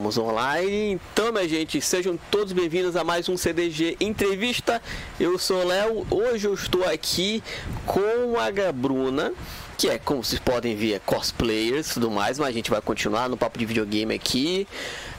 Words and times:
Estamos 0.00 0.18
online, 0.18 1.00
então 1.12 1.30
minha 1.30 1.48
gente, 1.48 1.80
sejam 1.80 2.18
todos 2.28 2.52
bem-vindos 2.52 2.96
a 2.96 3.04
mais 3.04 3.28
um 3.28 3.36
CDG 3.36 3.96
Entrevista. 4.00 4.82
Eu 5.20 5.38
sou 5.38 5.58
o 5.58 5.68
Léo, 5.68 6.04
hoje 6.10 6.48
eu 6.48 6.52
estou 6.52 6.82
aqui 6.84 7.40
com 7.86 8.36
a 8.36 8.50
Gabruna, 8.50 9.32
que 9.78 9.88
é, 9.88 9.96
como 9.96 10.24
vocês 10.24 10.40
podem 10.40 10.74
ver, 10.74 10.94
é 10.94 10.98
cosplayers 10.98 11.92
e 11.92 11.94
tudo 11.94 12.10
mais, 12.10 12.40
mas 12.40 12.48
a 12.48 12.52
gente 12.52 12.72
vai 12.72 12.80
continuar 12.80 13.28
no 13.28 13.36
papo 13.36 13.56
de 13.56 13.64
videogame 13.64 14.12
aqui. 14.12 14.66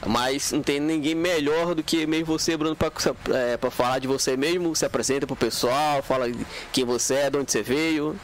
Mas 0.06 0.52
não 0.52 0.62
tem 0.62 0.82
ninguém 0.82 1.16
melhor 1.16 1.74
do 1.74 1.82
que 1.82 2.06
mesmo 2.06 2.26
você, 2.26 2.58
Bruno, 2.58 2.76
para 2.76 2.92
é, 3.34 3.58
falar 3.72 4.00
de 4.00 4.08
você 4.10 4.36
mesmo. 4.36 4.76
Se 4.76 4.86
apresenta 4.86 5.26
pro 5.26 5.38
pessoal, 5.38 6.04
fala 6.04 6.30
quem 6.74 6.84
você 6.84 7.14
é, 7.14 7.30
de 7.30 7.38
onde 7.38 7.50
você 7.50 7.64
veio 7.64 8.20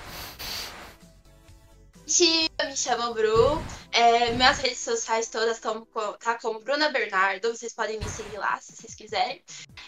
eu 2.20 2.68
me 2.68 2.76
chamo 2.76 3.14
Bru. 3.14 3.64
É, 3.90 4.32
minhas 4.32 4.58
redes 4.58 4.80
sociais 4.80 5.30
todas 5.30 5.56
estão 5.56 5.88
tá 6.20 6.36
como 6.36 6.60
Bruna 6.60 6.90
Bernardo. 6.90 7.56
Vocês 7.56 7.72
podem 7.72 8.00
me 8.00 8.10
seguir 8.10 8.38
lá 8.38 8.60
se 8.60 8.76
vocês 8.76 8.94
quiserem. 8.94 9.42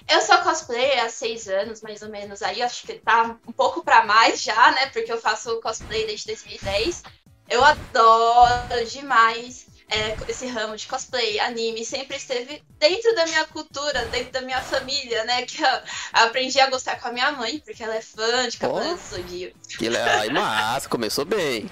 Eu 0.09 0.21
sou 0.21 0.37
cosplayer 0.37 1.03
há 1.03 1.09
seis 1.09 1.49
anos, 1.49 1.81
mais 1.81 2.01
ou 2.01 2.07
menos. 2.07 2.41
Aí 2.41 2.61
acho 2.61 2.87
que 2.87 2.93
tá 2.93 3.37
um 3.45 3.51
pouco 3.51 3.83
para 3.83 4.05
mais 4.05 4.41
já, 4.41 4.71
né? 4.71 4.85
Porque 4.87 5.11
eu 5.11 5.19
faço 5.19 5.59
cosplay 5.59 6.07
desde 6.07 6.27
2010. 6.27 7.03
Eu 7.49 7.61
adoro 7.61 8.85
demais 8.89 9.65
é, 9.89 10.15
esse 10.29 10.47
ramo 10.47 10.77
de 10.77 10.87
cosplay, 10.87 11.41
anime, 11.41 11.83
sempre 11.83 12.15
esteve 12.15 12.63
dentro 12.79 13.13
da 13.15 13.25
minha 13.25 13.45
cultura, 13.47 14.05
dentro 14.05 14.31
da 14.31 14.41
minha 14.41 14.61
família, 14.61 15.25
né? 15.25 15.41
Que 15.41 15.61
eu 15.61 15.81
aprendi 16.13 16.57
a 16.61 16.69
gostar 16.69 17.01
com 17.01 17.09
a 17.09 17.11
minha 17.11 17.33
mãe, 17.33 17.59
porque 17.59 17.83
ela 17.83 17.95
é 17.95 18.01
fã 18.01 18.47
de 18.47 18.57
Cavaleiros 18.57 19.01
oh, 19.11 19.15
do 19.17 19.21
Zodíaco. 19.23 19.57
Que 19.77 19.89
legal, 19.89 20.29
massa, 20.31 20.87
começou 20.87 21.25
bem. 21.25 21.69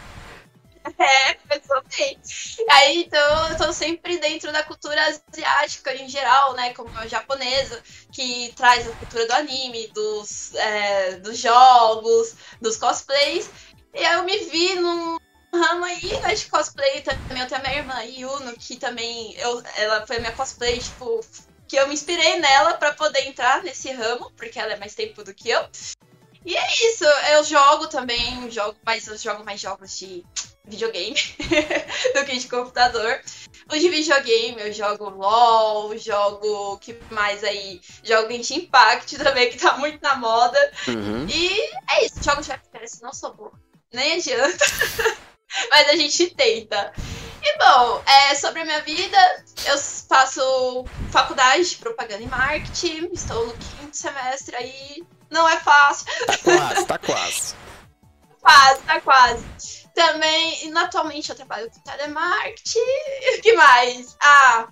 É, 0.97 1.33
bem. 1.97 2.19
Aí, 2.69 3.03
então, 3.03 3.49
eu 3.49 3.57
tô 3.57 3.73
sempre 3.73 4.17
dentro 4.17 4.51
da 4.51 4.63
cultura 4.63 5.01
asiática 5.05 5.93
em 5.95 6.07
geral, 6.07 6.53
né? 6.53 6.73
Como 6.73 6.89
a 6.97 7.07
japonesa, 7.07 7.81
que 8.11 8.53
traz 8.55 8.87
a 8.87 8.95
cultura 8.95 9.27
do 9.27 9.33
anime, 9.33 9.87
dos, 9.87 10.53
é, 10.55 11.13
dos 11.17 11.37
jogos, 11.37 12.35
dos 12.61 12.77
cosplays. 12.77 13.51
E 13.93 14.05
aí 14.05 14.15
eu 14.17 14.23
me 14.23 14.37
vi 14.37 14.75
num 14.75 15.17
ramo 15.53 15.83
aí, 15.85 16.19
né, 16.21 16.33
de 16.33 16.45
cosplay 16.49 17.01
também. 17.01 17.41
Eu 17.41 17.47
tenho 17.47 17.61
a 17.61 17.63
minha 17.63 17.77
irmã, 17.77 18.03
Yuno, 18.03 18.53
que 18.53 18.77
também, 18.77 19.35
eu, 19.37 19.61
ela 19.75 20.05
foi 20.07 20.19
minha 20.19 20.31
cosplay, 20.31 20.79
tipo, 20.79 21.19
que 21.67 21.75
eu 21.75 21.87
me 21.87 21.93
inspirei 21.93 22.39
nela 22.39 22.73
para 22.75 22.93
poder 22.93 23.27
entrar 23.27 23.61
nesse 23.63 23.91
ramo, 23.91 24.31
porque 24.37 24.59
ela 24.59 24.73
é 24.73 24.77
mais 24.77 24.95
tempo 24.95 25.23
do 25.23 25.33
que 25.33 25.49
eu. 25.49 25.67
E 26.45 26.55
é 26.55 26.71
isso, 26.89 27.03
eu 27.05 27.43
jogo 27.43 27.87
também, 27.87 28.49
jogo, 28.49 28.77
mas 28.83 29.07
eu 29.07 29.17
jogo 29.17 29.43
mais 29.43 29.61
jogos 29.61 29.97
de 29.97 30.25
videogame 30.65 31.15
do 32.15 32.25
que 32.25 32.37
de 32.37 32.47
computador. 32.47 33.21
Os 33.71 33.79
de 33.79 33.89
videogame 33.89 34.61
eu 34.61 34.73
jogo 34.73 35.09
LOL, 35.09 35.97
jogo 35.97 36.77
que 36.79 36.97
mais 37.09 37.43
aí? 37.43 37.81
Jogo 38.03 38.31
Genshin 38.31 38.55
Impact 38.55 39.17
também, 39.17 39.49
que 39.49 39.57
tá 39.57 39.77
muito 39.77 40.01
na 40.01 40.15
moda. 40.15 40.71
Uhum. 40.87 41.27
E 41.27 41.69
é 41.91 42.05
isso, 42.05 42.23
jogo 42.23 42.41
de 42.41 42.51
FPS 42.51 43.01
não 43.01 43.13
sou 43.13 43.33
boa. 43.33 43.53
Nem 43.93 44.13
adianta. 44.13 44.65
Mas 45.69 45.89
a 45.89 45.95
gente 45.95 46.33
tenta. 46.35 46.93
E 47.43 47.57
bom, 47.57 48.03
é, 48.05 48.35
sobre 48.35 48.61
a 48.61 48.65
minha 48.65 48.81
vida, 48.81 49.43
eu 49.65 49.77
faço 49.77 50.85
faculdade 51.11 51.71
de 51.71 51.75
propaganda 51.77 52.21
e 52.21 52.27
marketing, 52.27 53.09
estou 53.11 53.47
no 53.47 53.53
quinto 53.53 53.97
semestre 53.97 54.55
aí 54.55 55.03
não 55.31 55.47
é 55.47 55.57
fácil. 55.61 56.05
Tá 56.27 56.37
quase, 56.37 56.85
tá 56.85 56.97
quase. 56.99 57.55
quase, 58.41 58.81
tá 58.81 59.01
quase. 59.01 59.80
Também, 59.93 60.73
atualmente 60.77 61.29
eu 61.29 61.35
trabalho 61.35 61.69
com 61.69 61.79
telemarketing. 61.81 62.79
Que 63.41 63.53
mais? 63.53 64.15
Ah, 64.21 64.67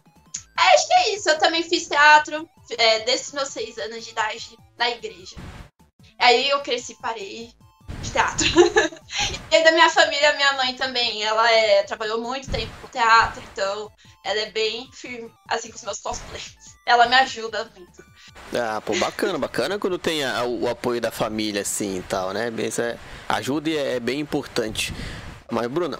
é, 0.59 0.75
acho 0.75 0.87
que 0.87 0.93
é 0.93 1.15
isso. 1.15 1.29
Eu 1.29 1.39
também 1.39 1.63
fiz 1.63 1.87
teatro 1.87 2.49
é, 2.77 2.99
desde 2.99 3.35
meus 3.35 3.49
seis 3.49 3.77
anos 3.77 4.03
de 4.03 4.11
idade 4.11 4.57
na 4.77 4.89
igreja. 4.89 5.35
Aí 6.19 6.49
eu 6.49 6.61
cresci 6.61 6.95
parei 7.01 7.51
de 8.01 8.11
teatro. 8.11 8.47
e 9.51 9.63
da 9.63 9.71
minha 9.71 9.89
família, 9.89 10.33
minha 10.33 10.53
mãe 10.53 10.75
também, 10.75 11.23
ela 11.23 11.49
é, 11.51 11.83
trabalhou 11.83 12.19
muito 12.19 12.51
tempo 12.51 12.71
com 12.81 12.87
teatro, 12.87 13.41
então 13.51 13.91
ela 14.23 14.39
é 14.41 14.51
bem 14.51 14.89
firme, 14.91 15.31
assim, 15.47 15.69
com 15.69 15.77
os 15.77 15.83
meus 15.83 15.99
cosplays. 15.99 16.55
Ela 16.85 17.07
me 17.07 17.15
ajuda 17.15 17.69
muito. 17.75 18.03
Ah, 18.53 18.81
pô, 18.81 18.95
bacana, 18.95 19.37
bacana 19.37 19.79
quando 19.79 19.97
tem 19.97 20.23
a, 20.23 20.43
o, 20.43 20.67
apoio 20.67 20.99
da 20.99 21.11
família, 21.11 21.61
assim, 21.61 21.99
e 21.99 22.03
tal, 22.03 22.33
né? 22.33 22.49
Isso 22.65 22.81
é, 22.81 22.97
ajuda 23.29 23.69
e 23.69 23.77
é, 23.77 23.95
é 23.95 23.99
bem 23.99 24.19
importante. 24.19 24.93
Mas, 25.49 25.67
Bruna, 25.67 25.99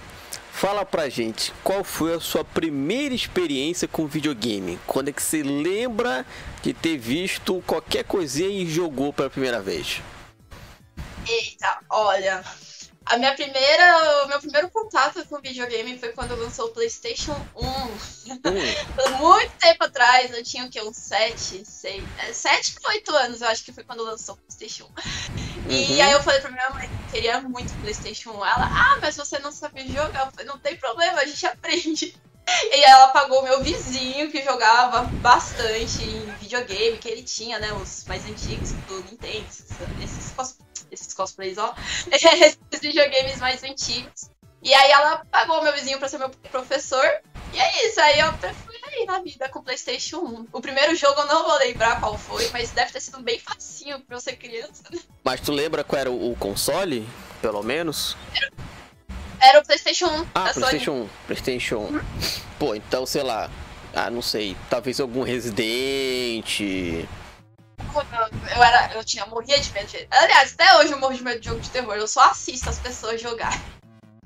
fala 0.51 0.84
pra 0.84 1.07
gente, 1.07 1.53
qual 1.63 1.84
foi 1.84 2.16
a 2.16 2.19
sua 2.19 2.44
primeira 2.44 3.13
experiência 3.13 3.88
com 3.88 4.07
videogame? 4.07 4.79
Quando 4.88 5.09
é 5.09 5.12
que 5.12 5.22
você 5.22 5.44
lembra 5.44 6.25
de 6.62 6.73
ter 6.73 6.97
visto 6.97 7.63
qualquer 7.66 8.03
coisinha 8.03 8.50
e 8.50 8.66
jogou 8.68 9.13
pela 9.13 9.29
primeira 9.29 9.62
vez? 9.62 10.01
Eita, 11.28 11.79
olha, 11.89 12.44
a 13.09 13.18
minha 13.18 13.34
primeira, 13.34 14.23
o 14.23 14.28
meu 14.28 14.39
primeiro 14.39 14.69
contato 14.69 15.25
com 15.25 15.41
videogame 15.41 15.97
foi 15.97 16.09
quando 16.09 16.35
lançou 16.35 16.68
o 16.68 16.69
PlayStation 16.69 17.35
1. 17.56 17.66
Hum. 17.66 17.97
Muito 19.18 19.51
tempo 19.57 19.84
atrás, 19.84 20.31
eu 20.31 20.44
tinha 20.44 20.66
o 20.66 20.69
quê? 20.69 20.79
Uns 20.81 20.97
7, 20.97 21.66
6, 21.66 22.03
7 22.34 22.73
para 22.79 22.91
8 22.91 23.16
anos, 23.16 23.41
eu 23.41 23.47
acho 23.47 23.63
que 23.63 23.73
foi 23.73 23.84
quando 23.84 24.03
lançou 24.03 24.35
o 24.35 24.38
PlayStation 24.38 24.88
1. 25.68 25.72
E 25.72 25.94
uhum. 25.94 26.03
aí 26.03 26.12
eu 26.12 26.22
falei 26.22 26.39
pra 26.39 26.51
minha 26.51 26.69
mãe 26.69 26.88
que 26.88 26.99
queria 27.12 27.42
muito 27.42 27.74
PlayStation 27.81 28.31
1. 28.31 28.46
Ela, 28.46 28.70
ah, 28.72 28.97
mas 29.02 29.18
você 29.18 29.40
não 29.40 29.52
sabe 29.52 29.88
jogar. 29.88 30.25
Eu 30.25 30.31
falei, 30.31 30.46
não 30.46 30.59
tem 30.59 30.75
problema, 30.78 31.20
a 31.20 31.25
gente 31.25 31.46
aprende. 31.46 32.16
E 32.72 32.84
ela 32.84 33.09
pagou 33.09 33.44
meu 33.44 33.62
vizinho 33.62 34.31
que 34.31 34.44
jogava 34.44 35.03
bastante 35.22 36.03
em 36.03 36.25
videogame, 36.40 36.98
que 36.98 37.08
ele 37.08 37.22
tinha, 37.22 37.59
né? 37.59 37.72
Os 37.74 38.06
mais 38.06 38.25
antigos 38.25 38.72
do 38.72 39.03
Nintendo, 39.03 39.46
esses 40.03 40.28
esses 40.92 41.14
cosplays, 41.14 41.58
ó. 41.58 41.75
esses 42.12 42.58
videogames 42.81 43.38
mais 43.38 43.64
antigos. 43.64 44.31
E 44.62 44.74
aí 44.74 44.92
ela 44.92 45.24
pagou 45.31 45.62
meu 45.64 45.74
vizinho 45.74 46.00
pra 46.00 46.09
ser 46.09 46.18
meu 46.18 46.30
professor. 46.52 47.06
E 47.53 47.59
é 47.59 47.88
isso, 47.88 48.00
aí 48.02 48.19
eu 48.19 48.34
na 49.06 49.22
vida 49.22 49.50
com 49.50 49.60
o 49.60 49.64
Playstation 49.64 50.20
1. 50.20 50.48
O 50.52 50.62
primeiro 50.62 50.96
jogo 50.96 51.22
eu 51.22 51.28
não 51.28 51.44
vou 51.46 51.58
lembrar 51.58 52.00
qual 52.00 52.18
foi, 52.18 52.48
mas 52.52 52.72
deve 52.72 52.92
ter 52.92 53.00
sido 53.00 53.20
bem 53.22 53.40
facinho 53.40 54.00
pra 54.02 54.18
eu 54.18 54.22
ser 54.22 54.36
criança. 54.36 54.84
Né? 54.92 55.00
Mas 55.24 55.42
tu 55.42 55.52
lembra 55.52 55.84
qual 55.84 56.00
era 56.00 56.12
o 56.12 56.36
console, 56.38 57.08
pelo 57.42 57.64
menos? 57.64 58.16
Era, 58.36 58.52
era 59.42 59.60
o 59.60 59.66
Playstation 59.66 60.08
1. 60.08 60.28
Ah, 60.34 60.52
Playstation 60.54 60.92
1. 60.92 61.10
Playstation 61.28 61.78
1. 61.78 62.02
Pô, 62.58 62.76
então, 62.76 63.06
sei 63.06 63.24
lá. 63.24 63.50
Ah, 63.94 64.10
não 64.10 64.22
sei. 64.22 64.56
Talvez 64.70 65.00
algum 65.00 65.24
Resident 65.24 66.62
eu, 68.56 68.64
era, 68.64 68.94
eu 68.94 69.04
tinha, 69.04 69.26
morria 69.26 69.60
de 69.60 69.72
medo 69.74 69.88
de. 69.88 70.08
Aliás, 70.12 70.54
até 70.54 70.78
hoje 70.78 70.92
eu 70.92 71.00
morro 71.00 71.14
de 71.14 71.24
medo 71.24 71.40
de 71.40 71.48
jogo 71.48 71.60
de 71.60 71.70
terror. 71.70 71.96
Eu 71.96 72.08
só 72.08 72.22
assisto 72.30 72.70
as 72.70 72.78
pessoas 72.80 73.22
jogar. 73.22 73.60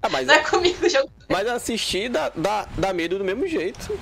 Ah, 0.01 0.09
mas 0.09 0.27
não 0.27 0.35
é, 0.35 0.39
comigo 0.39 0.89
jogo. 0.89 1.09
Mas 1.29 1.47
assistir 1.47 2.09
dá, 2.09 2.29
dá, 2.35 2.67
dá 2.77 2.93
medo 2.93 3.17
do 3.17 3.23
mesmo 3.23 3.47
jeito. 3.47 3.97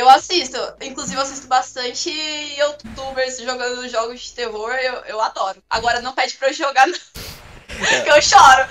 Eu 0.00 0.08
assisto, 0.08 0.56
inclusive 0.80 1.18
eu 1.18 1.20
assisto 1.20 1.46
bastante 1.46 2.10
youtubers 2.58 3.36
jogando 3.38 3.86
jogos 3.86 4.22
de 4.22 4.32
terror, 4.32 4.72
eu, 4.72 4.94
eu 5.00 5.20
adoro. 5.20 5.62
Agora 5.68 6.00
não 6.00 6.14
pede 6.14 6.38
pra 6.38 6.48
eu 6.48 6.54
jogar, 6.54 6.86
não. 6.86 6.98
É. 7.70 8.10
eu 8.10 8.20
choro. 8.20 8.66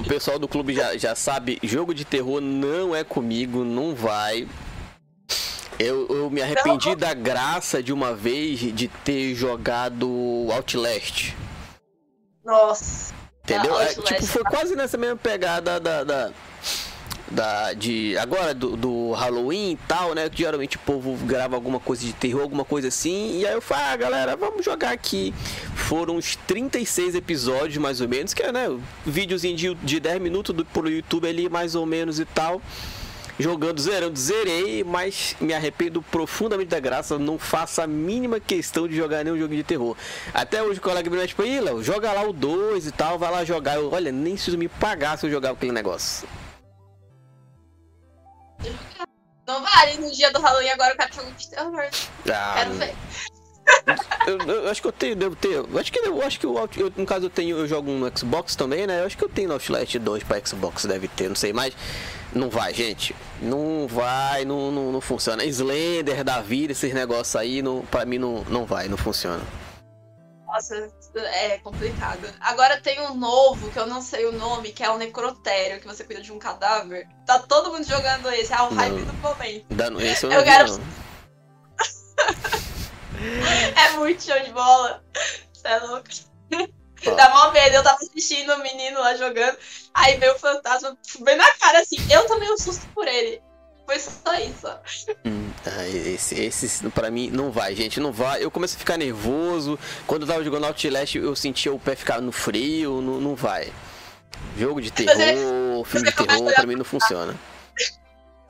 O 0.00 0.04
pessoal 0.08 0.38
do 0.38 0.48
clube 0.48 0.74
já, 0.74 0.96
já 0.98 1.14
sabe, 1.14 1.58
jogo 1.62 1.94
de 1.94 2.04
terror 2.04 2.40
não 2.40 2.94
é 2.94 3.04
comigo, 3.04 3.62
não 3.64 3.94
vai. 3.94 4.48
Eu, 5.78 6.06
eu 6.08 6.30
me 6.30 6.42
arrependi 6.42 6.90
não. 6.90 6.96
da 6.96 7.14
graça 7.14 7.82
de 7.82 7.92
uma 7.92 8.14
vez 8.14 8.58
de 8.58 8.88
ter 8.88 9.34
jogado 9.34 10.08
Outlast. 10.50 11.34
Nossa. 12.44 13.14
Entendeu? 13.44 13.80
É, 13.80 13.94
tipo, 13.94 14.26
foi 14.26 14.44
quase 14.44 14.74
nessa 14.74 14.96
mesma 14.96 15.16
pegada 15.16 15.78
da. 15.78 16.04
da, 16.04 16.30
da 17.32 17.72
de 17.72 18.16
agora 18.18 18.54
do, 18.54 18.76
do, 18.76 19.12
Halloween 19.12 19.72
e 19.72 19.78
tal, 19.88 20.14
né? 20.14 20.28
Que 20.28 20.38
geralmente 20.38 20.76
o 20.76 20.80
povo 20.80 21.16
grava 21.26 21.56
alguma 21.56 21.80
coisa 21.80 22.04
de 22.04 22.12
terror, 22.12 22.42
alguma 22.42 22.64
coisa 22.64 22.88
assim. 22.88 23.40
E 23.40 23.46
aí 23.46 23.54
eu 23.54 23.60
falei, 23.60 23.84
ah, 23.84 23.96
galera, 23.96 24.36
vamos 24.36 24.64
jogar 24.64 24.92
aqui. 24.92 25.34
Foram 25.74 26.16
uns 26.16 26.36
36 26.36 27.14
episódios, 27.14 27.78
mais 27.78 28.00
ou 28.00 28.08
menos, 28.08 28.34
que 28.34 28.42
é, 28.42 28.52
né? 28.52 28.68
Videozinho 29.04 29.56
de, 29.56 29.74
de 29.74 30.00
10 30.00 30.20
minutos 30.20 30.54
do, 30.54 30.64
pro 30.64 30.88
YouTube 30.88 31.28
ali, 31.28 31.48
mais 31.48 31.74
ou 31.74 31.86
menos 31.86 32.20
e 32.20 32.24
tal 32.24 32.60
jogando, 33.38 33.80
zerando, 33.80 34.18
zerei, 34.18 34.84
mas 34.84 35.34
me 35.40 35.54
arrependo 35.54 36.02
profundamente 36.02 36.68
da 36.68 36.78
graça, 36.78 37.18
não 37.18 37.38
faço 37.38 37.80
a 37.80 37.86
mínima 37.86 38.38
questão 38.38 38.86
de 38.86 38.94
jogar 38.94 39.24
nenhum 39.24 39.38
jogo 39.38 39.54
de 39.54 39.62
terror. 39.62 39.96
Até 40.32 40.62
hoje 40.62 40.78
o 40.78 40.82
colega 40.82 41.10
me 41.10 41.26
tipo, 41.26 41.42
aí, 41.42 41.60
Léo, 41.60 41.82
joga 41.82 42.12
lá 42.12 42.22
o 42.22 42.32
2 42.32 42.86
e 42.86 42.92
tal, 42.92 43.18
vai 43.18 43.30
lá 43.30 43.44
jogar. 43.44 43.76
Eu, 43.76 43.90
olha, 43.92 44.12
nem 44.12 44.36
se 44.36 44.54
me 44.56 44.68
pagar 44.68 45.18
se 45.18 45.26
eu 45.26 45.30
jogar 45.30 45.50
aquele 45.50 45.72
negócio. 45.72 46.28
Não 49.46 49.62
vale, 49.62 49.98
no 49.98 50.10
dia 50.10 50.30
do 50.30 50.40
Halloween 50.40 50.70
agora 50.70 50.92
eu 50.92 50.96
quero 50.96 51.14
jogo 51.14 51.32
de 51.32 51.50
terror. 51.50 51.90
Ah, 52.30 52.54
quero 52.56 52.72
ver. 52.74 52.94
eu, 54.26 54.38
eu, 54.38 54.70
acho 54.70 54.80
que 54.80 54.88
eu 54.88 54.92
tenho, 54.92 55.16
devo 55.16 55.36
ter. 55.36 55.54
Eu 55.54 55.78
acho 55.78 55.92
que 55.92 55.98
eu 55.98 56.22
acho 56.22 56.38
que 56.38 56.46
eu, 56.46 56.86
eu, 56.86 56.92
no 56.96 57.06
caso 57.06 57.26
eu 57.26 57.30
tenho, 57.30 57.56
eu 57.58 57.66
jogo 57.66 57.90
no 57.90 58.18
Xbox 58.18 58.54
também, 58.54 58.86
né? 58.86 59.00
Eu 59.00 59.06
acho 59.06 59.16
que 59.16 59.24
eu 59.24 59.28
tenho 59.28 59.48
no 59.48 59.54
Outlast 59.54 59.98
2 59.98 60.22
para 60.22 60.44
Xbox, 60.44 60.84
deve 60.84 61.08
ter, 61.08 61.28
não 61.28 61.36
sei 61.36 61.52
mais. 61.52 61.74
Não 62.34 62.48
vai, 62.48 62.72
gente. 62.72 63.14
Não 63.40 63.86
vai, 63.86 64.44
não, 64.44 64.70
não, 64.70 64.92
não 64.92 65.00
funciona. 65.00 65.44
Slender 65.44 66.24
da 66.24 66.40
vida, 66.40 66.72
esses 66.72 66.94
negócios 66.94 67.36
aí, 67.36 67.60
não, 67.60 67.82
pra 67.82 68.06
mim 68.06 68.18
não, 68.18 68.44
não 68.44 68.64
vai, 68.64 68.88
não 68.88 68.96
funciona. 68.96 69.42
Nossa, 70.46 70.88
é 71.14 71.58
complicado. 71.58 72.26
Agora 72.40 72.80
tem 72.80 73.00
um 73.00 73.14
novo, 73.14 73.70
que 73.70 73.78
eu 73.78 73.86
não 73.86 74.00
sei 74.00 74.26
o 74.26 74.32
nome, 74.32 74.72
que 74.72 74.82
é 74.82 74.90
o 74.90 74.98
Necrotério, 74.98 75.80
que 75.80 75.86
você 75.86 76.04
cuida 76.04 76.22
de 76.22 76.32
um 76.32 76.38
cadáver. 76.38 77.06
Tá 77.26 77.38
todo 77.38 77.72
mundo 77.72 77.84
jogando 77.84 78.30
esse, 78.32 78.52
é 78.52 78.62
o 78.62 78.68
hype 78.68 79.04
do 79.04 79.12
momento. 79.14 79.66
Dá, 79.70 79.88
esse 80.02 80.24
eu 80.24 80.30
não 80.30 80.36
eu 80.38 80.44
quero... 80.44 80.72
é 83.76 83.90
muito 83.98 84.22
show 84.22 84.40
de 84.40 84.52
bola. 84.52 85.02
Você 85.52 85.68
é 85.68 85.78
louco. 85.78 86.08
Dá 87.16 87.30
mó 87.30 87.50
medo, 87.50 87.76
eu 87.76 87.82
tava 87.82 87.96
assistindo 87.96 88.54
o 88.54 88.62
menino 88.62 89.00
lá 89.00 89.16
jogando, 89.16 89.58
aí 89.92 90.16
veio 90.18 90.34
o 90.34 90.38
fantasma 90.38 90.96
bem 91.20 91.36
na 91.36 91.50
cara 91.54 91.80
assim. 91.80 91.96
Eu 92.08 92.26
tomei 92.26 92.48
um 92.50 92.56
susto 92.56 92.86
por 92.94 93.08
ele. 93.08 93.42
Foi 93.86 93.98
só 93.98 94.34
isso. 94.34 94.68
Hum, 95.24 95.50
ah, 95.66 95.88
esse, 95.88 96.40
esse, 96.40 96.88
pra 96.90 97.10
mim, 97.10 97.30
não 97.30 97.50
vai, 97.50 97.74
gente. 97.74 98.00
Não 98.00 98.12
vai. 98.12 98.42
Eu 98.42 98.50
comecei 98.50 98.76
a 98.76 98.78
ficar 98.78 98.96
nervoso. 98.96 99.78
Quando 100.06 100.22
eu 100.22 100.28
tava 100.28 100.44
jogando 100.44 100.64
Outlast, 100.64 101.16
eu 101.16 101.34
sentia 101.34 101.72
o 101.72 101.78
pé 101.78 101.96
ficar 101.96 102.20
no 102.20 102.32
frio. 102.32 103.00
Não, 103.00 103.20
não 103.20 103.34
vai. 103.34 103.72
Jogo 104.56 104.80
de 104.80 104.90
terror, 104.90 105.14
você, 105.14 105.90
filme 105.90 106.10
de 106.10 106.16
terror, 106.16 106.54
pra 106.54 106.66
mim 106.66 106.74
não 106.74 106.84
funciona. 106.84 107.34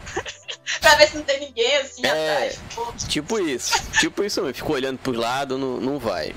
pra 0.80 0.94
ver 0.96 1.08
se 1.08 1.16
não 1.16 1.24
tem 1.24 1.40
ninguém 1.40 1.76
assim 1.76 2.04
é, 2.04 2.10
atrás. 2.10 2.60
Tipo 3.08 3.38
isso. 3.38 3.74
Tipo 3.98 4.24
isso 4.24 4.40
mesmo. 4.40 4.54
Fico 4.54 4.72
olhando 4.72 4.98
pro 4.98 5.12
lado, 5.12 5.58
não, 5.58 5.80
não 5.80 5.98
vai. 5.98 6.34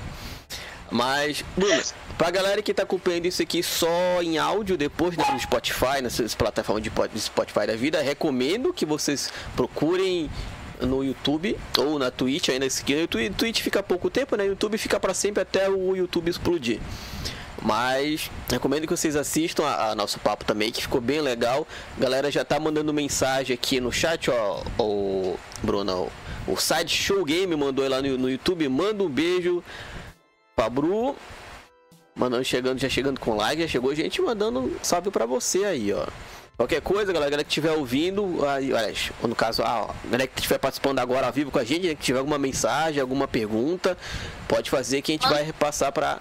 Mas, 0.90 1.44
Bruno, 1.56 1.82
pra 2.16 2.30
galera 2.30 2.62
que 2.62 2.72
tá 2.72 2.82
acompanhando 2.82 3.26
isso 3.26 3.42
aqui 3.42 3.62
só 3.62 4.22
em 4.22 4.38
áudio, 4.38 4.76
depois 4.76 5.16
né, 5.16 5.24
no 5.32 5.38
Spotify, 5.38 6.02
nessas 6.02 6.34
plataformas 6.34 6.82
de 6.82 7.20
Spotify 7.20 7.66
da 7.66 7.76
vida, 7.76 8.00
recomendo 8.00 8.72
que 8.72 8.86
vocês 8.86 9.32
procurem 9.54 10.30
no 10.80 11.02
YouTube 11.02 11.56
ou 11.78 11.98
na 11.98 12.10
Twitch 12.10 12.50
ainda 12.50 12.66
que 12.68 12.94
no 12.94 13.34
Twitch 13.34 13.62
fica 13.62 13.82
pouco 13.82 14.10
tempo, 14.10 14.36
né? 14.36 14.46
YouTube 14.46 14.76
fica 14.76 15.00
para 15.00 15.14
sempre 15.14 15.42
até 15.42 15.70
o 15.70 15.96
YouTube 15.96 16.28
explodir. 16.28 16.80
Mas 17.62 18.30
recomendo 18.50 18.86
que 18.86 18.94
vocês 18.94 19.16
assistam 19.16 19.64
a, 19.64 19.90
a, 19.90 19.94
nosso 19.94 20.18
papo 20.20 20.44
também, 20.44 20.70
que 20.70 20.82
ficou 20.82 21.00
bem 21.00 21.20
legal. 21.20 21.66
A 21.96 22.00
galera 22.00 22.30
já 22.30 22.44
tá 22.44 22.60
mandando 22.60 22.92
mensagem 22.92 23.54
aqui 23.54 23.80
no 23.80 23.90
chat, 23.90 24.30
ó, 24.30 24.62
o 24.78 25.38
Bruno, 25.62 26.10
o 26.46 26.56
Side 26.56 26.94
Show 26.94 27.24
Game 27.24 27.54
mandou 27.56 27.88
lá 27.88 28.02
no, 28.02 28.18
no 28.18 28.30
YouTube, 28.30 28.68
manda 28.68 29.02
um 29.02 29.08
beijo 29.08 29.64
Pabru, 30.54 31.16
mandando 32.16 32.44
chegando, 32.44 32.78
já 32.78 32.88
chegando 32.88 33.20
com 33.20 33.36
like, 33.36 33.62
já 33.62 33.68
chegou 33.68 33.94
gente 33.94 34.20
mandando 34.20 34.74
salve 34.82 35.10
para 35.10 35.26
você 35.26 35.64
aí, 35.64 35.92
ó. 35.92 36.06
Qualquer 36.56 36.80
coisa, 36.80 37.12
galera, 37.12 37.44
que 37.44 37.50
estiver 37.50 37.72
ouvindo, 37.72 38.44
aí, 38.46 38.72
olha, 38.72 38.92
no 39.22 39.34
caso, 39.34 39.62
a 39.62 39.94
galera 40.06 40.26
que 40.26 40.40
estiver 40.40 40.58
participando 40.58 40.98
agora 41.00 41.26
ao 41.26 41.32
vivo 41.32 41.50
com 41.50 41.58
a 41.58 41.64
gente, 41.64 41.86
né, 41.86 41.94
que 41.94 42.02
tiver 42.02 42.18
alguma 42.18 42.38
mensagem, 42.38 42.98
alguma 42.98 43.28
pergunta, 43.28 43.96
pode 44.48 44.70
fazer 44.70 45.02
que 45.02 45.12
a 45.12 45.14
gente 45.14 45.28
vai 45.28 45.42
repassar 45.42 45.92
para 45.92 46.18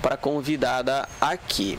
para 0.00 0.16
convidada 0.16 1.08
aqui. 1.20 1.78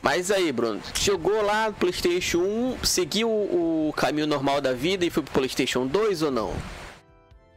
Mas 0.00 0.30
aí, 0.30 0.50
Bruno, 0.50 0.80
chegou 0.94 1.42
lá 1.42 1.68
no 1.68 1.74
PlayStation 1.74 2.38
1, 2.38 2.84
seguiu 2.84 3.30
o 3.30 3.94
caminho 3.96 4.26
normal 4.26 4.60
da 4.60 4.72
vida 4.72 5.04
e 5.04 5.10
foi 5.10 5.22
pro 5.22 5.32
PlayStation 5.32 5.86
2 5.86 6.22
ou 6.22 6.30
não? 6.30 6.54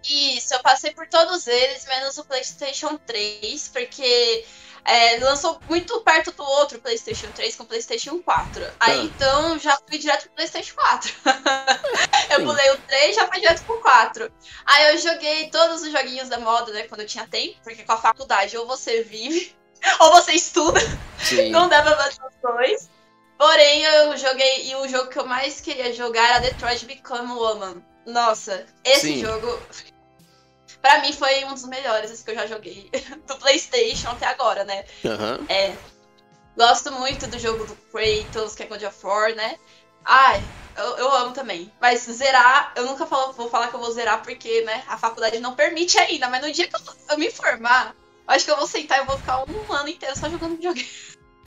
Isso, 0.07 0.53
eu 0.53 0.59
passei 0.61 0.91
por 0.91 1.07
todos 1.07 1.47
eles, 1.47 1.85
menos 1.87 2.17
o 2.19 2.25
PlayStation 2.25 2.99
3, 3.07 3.71
porque 3.73 4.45
é, 4.85 5.17
lançou 5.17 5.59
muito 5.67 5.99
perto 6.01 6.31
do 6.31 6.43
outro 6.43 6.79
PlayStation 6.79 7.27
3 7.33 7.55
com 7.55 7.63
o 7.63 7.65
PlayStation 7.65 8.21
4. 8.21 8.63
Aí 8.79 8.99
ah. 8.99 9.03
então 9.03 9.59
já 9.59 9.77
fui 9.89 9.97
direto 9.97 10.25
pro 10.25 10.35
PlayStation 10.35 10.75
4. 10.75 11.13
eu 12.29 12.43
pulei 12.43 12.71
o 12.71 12.77
3 12.77 13.15
já 13.15 13.27
fui 13.27 13.39
direto 13.39 13.63
pro 13.63 13.81
4. 13.81 14.31
Aí 14.65 14.93
eu 14.93 14.97
joguei 14.99 15.49
todos 15.49 15.81
os 15.81 15.91
joguinhos 15.91 16.29
da 16.29 16.39
moda, 16.39 16.71
né, 16.71 16.83
quando 16.83 17.01
eu 17.01 17.07
tinha 17.07 17.27
tempo, 17.27 17.55
porque 17.63 17.83
com 17.83 17.93
a 17.93 17.97
faculdade 17.97 18.55
ou 18.57 18.67
você 18.67 19.01
vive, 19.01 19.55
ou 19.99 20.11
você 20.11 20.33
estuda. 20.33 20.79
Sim. 21.19 21.49
Não 21.49 21.67
dá 21.67 21.81
pra 21.81 21.97
fazer 21.97 22.21
os 22.21 22.35
dois. 22.41 22.89
Porém, 23.37 23.83
eu 23.83 24.15
joguei, 24.15 24.69
e 24.69 24.75
o 24.75 24.87
jogo 24.87 25.09
que 25.09 25.19
eu 25.19 25.25
mais 25.25 25.59
queria 25.59 25.91
jogar 25.91 26.29
era 26.29 26.39
Detroit 26.39 26.85
Become 26.85 27.33
Woman. 27.33 27.83
Nossa, 28.05 28.65
esse 28.83 29.13
Sim. 29.13 29.21
jogo 29.21 29.59
Pra 30.85 30.99
mim 30.99 31.11
foi 31.11 31.43
um 31.45 31.53
dos 31.55 31.63
melhores 31.63 32.11
assim, 32.11 32.23
que 32.23 32.29
eu 32.29 32.35
já 32.35 32.45
joguei 32.45 32.91
do 33.25 33.35
PlayStation 33.37 34.07
até 34.09 34.27
agora, 34.27 34.63
né? 34.63 34.85
Uhum. 35.03 35.43
É. 35.49 35.73
Gosto 36.55 36.91
muito 36.91 37.25
do 37.25 37.39
jogo 37.39 37.65
do 37.65 37.75
Kratos, 37.75 38.53
que 38.53 38.61
é 38.61 38.67
God 38.67 38.83
of 38.83 38.95
War, 39.03 39.33
né? 39.33 39.57
Ai, 40.05 40.43
eu, 40.77 40.97
eu 40.97 41.11
amo 41.15 41.31
também. 41.31 41.73
Mas 41.81 42.01
zerar, 42.01 42.71
eu 42.75 42.85
nunca 42.85 43.07
falo, 43.07 43.33
vou 43.33 43.49
falar 43.49 43.69
que 43.69 43.75
eu 43.75 43.79
vou 43.79 43.91
zerar 43.91 44.21
porque, 44.21 44.61
né, 44.61 44.83
a 44.87 44.95
faculdade 44.95 45.39
não 45.39 45.55
permite 45.55 45.97
ainda. 45.97 46.29
Mas 46.29 46.43
no 46.43 46.51
dia 46.51 46.67
que 46.67 46.75
eu, 46.75 46.79
eu 47.09 47.17
me 47.17 47.31
formar, 47.31 47.95
acho 48.27 48.45
que 48.45 48.51
eu 48.51 48.57
vou 48.57 48.67
sentar 48.67 49.01
e 49.01 49.07
vou 49.07 49.17
ficar 49.17 49.43
um 49.49 49.73
ano 49.73 49.89
inteiro 49.89 50.15
só 50.15 50.29
jogando 50.29 50.55
videogame. 50.55 50.87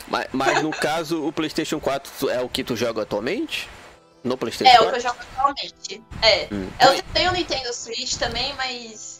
Mas, 0.09 0.27
mas 0.33 0.63
no 0.65 0.73
caso, 0.75 1.25
o 1.25 1.33
PlayStation 1.33 1.79
4 1.79 2.29
é 2.29 2.41
o 2.41 2.49
que 2.49 2.65
tu 2.65 2.75
joga 2.75 3.03
atualmente? 3.03 3.69
No 4.25 4.37
PlayStation 4.37 4.75
É 4.75 4.79
4? 4.79 4.89
o 4.89 4.91
que 4.91 4.97
eu 4.97 5.01
jogo 5.01 5.23
atualmente. 5.37 6.03
É. 6.23 6.49
Hum. 6.51 6.69
Eu 6.81 7.01
tenho 7.15 7.31
o 7.31 7.35
Nintendo 7.35 7.73
Switch 7.73 8.17
também, 8.17 8.53
mas 8.55 9.18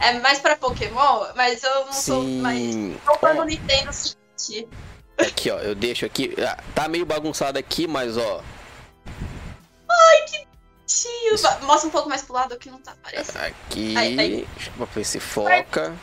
é 0.00 0.12
mais 0.20 0.40
pra 0.40 0.56
Pokémon, 0.56 1.26
mas 1.34 1.62
eu 1.62 1.86
não 1.86 1.92
Sim. 1.92 2.00
sou 2.00 2.22
mais. 2.22 2.74
Tô 3.04 3.18
falando 3.18 3.44
Nintendo 3.46 3.92
Switch. 3.92 4.66
Aqui, 5.18 5.50
ó, 5.50 5.58
eu 5.58 5.74
deixo 5.74 6.04
aqui. 6.04 6.34
Ah, 6.38 6.58
tá 6.74 6.88
meio 6.88 7.06
bagunçado 7.06 7.58
aqui, 7.58 7.86
mas 7.86 8.16
ó. 8.16 8.42
Ai, 9.88 10.22
que 10.26 10.44
bonitinho. 10.84 11.66
Mostra 11.66 11.88
um 11.88 11.90
pouco 11.90 12.08
mais 12.08 12.22
pro 12.22 12.34
lado 12.34 12.56
que 12.58 12.70
não 12.70 12.78
tá 12.78 12.92
aparecendo. 12.92 13.42
Aqui. 13.42 13.96
Aí, 13.96 14.18
aí. 14.18 14.48
Deixa 14.56 14.70
eu 14.78 14.86
ver 14.86 15.04
se 15.04 15.20
foca. 15.20 15.94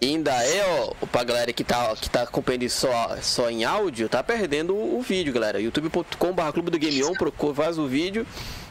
ainda 0.00 0.32
é, 0.44 0.64
ó, 0.66 1.06
pra 1.06 1.24
galera 1.24 1.52
que 1.52 1.64
tá, 1.64 1.94
que 1.96 2.08
tá 2.10 2.22
acompanhando 2.22 2.68
só, 2.68 3.16
só 3.20 3.50
em 3.50 3.64
áudio, 3.64 4.08
tá 4.08 4.22
perdendo 4.22 4.74
o, 4.74 4.98
o 4.98 5.02
vídeo, 5.02 5.32
galera. 5.32 5.60
youtube.com.br 5.60 6.52
Clube 6.52 6.70
do 6.70 6.78
Game 6.78 7.02
On, 7.04 7.12
procura, 7.12 7.54
faz 7.54 7.78
o 7.78 7.86
vídeo. 7.86 8.26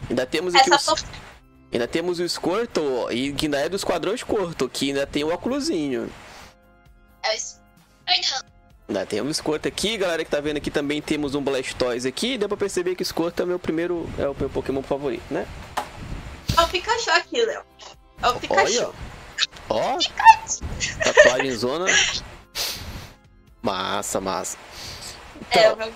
Ainda 0.09 0.25
temos 0.25 0.55
aqui 0.55 0.73
Essa 0.73 0.93
os... 0.93 1.05
Ainda 1.71 1.87
temos 1.87 2.19
o 2.19 2.27
Squirtle, 2.27 3.11
e 3.11 3.31
que 3.33 3.45
ainda 3.45 3.59
é 3.59 3.69
do 3.69 3.75
Esquadrão 3.75 4.15
Squirtle, 4.15 4.69
que 4.69 4.89
ainda 4.89 5.07
tem 5.07 5.23
o 5.23 5.29
óculosinho. 5.29 6.11
É 7.23 7.35
isso. 7.35 7.61
Ainda 8.89 9.05
temos 9.05 9.31
o 9.31 9.33
Squirtle 9.41 9.69
aqui, 9.69 9.97
galera 9.97 10.25
que 10.25 10.29
tá 10.29 10.41
vendo 10.41 10.57
aqui 10.57 10.69
também 10.69 11.01
temos 11.01 11.33
um 11.33 11.41
Blastoise 11.41 12.07
aqui. 12.07 12.37
Deu 12.37 12.49
pra 12.49 12.57
perceber 12.57 12.95
que 12.95 13.03
o 13.03 13.05
Squirtle 13.05 13.43
é 13.43 13.45
o 13.45 13.47
meu 13.47 13.59
primeiro, 13.59 14.09
é 14.17 14.27
o 14.27 14.35
meu 14.37 14.49
Pokémon 14.49 14.81
favorito, 14.81 15.23
né? 15.31 15.47
É 16.57 16.61
o 16.61 16.67
Pikachu 16.67 17.11
aqui, 17.11 17.45
Léo. 17.45 17.63
É 18.21 18.27
o 18.27 18.39
Pikachu. 18.39 18.93
Ó. 19.69 19.97
Tatuagem 21.03 21.51
zona. 21.51 21.85
Massa, 23.61 24.19
massa. 24.19 24.57
Então, 25.49 25.61
é, 25.61 25.73
o 25.73 25.77
meu... 25.77 25.93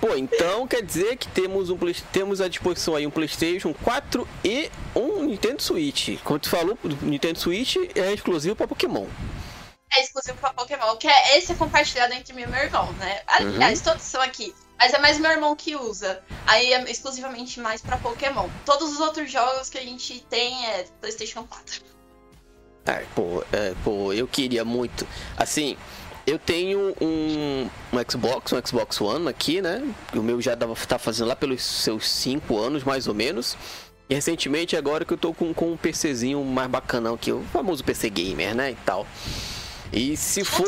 Pô, 0.00 0.16
então 0.16 0.66
quer 0.66 0.82
dizer 0.82 1.16
que 1.16 1.28
temos 1.28 1.68
um 1.68 1.78
temos 2.10 2.40
à 2.40 2.48
disposição 2.48 2.96
aí 2.96 3.06
um 3.06 3.10
PlayStation 3.10 3.74
4 3.74 4.26
e 4.42 4.70
um 4.96 5.22
Nintendo 5.24 5.62
Switch. 5.62 6.18
Como 6.24 6.38
tu 6.38 6.48
falou, 6.48 6.78
o 6.82 6.88
Nintendo 6.88 7.38
Switch 7.38 7.76
é 7.94 8.12
exclusivo 8.12 8.56
para 8.56 8.66
Pokémon. 8.66 9.06
É 9.94 10.02
exclusivo 10.02 10.38
para 10.38 10.54
Pokémon, 10.54 10.96
que 10.96 11.06
é 11.06 11.36
esse 11.36 11.52
é 11.52 11.54
compartilhado 11.54 12.14
entre 12.14 12.32
mim 12.32 12.42
e 12.42 12.46
meu 12.46 12.60
irmão, 12.60 12.90
né? 12.94 13.20
Aliás, 13.26 13.80
uhum. 13.80 13.84
todos 13.84 14.02
são 14.02 14.22
aqui. 14.22 14.54
Mas 14.78 14.94
é 14.94 14.98
mais 14.98 15.18
meu 15.18 15.30
irmão 15.30 15.54
que 15.54 15.76
usa. 15.76 16.22
Aí 16.46 16.72
é 16.72 16.90
exclusivamente 16.90 17.60
mais 17.60 17.82
para 17.82 17.98
Pokémon. 17.98 18.48
Todos 18.64 18.92
os 18.92 19.00
outros 19.00 19.30
jogos 19.30 19.68
que 19.68 19.76
a 19.76 19.82
gente 19.82 20.20
tem 20.30 20.66
é 20.66 20.86
PlayStation 21.00 21.44
4. 21.44 21.82
Ah, 22.86 23.02
pô, 23.14 23.44
é, 23.52 23.74
pô, 23.84 24.12
eu 24.12 24.26
queria 24.26 24.64
muito. 24.64 25.06
Assim, 25.36 25.76
eu 26.26 26.38
tenho 26.38 26.94
um, 27.00 27.68
um 27.92 28.10
Xbox, 28.10 28.52
um 28.52 28.66
Xbox 28.66 29.00
One 29.00 29.28
aqui, 29.28 29.60
né? 29.60 29.82
O 30.14 30.22
meu 30.22 30.40
já 30.40 30.54
dava, 30.54 30.74
tá 30.74 30.98
fazendo 30.98 31.28
lá 31.28 31.36
pelos 31.36 31.62
seus 31.62 32.08
5 32.08 32.58
anos, 32.58 32.84
mais 32.84 33.06
ou 33.06 33.14
menos. 33.14 33.56
E 34.08 34.14
recentemente, 34.14 34.76
agora 34.76 35.04
que 35.04 35.12
eu 35.12 35.18
tô 35.18 35.32
com, 35.32 35.54
com 35.54 35.72
um 35.72 35.76
PCzinho 35.76 36.44
mais 36.44 36.68
bacanão, 36.68 37.16
que 37.16 37.30
é 37.30 37.34
o 37.34 37.42
famoso 37.52 37.84
PC 37.84 38.10
Gamer, 38.10 38.54
né? 38.54 38.72
E 38.72 38.76
tal. 38.84 39.06
E 39.92 40.16
se 40.16 40.44
for. 40.44 40.66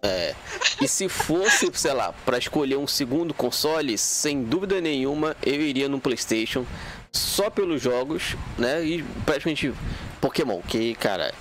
É, 0.00 0.34
e 0.80 0.86
se 0.86 1.08
fosse, 1.08 1.68
sei 1.74 1.92
lá, 1.92 2.12
para 2.24 2.38
escolher 2.38 2.76
um 2.76 2.86
segundo 2.86 3.34
console, 3.34 3.98
sem 3.98 4.44
dúvida 4.44 4.80
nenhuma, 4.80 5.36
eu 5.44 5.60
iria 5.60 5.88
no 5.88 5.98
PlayStation 5.98 6.64
só 7.10 7.50
pelos 7.50 7.82
jogos, 7.82 8.36
né? 8.56 8.84
E 8.84 9.02
praticamente 9.26 9.72
Pokémon, 10.20 10.60
que, 10.62 10.94
cara, 10.94 11.34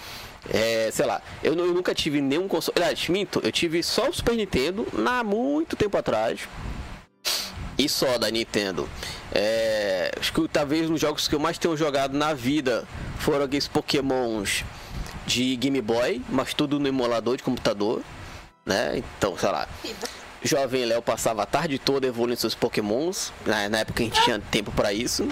é, 0.54 0.89
sei 0.92 1.06
lá, 1.06 1.22
eu, 1.44 1.54
eu, 1.54 1.74
nunca 1.74 1.94
tive 1.94 2.22
nenhum 2.22 2.48
console. 2.48 2.77
Aliás, 2.77 3.08
minto, 3.10 3.42
eu 3.44 3.51
tive 3.51 3.84
só 3.84 4.10
o 4.10 4.13
Super 4.13 4.36
Nintendo 4.36 4.88
há 5.06 5.24
muito 5.24 5.75
tempo 5.75 5.98
atrás. 5.98 6.48
E 7.77 7.88
só 7.88 8.18
da 8.18 8.32
Nintendo. 8.32 8.89
É, 9.32 10.12
acho 10.20 10.34
que 10.34 10.48
talvez 10.48 10.89
os 10.89 11.00
jogos 11.00 11.27
que 11.27 11.36
eu 11.36 11.39
mais 11.39 11.58
tenho 11.58 11.77
jogado 11.77 12.18
na 12.18 12.34
vida 12.34 12.88
foram 13.20 13.46
aqueles 13.46 13.68
pokémons 13.68 14.63
de 15.27 15.56
Game 15.58 15.80
Boy, 15.82 16.22
mas 16.30 16.54
tudo 16.54 16.80
no 16.80 16.88
emulador 16.88 17.38
de 17.38 17.44
computador, 17.44 18.01
né? 18.66 18.98
Então, 18.98 19.38
sei 19.38 19.50
lá. 19.50 19.68
Jovem 20.42 20.86
Léo 20.86 21.01
passava 21.01 21.44
a 21.44 21.46
tarde 21.46 21.77
toda 21.77 22.08
evoluindo 22.08 22.39
seus 22.39 22.56
pokémons, 22.56 23.34
na, 23.46 23.68
na 23.70 23.80
época 23.80 24.01
a 24.01 24.06
gente 24.06 24.24
tinha 24.24 24.39
tempo 24.39 24.72
para 24.72 24.94
isso. 24.94 25.27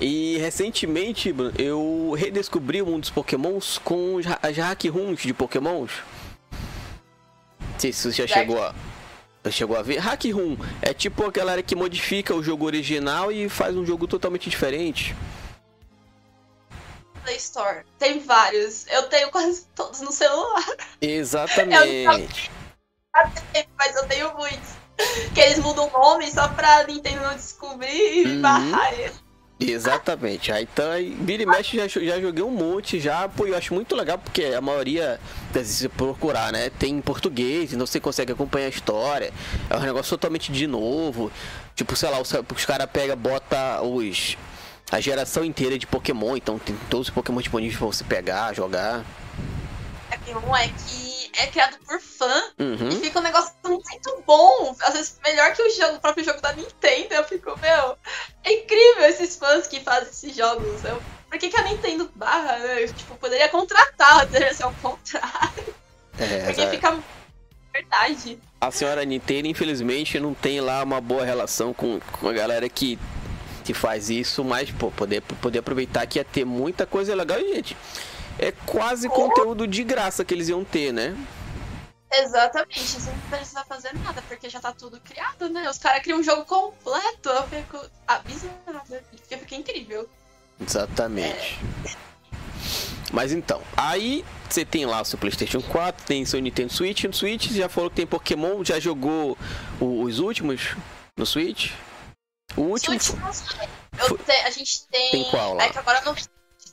E 0.00 0.36
recentemente 0.38 1.34
eu 1.58 2.14
redescobri 2.16 2.82
mundo 2.82 3.00
dos 3.00 3.10
pokémons 3.10 3.78
com 3.78 4.18
as 4.42 4.56
hack 4.56 4.84
runs 4.84 5.22
de 5.22 5.32
pokémons. 5.32 5.90
Não 7.60 7.80
sei 7.80 7.92
se 7.92 8.12
você 8.12 8.26
já 8.26 8.26
chegou 8.26 8.62
a, 8.62 8.74
chegou 9.50 9.76
a 9.76 9.82
ver. 9.82 9.98
Hack 9.98 10.24
room 10.32 10.56
é 10.82 10.92
tipo 10.92 11.24
a 11.24 11.30
galera 11.30 11.62
que 11.62 11.74
modifica 11.74 12.34
o 12.34 12.42
jogo 12.42 12.66
original 12.66 13.32
e 13.32 13.48
faz 13.48 13.76
um 13.76 13.86
jogo 13.86 14.06
totalmente 14.06 14.50
diferente. 14.50 15.14
Play 17.22 17.36
Store. 17.36 17.84
Tem 17.98 18.20
vários. 18.20 18.86
Eu 18.88 19.04
tenho 19.04 19.30
quase 19.30 19.66
todos 19.74 20.00
no 20.00 20.12
celular. 20.12 20.76
Exatamente. 21.00 22.50
Eu 23.16 23.64
mas 23.78 23.96
eu 23.96 24.06
tenho 24.08 24.34
muitos. 24.34 24.68
Que 25.32 25.40
eles 25.40 25.58
mudam 25.60 25.88
o 25.88 25.98
nome 25.98 26.30
só 26.30 26.48
pra 26.48 26.84
Nintendo 26.84 27.22
não 27.22 27.34
descobrir 27.34 28.26
e 28.26 28.26
uhum. 28.26 28.42
barrar 28.42 28.92
ele. 28.92 29.25
Exatamente. 29.58 30.52
Aí 30.52 30.64
então, 30.70 30.90
aí, 30.90 31.16
vira 31.20 31.42
e 31.42 31.46
mexe, 31.46 31.76
já, 31.76 31.86
já 31.88 32.20
joguei 32.20 32.44
um 32.44 32.50
monte 32.50 33.00
já. 33.00 33.28
Pô, 33.28 33.46
eu 33.46 33.56
acho 33.56 33.72
muito 33.72 33.96
legal 33.96 34.18
porque 34.18 34.44
a 34.44 34.60
maioria, 34.60 35.18
se 35.64 35.88
procurar, 35.88 36.52
né, 36.52 36.70
tem 36.70 36.94
em 36.96 37.00
português, 37.00 37.72
então 37.72 37.86
você 37.86 37.98
consegue 37.98 38.32
acompanhar 38.32 38.66
a 38.66 38.70
história. 38.70 39.32
É 39.70 39.76
um 39.76 39.80
negócio 39.80 40.10
totalmente 40.10 40.52
de 40.52 40.66
novo. 40.66 41.32
Tipo, 41.74 41.96
sei 41.96 42.10
lá, 42.10 42.20
os, 42.20 42.30
os 42.32 42.64
caras 42.66 42.88
pegam, 42.92 43.16
bota 43.16 43.80
os 43.82 44.36
a 44.90 45.00
geração 45.00 45.44
inteira 45.44 45.76
de 45.78 45.86
Pokémon, 45.86 46.36
então 46.36 46.58
tem 46.58 46.76
todos 46.88 47.08
os 47.08 47.14
Pokémon 47.14 47.40
disponíveis 47.40 47.76
pra 47.76 47.86
você 47.86 48.04
pegar, 48.04 48.52
jogar. 48.54 49.04
É 50.10 50.36
um 50.36 50.56
é 50.56 50.68
que 50.68 51.15
é 51.36 51.46
criado 51.48 51.78
por 51.84 52.00
fã 52.00 52.42
uhum. 52.58 52.88
e 52.88 52.96
fica 52.96 53.18
um 53.18 53.22
negócio 53.22 53.54
muito 53.64 54.22
bom. 54.26 54.74
Às 54.80 54.94
vezes 54.94 55.18
melhor 55.24 55.52
que 55.52 55.62
o 55.62 55.70
jogo, 55.70 55.96
o 55.96 56.00
próprio 56.00 56.24
jogo 56.24 56.40
da 56.40 56.52
Nintendo. 56.52 57.14
Eu 57.14 57.24
fico, 57.24 57.58
meu, 57.60 57.96
é 58.44 58.52
incrível 58.52 59.04
esses 59.04 59.36
fãs 59.36 59.66
que 59.66 59.80
fazem 59.80 60.08
esses 60.08 60.34
jogos. 60.34 60.84
Eu, 60.84 61.02
por 61.28 61.38
que, 61.38 61.48
que 61.48 61.56
a 61.56 61.64
Nintendo 61.64 62.10
barra, 62.14 62.58
né? 62.58 62.86
Tipo, 62.86 63.16
poderia 63.16 63.48
contratar, 63.48 64.26
deveria 64.26 64.54
ser 64.54 64.64
ao 64.64 64.72
contrário. 64.74 65.74
É, 66.18 66.46
Porque 66.46 66.66
fica 66.68 66.98
verdade. 67.72 68.38
A 68.60 68.70
senhora 68.70 69.04
Nintendo, 69.04 69.48
infelizmente, 69.48 70.18
não 70.18 70.32
tem 70.32 70.60
lá 70.60 70.82
uma 70.82 71.00
boa 71.00 71.24
relação 71.24 71.74
com, 71.74 72.00
com 72.00 72.28
a 72.28 72.32
galera 72.32 72.68
que 72.68 72.98
que 73.66 73.74
faz 73.74 74.08
isso, 74.08 74.44
mas 74.44 74.70
pô, 74.70 74.92
poder, 74.92 75.20
poder 75.20 75.58
aproveitar 75.58 76.06
que 76.06 76.20
ia 76.20 76.24
ter 76.24 76.44
muita 76.44 76.86
coisa 76.86 77.12
legal, 77.16 77.40
e, 77.40 77.52
gente. 77.52 77.76
É 78.38 78.52
quase 78.52 79.08
conteúdo 79.08 79.66
de 79.66 79.82
graça 79.82 80.24
que 80.24 80.34
eles 80.34 80.48
iam 80.48 80.64
ter, 80.64 80.92
né? 80.92 81.16
Exatamente, 82.12 82.80
você 82.80 83.10
não 83.10 83.18
precisa 83.30 83.64
fazer 83.64 83.92
nada, 83.94 84.22
porque 84.22 84.48
já 84.48 84.60
tá 84.60 84.72
tudo 84.72 85.00
criado, 85.00 85.48
né? 85.48 85.68
Os 85.68 85.78
caras 85.78 86.02
criam 86.02 86.20
um 86.20 86.22
jogo 86.22 86.44
completo, 86.44 87.28
eu 87.28 87.42
fico 87.48 87.80
abismada, 88.06 89.02
porque 89.10 89.36
fica 89.36 89.54
incrível. 89.54 90.08
Exatamente. 90.60 91.58
É. 91.84 92.06
Mas 93.12 93.32
então, 93.32 93.60
aí 93.76 94.24
você 94.48 94.64
tem 94.64 94.86
lá 94.86 95.00
o 95.00 95.04
seu 95.04 95.18
PlayStation 95.18 95.60
4, 95.60 96.06
tem 96.06 96.24
seu 96.24 96.40
Nintendo 96.40 96.72
Switch. 96.72 97.04
No 97.04 97.12
Switch 97.12 97.50
já 97.50 97.68
falou 97.68 97.90
que 97.90 97.96
tem 97.96 98.06
Pokémon, 98.06 98.64
já 98.64 98.78
jogou 98.80 99.36
os 99.80 100.18
últimos 100.18 100.76
no 101.16 101.26
Switch? 101.26 101.72
O 102.56 102.62
último. 102.62 102.94
Eu 102.94 104.18
te, 104.18 104.32
a 104.32 104.50
gente 104.50 104.86
tem. 104.88 105.10
Tem 105.10 105.30
qual 105.30 105.54
lá? 105.54 105.64
É 105.64 105.70
que 105.70 105.78
agora 105.78 105.98
eu 106.00 106.04
não 106.04 106.14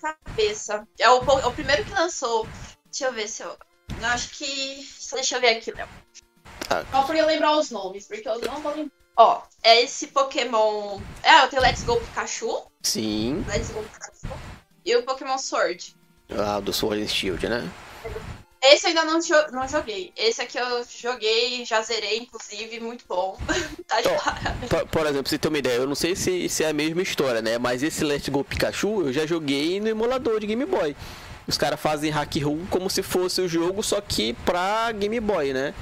cabeça. 0.04 0.88
É 1.00 1.10
o, 1.10 1.18
é 1.40 1.46
o 1.46 1.54
primeiro 1.54 1.86
que 1.86 1.92
lançou. 1.92 2.48
Deixa 2.86 3.06
eu 3.06 3.14
ver 3.14 3.28
se 3.28 3.44
eu. 3.44 3.58
Eu 4.00 4.08
acho 4.08 4.30
que. 4.32 4.84
Só 4.84 5.16
deixa 5.16 5.38
eu 5.38 5.42
ver 5.42 5.58
aqui, 5.58 5.72
Léo. 5.72 5.88
Ah. 6.70 6.84
Só 6.92 7.04
pra 7.04 7.18
eu 7.18 7.26
lembrar 7.26 7.58
os 7.58 7.72
nomes, 7.72 8.08
porque 8.08 8.28
eu 8.28 8.40
não 8.42 8.62
vou 8.62 8.74
lembrar. 8.74 8.92
Ó, 9.16 9.42
é 9.62 9.82
esse 9.82 10.08
Pokémon. 10.08 11.00
É, 11.22 11.44
eu 11.44 11.50
tenho 11.50 11.62
Let's 11.62 11.84
Go 11.84 12.00
Pikachu. 12.00 12.64
Sim. 12.82 13.46
Let's 13.48 13.70
Go 13.70 13.84
Pikachu. 13.84 14.36
E 14.86 14.96
o 14.96 15.04
Pokémon 15.04 15.38
Sword. 15.38 15.96
Ah, 16.30 16.60
do 16.60 16.74
Sword 16.74 17.04
and 17.04 17.08
Shield, 17.08 17.48
né? 17.48 17.72
Esse 18.64 18.86
eu 18.86 18.90
ainda 18.90 19.04
não, 19.04 19.20
jo 19.20 19.36
não 19.52 19.68
joguei. 19.68 20.14
Esse 20.16 20.42
aqui 20.42 20.58
eu 20.58 20.86
joguei, 20.98 21.66
já 21.66 21.82
zerei, 21.82 22.20
inclusive, 22.20 22.80
muito 22.80 23.04
bom. 23.06 23.38
tá 23.86 24.00
de 24.00 24.08
oh, 24.08 24.68
por, 24.68 24.88
por, 24.88 25.02
exemplo, 25.02 25.24
pra 25.24 25.30
você 25.30 25.38
ter 25.38 25.50
uma 25.50 25.58
ideia, 25.58 25.76
eu 25.76 25.88
não 25.88 25.96
sei 25.96 26.16
se, 26.16 26.48
se 26.48 26.64
é 26.64 26.70
a 26.70 26.74
mesma 26.74 27.02
história, 27.02 27.42
né? 27.42 27.58
Mas 27.58 27.84
esse 27.84 28.06
Let's 28.06 28.30
Go 28.30 28.42
Pikachu 28.42 29.02
eu 29.02 29.12
já 29.12 29.26
joguei 29.26 29.82
no 29.82 29.90
emulador 29.90 30.40
de 30.40 30.48
Game 30.48 30.66
Boy. 30.66 30.96
Os 31.46 31.58
caras 31.58 31.78
fazem 31.78 32.10
hack 32.10 32.34
room 32.42 32.66
como 32.70 32.90
se 32.90 33.04
fosse 33.04 33.42
o 33.42 33.50
jogo, 33.50 33.84
só 33.84 34.00
que 34.00 34.32
pra 34.46 34.94
Game 34.94 35.20
Boy, 35.20 35.52
né? 35.52 35.74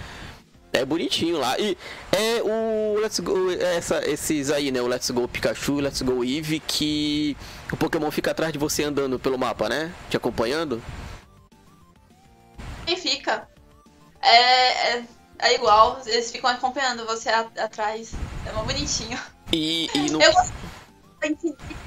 É 0.73 0.83
bonitinho 0.83 1.38
lá. 1.38 1.59
E 1.59 1.77
é 2.11 2.41
o 2.41 3.00
Let's 3.00 3.19
Go, 3.19 3.51
essa, 3.51 4.03
esses 4.09 4.50
aí, 4.50 4.71
né? 4.71 4.81
O 4.81 4.88
Let's 4.88 5.11
Go 5.11 5.27
Pikachu 5.27 5.75
Let's 5.75 6.01
Go 6.01 6.23
Eevee, 6.23 6.59
que 6.59 7.38
o 7.71 7.77
Pokémon 7.77 8.09
fica 8.09 8.31
atrás 8.31 8.51
de 8.51 8.57
você 8.57 8.83
andando 8.83 9.19
pelo 9.19 9.38
mapa, 9.38 9.69
né? 9.69 9.93
Te 10.09 10.17
acompanhando 10.17 10.81
fica. 12.95 13.47
É, 14.21 14.97
é, 14.97 15.03
é, 15.39 15.55
igual, 15.55 16.01
eles 16.05 16.31
ficam 16.31 16.50
acompanhando 16.50 17.05
você 17.05 17.29
a, 17.29 17.47
atrás. 17.57 18.13
É 18.45 18.51
muito 18.51 18.73
bonitinho. 18.73 19.19
E, 19.51 19.89
e 19.93 20.09
no... 20.09 20.21
Eu 20.21 20.31
gosto 20.33 20.53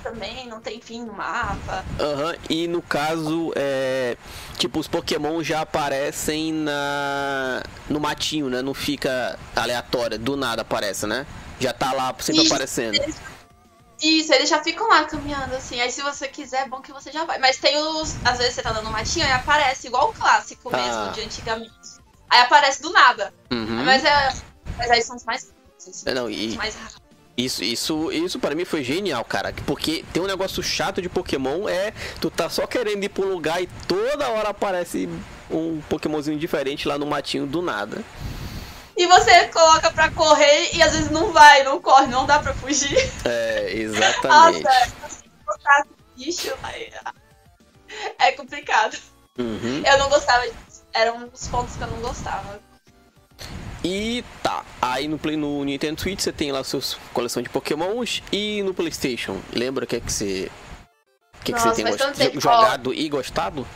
também, 0.02 0.46
não 0.46 0.60
tem 0.60 0.80
fim 0.80 1.02
no 1.02 1.12
mapa. 1.12 1.84
Aham, 1.98 2.28
uhum. 2.28 2.34
e 2.48 2.68
no 2.68 2.80
caso, 2.80 3.52
é. 3.56 4.16
Tipo, 4.58 4.78
os 4.78 4.86
Pokémon 4.86 5.42
já 5.42 5.62
aparecem 5.62 6.52
na. 6.52 7.62
no 7.88 7.98
matinho, 7.98 8.48
né? 8.48 8.62
Não 8.62 8.74
fica 8.74 9.38
aleatório, 9.56 10.18
do 10.18 10.36
nada 10.36 10.62
aparece, 10.62 11.06
né? 11.06 11.26
Já 11.58 11.72
tá 11.72 11.92
lá 11.92 12.14
sempre 12.20 12.42
Isso, 12.42 12.52
aparecendo. 12.52 12.98
Isso, 14.04 14.32
eles 14.32 14.49
já 14.49 14.62
ficam 14.62 14.88
lá 14.88 15.04
caminhando, 15.04 15.54
assim. 15.54 15.80
Aí 15.80 15.90
se 15.90 16.02
você 16.02 16.28
quiser, 16.28 16.62
é 16.62 16.68
bom 16.68 16.80
que 16.80 16.92
você 16.92 17.11
já 17.11 17.25
vai. 17.25 17.38
Mas 17.38 17.58
tem 17.58 17.76
os. 17.76 18.16
Às 18.25 18.38
vezes 18.38 18.54
você 18.54 18.62
tá 18.62 18.73
dando 18.73 18.90
matinho 18.90 19.26
e 19.26 19.32
aparece, 19.32 19.87
igual 19.87 20.11
o 20.11 20.12
clássico 20.12 20.70
ah. 20.73 20.76
mesmo, 20.76 21.12
de 21.12 21.20
antigamente. 21.23 21.73
Aí 22.28 22.40
aparece 22.40 22.82
do 22.82 22.92
nada. 22.92 23.32
Uhum. 23.50 23.84
Mas, 23.84 24.04
é, 24.04 24.34
mas 24.76 24.90
aí 24.90 25.02
são 25.02 25.16
os 25.16 25.25
mais. 25.25 25.52
Assim, 25.76 26.12
não, 26.12 26.30
e... 26.30 26.56
mais 26.56 26.76
isso, 27.37 27.64
isso, 27.64 28.12
isso 28.12 28.38
para 28.38 28.54
mim 28.54 28.64
foi 28.64 28.84
genial, 28.84 29.25
cara. 29.25 29.52
Porque 29.66 30.04
tem 30.12 30.23
um 30.23 30.26
negócio 30.26 30.62
chato 30.62 31.02
de 31.02 31.08
Pokémon 31.08 31.68
é 31.68 31.92
tu 32.20 32.30
tá 32.30 32.49
só 32.49 32.66
querendo 32.66 33.02
ir 33.02 33.11
um 33.18 33.25
lugar 33.25 33.61
e 33.61 33.68
toda 33.88 34.28
hora 34.28 34.50
aparece 34.50 35.08
um 35.50 35.80
Pokémonzinho 35.88 36.38
diferente 36.38 36.87
lá 36.87 36.96
no 36.96 37.06
matinho 37.06 37.44
do 37.44 37.61
nada. 37.61 38.04
E 38.96 39.06
você 39.06 39.48
coloca 39.48 39.90
pra 39.90 40.10
correr 40.10 40.74
e 40.74 40.82
às 40.82 40.92
vezes 40.92 41.10
não 41.10 41.32
vai, 41.32 41.64
não 41.64 41.80
corre, 41.80 42.06
não 42.06 42.26
dá 42.26 42.38
pra 42.38 42.54
fugir. 42.54 42.96
É, 43.24 43.70
exatamente. 43.74 44.62
Nossa, 44.62 45.86
bicho, 46.16 46.52
é 48.18 48.32
complicado. 48.32 48.96
Uhum. 49.38 49.82
Eu 49.84 49.98
não 49.98 50.08
gostava 50.08 50.42
disso. 50.42 50.84
Era 50.92 51.12
um 51.12 51.26
dos 51.26 51.48
pontos 51.48 51.74
que 51.74 51.82
eu 51.82 51.88
não 51.88 52.00
gostava. 52.00 52.60
E 53.84 54.24
tá, 54.42 54.64
aí 54.80 55.06
no, 55.06 55.18
Play, 55.18 55.36
no 55.36 55.62
Nintendo 55.62 56.00
Switch 56.00 56.20
você 56.20 56.32
tem 56.32 56.50
lá 56.50 56.60
a 56.60 56.64
sua 56.64 56.80
coleção 57.12 57.42
de 57.42 57.50
Pokémons 57.50 58.22
e 58.32 58.62
no 58.62 58.72
Playstation, 58.72 59.38
lembra 59.52 59.84
o 59.84 59.86
que 59.86 59.96
é 59.96 60.00
que 60.00 60.10
você... 60.10 60.50
O 61.38 61.44
que, 61.44 61.52
é 61.52 61.54
que 61.54 61.60
você 61.60 61.82
tem 61.82 61.84
gost... 61.84 62.40
jogado 62.40 62.94
e 62.94 63.06
gostado? 63.10 63.66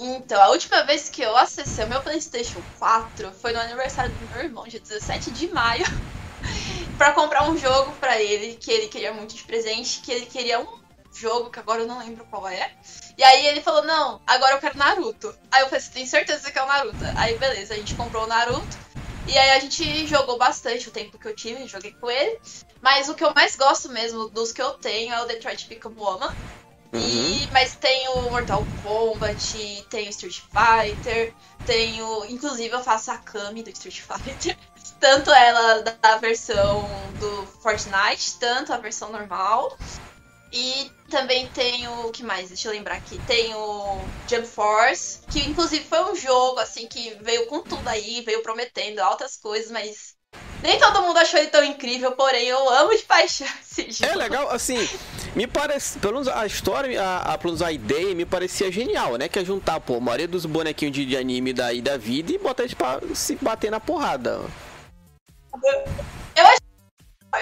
Então, 0.00 0.40
a 0.40 0.48
última 0.48 0.82
vez 0.84 1.08
que 1.10 1.20
eu 1.22 1.36
acessei 1.36 1.84
o 1.84 1.88
meu 1.88 2.02
PlayStation 2.02 2.62
4 2.78 3.32
foi 3.34 3.52
no 3.52 3.60
aniversário 3.60 4.18
do 4.18 4.28
meu 4.28 4.38
irmão, 4.40 4.66
dia 4.66 4.80
17 4.80 5.30
de 5.30 5.48
maio, 5.52 5.84
para 6.96 7.12
comprar 7.12 7.48
um 7.50 7.56
jogo 7.56 7.96
para 7.98 8.20
ele 8.20 8.56
que 8.56 8.70
ele 8.70 8.88
queria 8.88 9.12
muito 9.12 9.34
de 9.34 9.44
presente, 9.44 10.00
que 10.00 10.12
ele 10.12 10.26
queria 10.26 10.60
um 10.60 10.66
jogo 11.12 11.50
que 11.50 11.58
agora 11.58 11.82
eu 11.82 11.86
não 11.86 11.98
lembro 11.98 12.26
qual 12.26 12.48
é. 12.48 12.72
E 13.18 13.22
aí 13.24 13.46
ele 13.46 13.60
falou: 13.60 13.84
"Não, 13.84 14.20
agora 14.26 14.54
eu 14.54 14.60
quero 14.60 14.78
Naruto". 14.78 15.34
Aí 15.50 15.62
eu 15.62 15.68
falei: 15.68 15.84
"Tem 15.92 16.06
certeza 16.06 16.50
que 16.50 16.58
é 16.58 16.62
o 16.62 16.66
Naruto?". 16.66 17.04
Aí 17.16 17.38
beleza, 17.38 17.74
a 17.74 17.76
gente 17.76 17.94
comprou 17.96 18.24
o 18.24 18.28
Naruto. 18.28 18.78
E 19.26 19.36
aí 19.36 19.50
a 19.50 19.60
gente 19.60 20.06
jogou 20.06 20.38
bastante 20.38 20.88
o 20.88 20.92
tempo 20.92 21.18
que 21.18 21.28
eu 21.28 21.36
tive, 21.36 21.66
joguei 21.66 21.92
com 21.92 22.10
ele. 22.10 22.40
Mas 22.80 23.08
o 23.08 23.14
que 23.14 23.22
eu 23.24 23.32
mais 23.34 23.54
gosto 23.56 23.88
mesmo 23.90 24.30
dos 24.30 24.52
que 24.52 24.62
eu 24.62 24.70
tenho 24.78 25.12
é 25.12 25.22
o 25.22 25.26
Detroit 25.26 25.68
Become 25.68 25.96
Woman. 26.00 26.32
Uhum. 26.92 27.00
E, 27.00 27.48
mas 27.52 27.76
tem 27.76 28.08
o 28.08 28.30
Mortal 28.30 28.64
Kombat, 28.82 29.86
tem 29.88 30.06
o 30.06 30.10
Street 30.10 30.40
Fighter, 30.40 31.32
tem 31.64 32.02
o. 32.02 32.24
Inclusive 32.26 32.74
eu 32.74 32.82
faço 32.82 33.10
a 33.10 33.18
Kami 33.18 33.62
do 33.62 33.70
Street 33.70 34.00
Fighter. 34.02 34.56
Tanto 34.98 35.30
ela 35.30 35.82
da 35.82 36.16
versão 36.16 36.88
do 37.18 37.46
Fortnite, 37.62 38.38
tanto 38.38 38.72
a 38.72 38.76
versão 38.76 39.10
normal. 39.12 39.76
E 40.52 40.90
também 41.08 41.48
tem 41.50 41.86
o. 41.86 42.10
que 42.10 42.24
mais? 42.24 42.48
Deixa 42.48 42.68
eu 42.68 42.72
lembrar 42.72 42.96
aqui. 42.96 43.18
Tem 43.26 43.54
o 43.54 43.98
Jump 44.28 44.46
Force, 44.46 45.20
que 45.30 45.38
inclusive 45.48 45.84
foi 45.84 46.10
um 46.10 46.16
jogo 46.16 46.58
assim 46.58 46.88
que 46.88 47.14
veio 47.22 47.46
com 47.46 47.62
tudo 47.62 47.86
aí, 47.88 48.20
veio 48.22 48.42
prometendo 48.42 48.98
altas 48.98 49.36
coisas, 49.36 49.70
mas 49.70 50.16
Nem 50.62 50.78
todo 50.78 51.02
mundo 51.02 51.18
achou 51.18 51.40
ele 51.40 51.48
tão 51.48 51.64
incrível, 51.64 52.12
porém 52.12 52.46
eu 52.46 52.68
amo 52.68 52.94
de 52.94 53.02
paixão 53.02 53.46
esse 53.62 53.90
jogo. 53.90 54.12
É 54.12 54.14
legal, 54.14 54.50
assim, 54.50 54.88
me 55.34 55.46
parece, 55.46 55.98
pelo 55.98 56.14
menos 56.14 56.28
a 56.28 56.44
história, 56.46 57.02
a, 57.02 57.34
a, 57.34 57.38
pelo 57.38 57.54
menos 57.54 57.62
a 57.62 57.72
ideia 57.72 58.14
me 58.14 58.26
parecia 58.26 58.70
genial, 58.70 59.16
né? 59.16 59.28
Que 59.28 59.38
é 59.38 59.44
juntar, 59.44 59.80
pô, 59.80 59.96
a 59.96 60.00
maioria 60.00 60.28
dos 60.28 60.44
bonequinhos 60.44 60.94
de, 60.94 61.06
de 61.06 61.16
anime 61.16 61.52
daí 61.52 61.80
da 61.80 61.96
vida 61.96 62.32
e 62.32 62.38
botar 62.38 62.64
eles 62.64 62.74
pra 62.74 63.00
se 63.14 63.36
bater 63.36 63.70
na 63.70 63.80
porrada. 63.80 64.40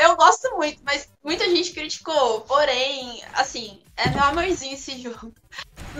Eu 0.01 0.17
gosto 0.17 0.55
muito, 0.57 0.83
mas 0.85 1.09
muita 1.23 1.49
gente 1.49 1.73
criticou. 1.73 2.43
Porém, 2.43 3.23
assim, 3.35 3.83
é 3.97 4.09
meu 4.11 4.23
amorzinho 4.23 4.75
esse 4.75 5.01
jogo. 5.01 5.33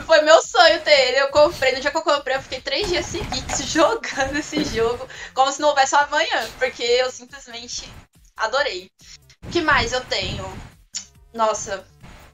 Foi 0.07 0.21
meu 0.23 0.43
sonho 0.43 0.83
ter 0.83 1.09
ele. 1.09 1.21
Eu 1.21 1.31
comprei, 1.31 1.73
no 1.73 1.81
dia 1.81 1.91
que 1.91 1.97
eu 1.97 2.03
comprei, 2.03 2.37
eu 2.37 2.43
fiquei 2.43 2.61
três 2.61 2.89
dias 2.89 3.07
seguidos 3.07 3.59
jogando 3.67 4.37
esse 4.37 4.65
jogo, 4.65 5.09
como 5.35 5.51
se 5.51 5.61
não 5.61 5.71
houvesse 5.71 5.95
amanhã, 5.97 6.49
porque 6.59 6.83
eu 6.83 7.11
simplesmente 7.11 7.91
adorei. 8.37 8.91
O 9.47 9.51
que 9.51 9.61
mais 9.61 9.93
eu 9.93 10.05
tenho? 10.05 10.45
Nossa, 11.33 11.87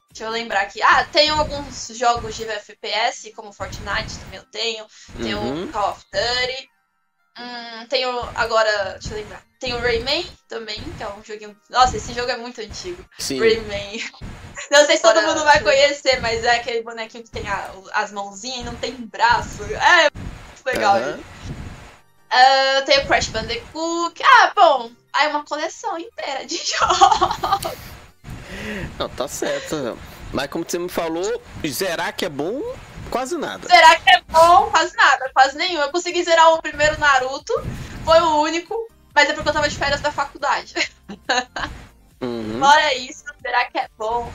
deixa 0.09 0.25
eu 0.25 0.29
lembrar 0.29 0.61
aqui. 0.61 0.81
Ah, 0.81 1.05
tenho 1.05 1.35
alguns 1.35 1.87
jogos 1.95 2.35
de 2.35 2.43
FPS, 2.43 3.31
como 3.33 3.53
Fortnite 3.53 4.17
também 4.19 4.39
eu 4.39 4.45
tenho. 4.45 4.85
Tenho 5.21 5.39
uhum. 5.39 5.71
Call 5.71 5.91
of 5.91 6.03
Duty. 6.11 6.69
Hum, 7.37 7.87
tenho 7.87 8.19
agora, 8.35 8.93
deixa 8.93 9.13
eu 9.13 9.17
lembrar. 9.17 9.43
Tem 9.65 9.73
o 9.73 9.79
Rayman 9.79 10.23
também, 10.47 10.79
que 10.95 11.01
é 11.01 11.07
um 11.09 11.23
joguinho. 11.23 11.57
Nossa, 11.71 11.97
esse 11.97 12.13
jogo 12.13 12.29
é 12.29 12.37
muito 12.37 12.61
antigo. 12.61 13.03
Sim. 13.17 13.39
Rayman. 13.39 13.99
Não 14.69 14.85
sei 14.85 14.95
se 14.95 15.01
todo 15.01 15.19
mundo 15.23 15.43
vai 15.43 15.59
conhecer, 15.59 16.21
mas 16.21 16.43
é 16.43 16.57
aquele 16.57 16.83
bonequinho 16.83 17.23
que 17.23 17.31
tem 17.31 17.47
a, 17.49 17.71
as 17.93 18.11
mãozinhas 18.11 18.59
e 18.59 18.63
não 18.63 18.75
tem 18.75 18.93
braço. 18.93 19.63
É 19.63 20.11
muito 20.11 20.65
legal. 20.67 20.97
Uhum. 20.97 21.19
Uh, 21.19 22.85
tem 22.85 22.99
o 22.99 23.07
Crash 23.07 23.29
Bandicoot. 23.29 24.23
Ah, 24.23 24.53
bom. 24.55 24.91
Aí 25.11 25.29
uma 25.29 25.43
coleção 25.43 25.97
inteira 25.97 26.45
de 26.45 26.57
jogos. 26.63 27.77
Não, 28.99 29.09
tá 29.09 29.27
certo. 29.27 29.97
Mas 30.31 30.47
como 30.47 30.63
você 30.63 30.77
me 30.77 30.89
falou, 30.89 31.41
zerar 31.67 32.15
que 32.15 32.25
é 32.25 32.29
bom, 32.29 32.61
quase 33.09 33.35
nada. 33.35 33.67
Zerar 33.67 34.03
que 34.03 34.11
é 34.11 34.21
bom, 34.29 34.69
quase 34.69 34.95
nada, 34.95 35.31
quase 35.33 35.57
nenhum. 35.57 35.81
Eu 35.81 35.89
consegui 35.89 36.23
zerar 36.23 36.53
o 36.53 36.61
primeiro 36.61 36.99
Naruto, 36.99 37.53
foi 38.05 38.19
o 38.21 38.41
único. 38.41 38.94
Mas 39.15 39.29
é 39.29 39.33
porque 39.33 39.47
eu 39.47 39.53
tava 39.53 39.69
de 39.69 39.77
férias 39.77 40.01
da 40.01 40.11
faculdade. 40.11 40.75
Uhum. 42.21 42.59
Fora 42.59 42.93
isso, 42.95 43.25
será 43.41 43.65
que 43.65 43.77
é 43.77 43.89
bom? 43.97 44.31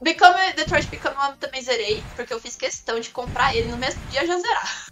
Become, 0.00 0.54
Detroit 0.54 0.86
Become 0.86 1.16
One 1.16 1.36
também 1.36 1.62
zerei, 1.62 2.02
porque 2.16 2.32
eu 2.32 2.40
fiz 2.40 2.56
questão 2.56 2.98
de 2.98 3.10
comprar 3.10 3.54
ele 3.54 3.68
no 3.68 3.76
mesmo 3.76 4.00
dia 4.06 4.26
já 4.26 4.38
zerar. 4.38 4.86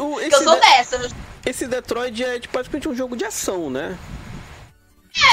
O, 0.00 0.18
eu 0.18 0.42
sou 0.42 0.54
de... 0.54 0.60
dessa. 0.62 0.98
Esse 1.44 1.66
Detroit 1.66 2.24
é 2.24 2.40
tipo, 2.40 2.52
praticamente 2.52 2.88
um 2.88 2.94
jogo 2.94 3.14
de 3.14 3.24
ação, 3.24 3.68
né? 3.68 3.96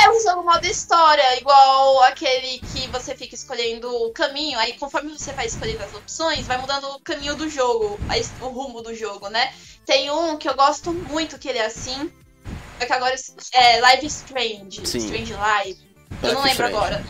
É 0.03 0.10
um 0.12 0.22
jogo 0.22 0.44
modo 0.44 0.65
história, 0.68 1.39
igual 1.39 2.03
aquele 2.03 2.60
que 2.60 2.88
você 2.89 3.15
fica 3.15 3.34
escolhendo 3.34 3.89
o 3.89 4.12
caminho, 4.12 4.60
aí 4.60 4.74
conforme 4.74 5.18
você 5.18 5.32
vai 5.32 5.48
escolhendo 5.48 5.84
as 5.84 5.94
opções, 5.96 6.46
vai 6.46 6.58
mudando 6.58 6.84
o 6.91 7.00
caminho 7.00 7.36
do 7.36 7.50
jogo, 7.50 8.00
o 8.41 8.48
rumo 8.48 8.82
do 8.82 8.94
jogo, 8.94 9.27
né? 9.30 9.51
Tem 9.86 10.12
um 10.12 10.38
que 10.38 10.48
eu 10.48 10.53
gosto 10.53 10.94
muito 10.94 11.39
que 11.39 11.50
ele 11.50 11.58
é 11.58 11.65
assim, 11.65 12.12
é 12.84 12.86
que 12.86 12.94
agora 12.94 13.16
é 13.54 13.80
Live 13.80 14.08
Strange. 14.08 14.86
Sim. 14.86 14.98
Strange 14.98 15.34
Live. 15.34 15.96
Eu 16.24 16.34
não 16.34 16.42
lembro 16.42 16.66
Strange. 16.66 16.76
agora. 16.76 17.04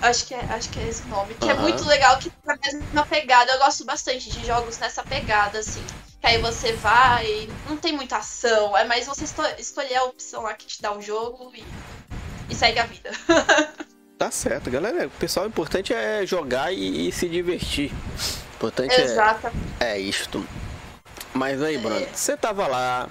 Acho 0.00 0.26
que, 0.26 0.34
é, 0.34 0.40
acho 0.50 0.68
que 0.70 0.78
é 0.78 0.88
esse 0.88 1.06
nome. 1.08 1.34
Que 1.34 1.50
é 1.50 1.54
muito 1.54 1.84
legal, 1.84 2.18
que 2.18 2.30
tá 2.30 2.56
mesma 2.64 3.04
pegada. 3.06 3.52
Eu 3.52 3.58
gosto 3.58 3.84
bastante 3.84 4.30
de 4.30 4.46
jogos 4.46 4.78
nessa 4.78 5.02
pegada, 5.02 5.58
assim. 5.58 5.84
Que 6.20 6.26
aí 6.26 6.38
você 6.40 6.72
vai. 6.74 7.48
Não 7.68 7.76
tem 7.76 7.92
muita 7.92 8.18
ação. 8.18 8.76
É 8.76 8.84
mais 8.84 9.06
você 9.06 9.24
escolher 9.58 9.96
a 9.96 10.04
opção 10.04 10.42
lá 10.42 10.54
que 10.54 10.66
te 10.66 10.80
dá 10.80 10.96
o 10.96 11.02
jogo 11.02 11.50
e, 11.54 11.64
e 12.48 12.54
segue 12.54 12.78
a 12.78 12.86
vida. 12.86 13.10
tá 14.16 14.30
certo, 14.30 14.70
galera. 14.70 15.08
O 15.08 15.10
pessoal, 15.10 15.46
o 15.46 15.48
importante 15.48 15.92
é 15.92 16.24
jogar 16.24 16.72
e, 16.72 17.08
e 17.08 17.12
se 17.12 17.28
divertir. 17.28 17.90
O 17.90 18.54
importante 18.56 18.94
é, 18.94 19.94
é 19.94 19.98
isto. 19.98 20.46
Mas 21.34 21.60
aí, 21.60 21.76
Bruno, 21.78 21.96
é. 21.96 22.08
você 22.12 22.36
tava 22.36 22.66
lá, 22.66 23.08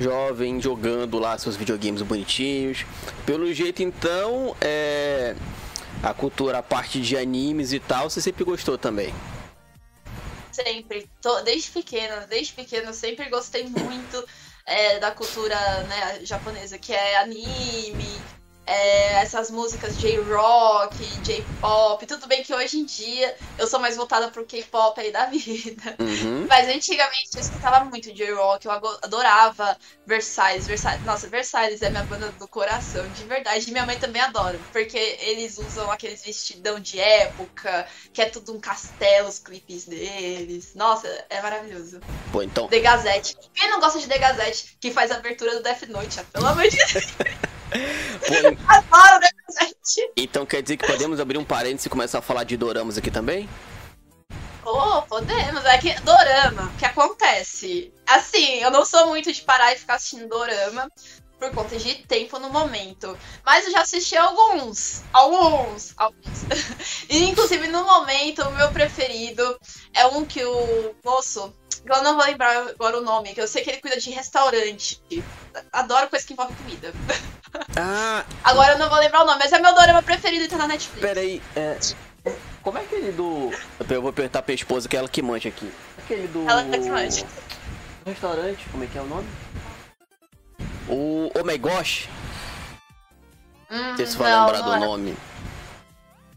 jovem 0.00 0.60
jogando 0.60 1.18
lá 1.18 1.36
seus 1.38 1.56
videogames 1.56 2.02
bonitinhos. 2.02 2.84
Pelo 3.24 3.52
jeito, 3.52 3.82
então, 3.82 4.56
é 4.60 5.34
a 6.02 6.12
cultura, 6.12 6.58
a 6.58 6.62
parte 6.62 7.00
de 7.00 7.16
animes 7.16 7.72
e 7.72 7.78
tal, 7.78 8.10
você 8.10 8.20
sempre 8.20 8.44
gostou 8.44 8.76
também? 8.76 9.14
Sempre, 10.50 11.08
Tô, 11.20 11.40
desde 11.42 11.70
pequena, 11.70 12.26
desde 12.28 12.52
pequena 12.52 12.92
sempre 12.92 13.28
gostei 13.30 13.64
muito 13.64 14.24
é, 14.66 14.98
da 14.98 15.10
cultura 15.12 15.56
né, 15.84 16.24
japonesa, 16.24 16.76
que 16.76 16.92
é 16.92 17.18
anime, 17.20 18.20
é, 18.66 19.22
essas 19.22 19.50
músicas 19.50 19.98
J-rock, 19.98 20.96
J-pop. 21.22 22.06
Tudo 22.06 22.26
bem 22.26 22.42
que 22.42 22.54
hoje 22.54 22.78
em 22.78 22.84
dia 22.84 23.34
eu 23.58 23.66
sou 23.66 23.80
mais 23.80 23.96
voltada 23.96 24.30
pro 24.30 24.44
K-pop 24.44 25.00
aí 25.00 25.10
da 25.10 25.26
vida. 25.30 25.96
Uhum. 25.98 26.46
Mas 26.48 26.68
antigamente 26.68 27.30
eu 27.34 27.40
escutava 27.40 27.84
muito 27.84 28.12
J-rock, 28.12 28.66
eu 28.66 28.72
adorava 28.72 29.76
Versailles, 30.06 30.66
Versailles. 30.66 31.04
Nossa, 31.04 31.28
Versailles 31.28 31.82
é 31.82 31.90
minha 31.90 32.04
banda 32.04 32.30
do 32.32 32.46
coração, 32.46 33.06
de 33.10 33.24
verdade. 33.24 33.68
E 33.68 33.72
minha 33.72 33.86
mãe 33.86 33.98
também 33.98 34.22
adora, 34.22 34.58
porque 34.70 34.98
eles 35.20 35.58
usam 35.58 35.90
aqueles 35.90 36.24
vestidão 36.24 36.78
de 36.78 37.00
época, 37.00 37.86
que 38.12 38.22
é 38.22 38.26
tudo 38.26 38.54
um 38.54 38.60
castelo, 38.60 39.28
os 39.28 39.38
clipes 39.38 39.86
deles. 39.86 40.74
Nossa, 40.74 41.08
é 41.28 41.42
maravilhoso. 41.42 42.00
Pô, 42.30 42.42
então. 42.42 42.68
The 42.68 42.80
Gazette. 42.80 43.36
Quem 43.54 43.70
não 43.70 43.80
gosta 43.80 43.98
de 43.98 44.06
The 44.06 44.18
Gazette, 44.18 44.76
que 44.80 44.90
faz 44.90 45.10
a 45.10 45.16
abertura 45.16 45.56
do 45.56 45.62
Death 45.62 45.82
Note, 45.88 46.22
pelo 46.32 46.46
amor 46.46 46.68
de 46.68 46.76
Deus. 46.92 47.06
Adoro 48.68 49.26
Então 50.16 50.46
quer 50.46 50.62
dizer 50.62 50.76
que 50.76 50.86
podemos 50.86 51.20
abrir 51.20 51.38
um 51.38 51.44
parênteses 51.44 51.86
e 51.86 51.90
começar 51.90 52.18
a 52.18 52.22
falar 52.22 52.44
de 52.44 52.56
doramas 52.56 52.98
aqui 52.98 53.10
também? 53.10 53.48
Oh, 54.64 55.02
podemos. 55.02 55.64
É 55.64 55.78
que 55.78 55.92
dorama, 56.00 56.70
o 56.72 56.78
que 56.78 56.84
acontece? 56.84 57.92
Assim, 58.06 58.60
eu 58.60 58.70
não 58.70 58.84
sou 58.84 59.06
muito 59.08 59.32
de 59.32 59.42
parar 59.42 59.72
e 59.72 59.76
ficar 59.76 59.94
assistindo 59.94 60.28
dorama 60.28 60.88
por 61.38 61.50
conta 61.50 61.76
de 61.76 61.96
tempo 62.06 62.38
no 62.38 62.48
momento. 62.48 63.18
Mas 63.44 63.66
eu 63.66 63.72
já 63.72 63.82
assisti 63.82 64.16
alguns. 64.16 65.02
Alguns. 65.12 65.92
Alguns. 65.96 66.44
e 67.10 67.24
inclusive 67.24 67.66
no 67.66 67.84
momento, 67.84 68.42
o 68.42 68.52
meu 68.52 68.70
preferido 68.70 69.58
é 69.92 70.06
um 70.06 70.24
que 70.24 70.44
o 70.44 70.94
moço. 71.04 71.52
Eu 71.84 72.02
não 72.02 72.16
vou 72.16 72.24
lembrar 72.24 72.68
agora 72.68 72.98
o 72.98 73.00
nome, 73.00 73.34
que 73.34 73.40
eu 73.40 73.48
sei 73.48 73.62
que 73.62 73.70
ele 73.70 73.80
cuida 73.80 73.98
de 73.98 74.10
restaurante. 74.10 75.02
Adoro 75.72 76.08
coisa 76.08 76.24
que 76.24 76.32
envolve 76.32 76.54
comida. 76.54 76.92
Ah. 77.76 78.24
Agora 78.44 78.72
eu 78.72 78.78
não 78.78 78.88
vou 78.88 78.98
lembrar 78.98 79.22
o 79.22 79.26
nome, 79.26 79.40
mas 79.40 79.52
é 79.52 79.58
meu 79.58 79.74
dorama 79.74 80.02
preferido 80.02 80.44
e 80.44 80.48
tá 80.48 80.56
na 80.56 80.68
Netflix. 80.68 81.00
Peraí, 81.00 81.42
é. 81.56 81.76
Como 82.62 82.78
é 82.78 82.82
aquele 82.82 83.10
do. 83.12 83.50
Eu 83.90 84.00
vou 84.00 84.12
perguntar 84.12 84.42
pra 84.42 84.54
esposa 84.54 84.88
que 84.88 84.96
é 84.96 85.00
ela 85.00 85.08
que 85.08 85.20
manja 85.20 85.48
aqui. 85.48 85.70
Aquele 85.98 86.28
do. 86.28 86.48
Ela 86.48 86.62
que 86.64 86.88
manja. 86.88 87.26
Restaurante, 88.06 88.64
como 88.70 88.84
é 88.84 88.86
que 88.86 88.96
é 88.96 89.00
o 89.00 89.06
nome? 89.06 89.28
O 90.88 91.30
Oh 91.34 91.44
My 91.44 91.58
Gosh. 91.58 92.08
Hum, 93.70 93.78
não 93.78 93.96
sei 93.96 94.06
se 94.06 94.16
vai 94.16 94.32
lembrar 94.32 94.60
do 94.60 94.72
é. 94.72 94.78
nome. 94.78 95.16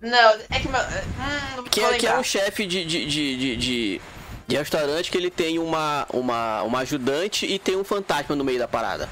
Não, 0.01 0.39
é 0.49 0.59
que 0.59 0.67
meu. 0.67 0.81
Hum, 0.81 1.63
que, 1.69 1.81
é, 1.81 1.97
que 1.97 2.07
é 2.07 2.17
um 2.17 2.23
chefe 2.23 2.65
de, 2.65 2.85
de, 2.85 3.05
de, 3.05 3.37
de, 3.37 3.57
de, 3.57 4.01
de 4.47 4.57
restaurante 4.57 5.09
que 5.11 5.17
ele 5.17 5.31
tem 5.31 5.57
uma, 5.59 6.05
uma, 6.11 6.63
uma 6.63 6.79
ajudante 6.79 7.45
e 7.45 7.57
tem 7.57 7.75
um 7.75 7.83
fantasma 7.83 8.35
no 8.35 8.43
meio 8.43 8.59
da 8.59 8.67
parada. 8.67 9.09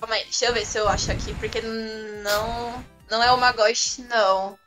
Calma 0.00 0.14
aí, 0.14 0.24
deixa 0.24 0.46
eu 0.46 0.54
ver 0.54 0.64
se 0.64 0.78
eu 0.78 0.88
acho 0.88 1.10
aqui, 1.10 1.34
porque 1.34 1.60
não. 1.60 2.84
Não 3.10 3.22
é 3.22 3.32
uma 3.32 3.52
Ghost, 3.52 4.02
não. 4.02 4.58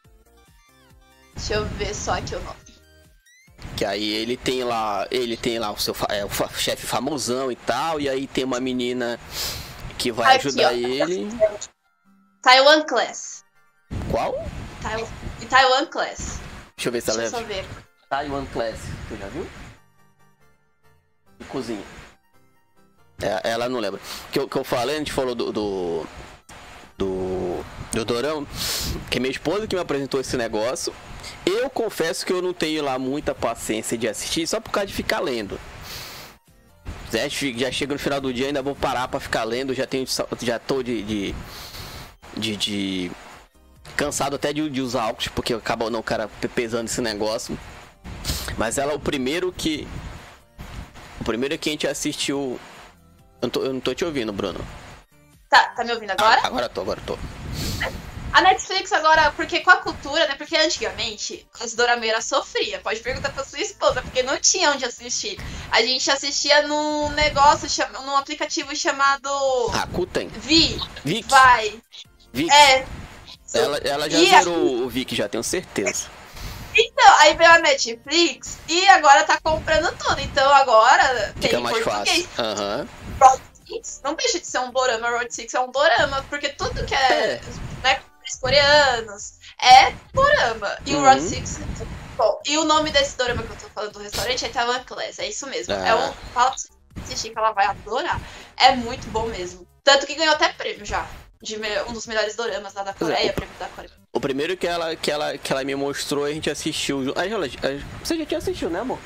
Deixa 1.35 1.55
eu 1.55 1.65
ver 1.65 1.93
só 1.93 2.13
aqui 2.13 2.35
o 2.35 2.39
nome. 2.41 2.59
Que 3.77 3.85
aí 3.85 4.13
ele 4.13 4.35
tem 4.35 4.63
lá. 4.63 5.07
Ele 5.11 5.37
tem 5.37 5.59
lá 5.59 5.71
o 5.71 5.77
seu 5.79 5.95
é, 6.09 6.25
o 6.25 6.29
chefe 6.57 6.85
famosão 6.85 7.51
e 7.51 7.55
tal. 7.55 7.99
E 7.99 8.09
aí 8.09 8.27
tem 8.27 8.43
uma 8.43 8.59
menina 8.59 9.19
que 9.97 10.11
vai 10.11 10.35
aqui, 10.35 10.47
ajudar 10.47 10.69
ó, 10.69 10.71
ele. 10.71 11.27
Taiwan 12.41 12.83
Class. 12.83 13.43
Qual? 14.09 14.33
Taiwan, 14.81 15.07
Taiwan 15.49 15.85
Class. 15.85 16.39
Deixa 16.75 16.89
eu 16.89 16.91
ver 16.91 17.01
se 17.01 17.09
ela 17.11 17.19
leva. 17.19 17.43
ver. 17.43 17.65
Taiwan 18.11 18.45
Class, 18.47 18.77
tu 19.07 19.15
já 19.15 19.25
viu? 19.27 19.47
Cozinha. 21.47 21.81
É, 23.21 23.51
ela 23.51 23.69
não 23.69 23.79
lembra. 23.79 24.01
Que 24.33 24.39
eu, 24.39 24.49
que 24.49 24.57
eu 24.57 24.65
falei, 24.65 24.97
a 24.97 24.99
gente 24.99 25.13
falou 25.13 25.33
do, 25.33 25.49
do. 25.49 26.05
do. 26.97 27.63
do 27.93 28.03
Dorão, 28.03 28.45
que 29.09 29.17
é 29.17 29.21
minha 29.21 29.31
esposa 29.31 29.65
que 29.65 29.75
me 29.77 29.81
apresentou 29.81 30.19
esse 30.19 30.35
negócio. 30.35 30.93
Eu 31.45 31.69
confesso 31.69 32.25
que 32.25 32.33
eu 32.33 32.41
não 32.41 32.53
tenho 32.53 32.83
lá 32.83 32.99
muita 32.99 33.33
paciência 33.33 33.97
de 33.97 34.09
assistir 34.09 34.45
só 34.45 34.59
por 34.59 34.71
causa 34.71 34.87
de 34.87 34.93
ficar 34.93 35.21
lendo. 35.21 35.57
Já, 37.13 37.29
já 37.29 37.71
chega 37.71 37.93
no 37.93 37.99
final 37.99 38.19
do 38.19 38.33
dia, 38.33 38.47
ainda 38.47 38.61
vou 38.61 38.75
parar 38.75 39.07
para 39.07 39.21
ficar 39.21 39.45
lendo. 39.45 39.73
Já 39.73 39.87
tenho, 39.87 40.05
já 40.41 40.59
tô 40.59 40.83
de, 40.83 41.01
de, 41.01 41.35
de, 42.35 42.57
de 42.57 43.11
cansado 43.95 44.35
até 44.35 44.51
de, 44.51 44.69
de 44.69 44.81
usar 44.81 45.07
óculos 45.07 45.29
porque 45.29 45.53
acaba 45.53 45.89
não 45.89 46.03
cara 46.03 46.29
pesando 46.53 46.87
esse 46.87 46.99
negócio. 46.99 47.57
Mas 48.57 48.77
ela 48.77 48.93
é 48.93 48.95
o 48.95 48.99
primeiro 48.99 49.51
que 49.51 49.87
o 51.19 51.23
primeiro 51.23 51.57
que 51.57 51.69
a 51.69 51.71
gente 51.71 51.87
assistiu 51.87 52.59
eu 53.41 53.47
não, 53.47 53.49
tô, 53.49 53.63
eu 53.63 53.73
não 53.73 53.79
tô 53.79 53.93
te 53.93 54.05
ouvindo, 54.05 54.31
Bruno. 54.31 54.59
Tá, 55.49 55.65
tá 55.75 55.83
me 55.83 55.91
ouvindo 55.91 56.11
agora? 56.11 56.41
Ah, 56.43 56.47
agora 56.47 56.69
tô, 56.69 56.81
agora 56.81 57.01
tô. 57.05 57.17
A 58.31 58.41
Netflix 58.41 58.93
agora, 58.93 59.31
porque 59.31 59.59
com 59.59 59.71
a 59.71 59.77
cultura, 59.77 60.25
né? 60.27 60.35
Porque 60.35 60.55
antigamente 60.55 61.45
as 61.59 61.73
dorameiras 61.73 62.23
sofria. 62.23 62.79
Pode 62.79 63.01
perguntar 63.01 63.31
pra 63.31 63.43
sua 63.43 63.59
esposa, 63.59 64.01
porque 64.01 64.23
não 64.23 64.37
tinha 64.37 64.71
onde 64.71 64.85
assistir. 64.85 65.37
A 65.69 65.81
gente 65.81 66.09
assistia 66.09 66.65
num 66.65 67.09
negócio, 67.09 67.67
num 68.05 68.15
aplicativo 68.15 68.73
chamado. 68.75 69.29
Rakuten. 69.67 70.29
Vi. 70.29 70.79
Vic. 71.03 71.27
Vai. 71.27 71.81
Vic. 72.31 72.49
É. 72.49 72.85
Ela, 73.53 73.77
ela 73.79 74.09
já 74.09 74.19
E 74.19 74.29
zerou 74.29 74.83
o 74.83 74.89
Vic, 74.89 75.13
já 75.13 75.27
tenho 75.27 75.43
certeza. 75.43 76.07
Então, 77.03 77.15
aí 77.19 77.35
veio 77.35 77.49
a 77.51 77.57
Netflix 77.59 78.59
e 78.67 78.87
agora 78.89 79.23
tá 79.23 79.39
comprando 79.41 79.91
tudo. 79.97 80.19
Então 80.21 80.47
agora 80.53 81.33
tem 81.39 81.49
Fica 81.49 81.57
em 81.57 81.63
mais 81.63 81.83
português. 81.83 82.25
fácil. 82.27 82.89
Road 83.19 83.41
Six 83.67 84.01
não 84.03 84.13
deixa 84.13 84.39
de 84.39 84.45
ser 84.45 84.59
um 84.59 84.71
dorama, 84.71 85.09
Road 85.09 85.33
Six 85.33 85.53
é 85.53 85.59
um 85.59 85.71
dorama, 85.71 86.23
porque 86.29 86.49
tudo 86.49 86.85
que 86.85 86.93
é, 86.93 87.13
É. 87.33 87.41
né, 87.83 88.01
os 88.27 88.39
coreanos 88.39 89.33
é 89.61 89.93
dorama. 90.13 90.77
E 90.85 90.93
o 90.93 90.99
Uhum. 90.99 91.05
Road 91.05 91.21
Six. 91.21 91.59
Bom, 92.17 92.39
e 92.45 92.57
o 92.59 92.65
nome 92.65 92.91
desse 92.91 93.17
dorama 93.17 93.41
que 93.41 93.51
eu 93.51 93.57
tô 93.57 93.69
falando 93.69 93.93
do 93.93 93.99
restaurante 93.99 94.45
é 94.45 94.49
Taiwan 94.49 94.83
Class, 94.83 95.17
é 95.19 95.27
isso 95.27 95.47
mesmo. 95.47 95.73
Ah. 95.73 95.87
É 95.87 95.95
um. 95.95 96.13
Fala 96.33 96.49
pra 96.51 96.57
você 96.57 96.69
assistir 97.03 97.31
que 97.31 97.37
ela 97.39 97.51
vai 97.51 97.65
adorar. 97.65 98.21
É 98.57 98.75
muito 98.75 99.07
bom 99.09 99.25
mesmo. 99.25 99.67
Tanto 99.83 100.05
que 100.05 100.13
ganhou 100.13 100.35
até 100.35 100.49
prêmio 100.49 100.85
já. 100.85 101.07
De 101.41 101.55
um 101.87 101.93
dos 101.93 102.05
melhores 102.05 102.35
doramas 102.35 102.73
lá 102.73 102.83
da 102.83 102.91
é, 102.91 102.93
Coreia, 102.93 103.33
prêmio 103.33 103.55
da 103.59 103.65
Coreia. 103.67 103.91
O 104.13 104.19
primeiro 104.19 104.55
que 104.55 104.67
ela, 104.67 104.95
que, 104.95 105.09
ela, 105.09 105.37
que 105.37 105.51
ela 105.51 105.63
me 105.63 105.73
mostrou, 105.75 106.25
a 106.25 106.31
gente 106.31 106.49
assistiu. 106.49 107.13
Ah, 107.15 107.25
ela- 107.25 107.45
ah, 107.47 107.83
Você 108.03 108.17
já 108.17 108.25
tinha 108.25 108.37
assistido, 108.37 108.69
né, 108.69 108.79
amor? 108.79 108.99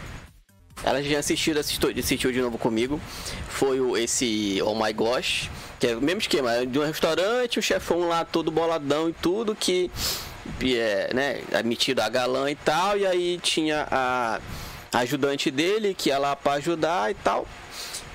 Ela 0.83 1.01
já 1.01 1.07
tinha 1.07 1.19
assistido, 1.19 1.57
assistiu, 1.59 1.89
assistiu 1.97 2.31
de 2.31 2.41
novo 2.41 2.57
comigo. 2.57 2.99
Foi 3.47 3.79
o, 3.79 3.95
esse 3.95 4.61
Oh 4.63 4.75
My 4.75 4.91
Gosh, 4.91 5.49
que 5.79 5.87
é 5.87 5.95
o 5.95 6.01
mesmo 6.01 6.19
esquema, 6.19 6.51
é 6.53 6.65
de 6.65 6.77
um 6.77 6.85
restaurante, 6.85 7.57
o 7.57 7.61
chefão 7.61 8.07
lá 8.09 8.25
todo 8.25 8.51
boladão 8.51 9.09
e 9.09 9.13
tudo, 9.13 9.55
que 9.55 9.89
é, 10.61 11.11
né, 11.13 11.41
admitido 11.53 12.01
a 12.01 12.09
galã 12.09 12.51
e 12.51 12.55
tal, 12.55 12.97
e 12.97 13.05
aí 13.07 13.39
tinha 13.41 13.87
a, 13.89 14.39
a 14.91 14.99
ajudante 14.99 15.49
dele, 15.49 15.93
que 15.93 16.09
ia 16.09 16.17
lá 16.17 16.35
pra 16.35 16.53
ajudar 16.53 17.09
e 17.09 17.13
tal. 17.15 17.47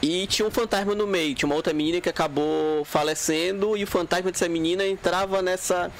E 0.02 0.26
tinha 0.26 0.46
um 0.48 0.50
fantasma 0.50 0.94
no 0.94 1.06
meio, 1.06 1.34
tinha 1.34 1.46
uma 1.46 1.54
outra 1.54 1.72
menina 1.74 2.00
que 2.00 2.08
acabou 2.08 2.84
falecendo 2.84 3.76
e 3.76 3.84
o 3.84 3.86
fantasma 3.86 4.30
dessa 4.32 4.48
menina 4.48 4.84
entrava 4.86 5.42
nessa. 5.42 5.90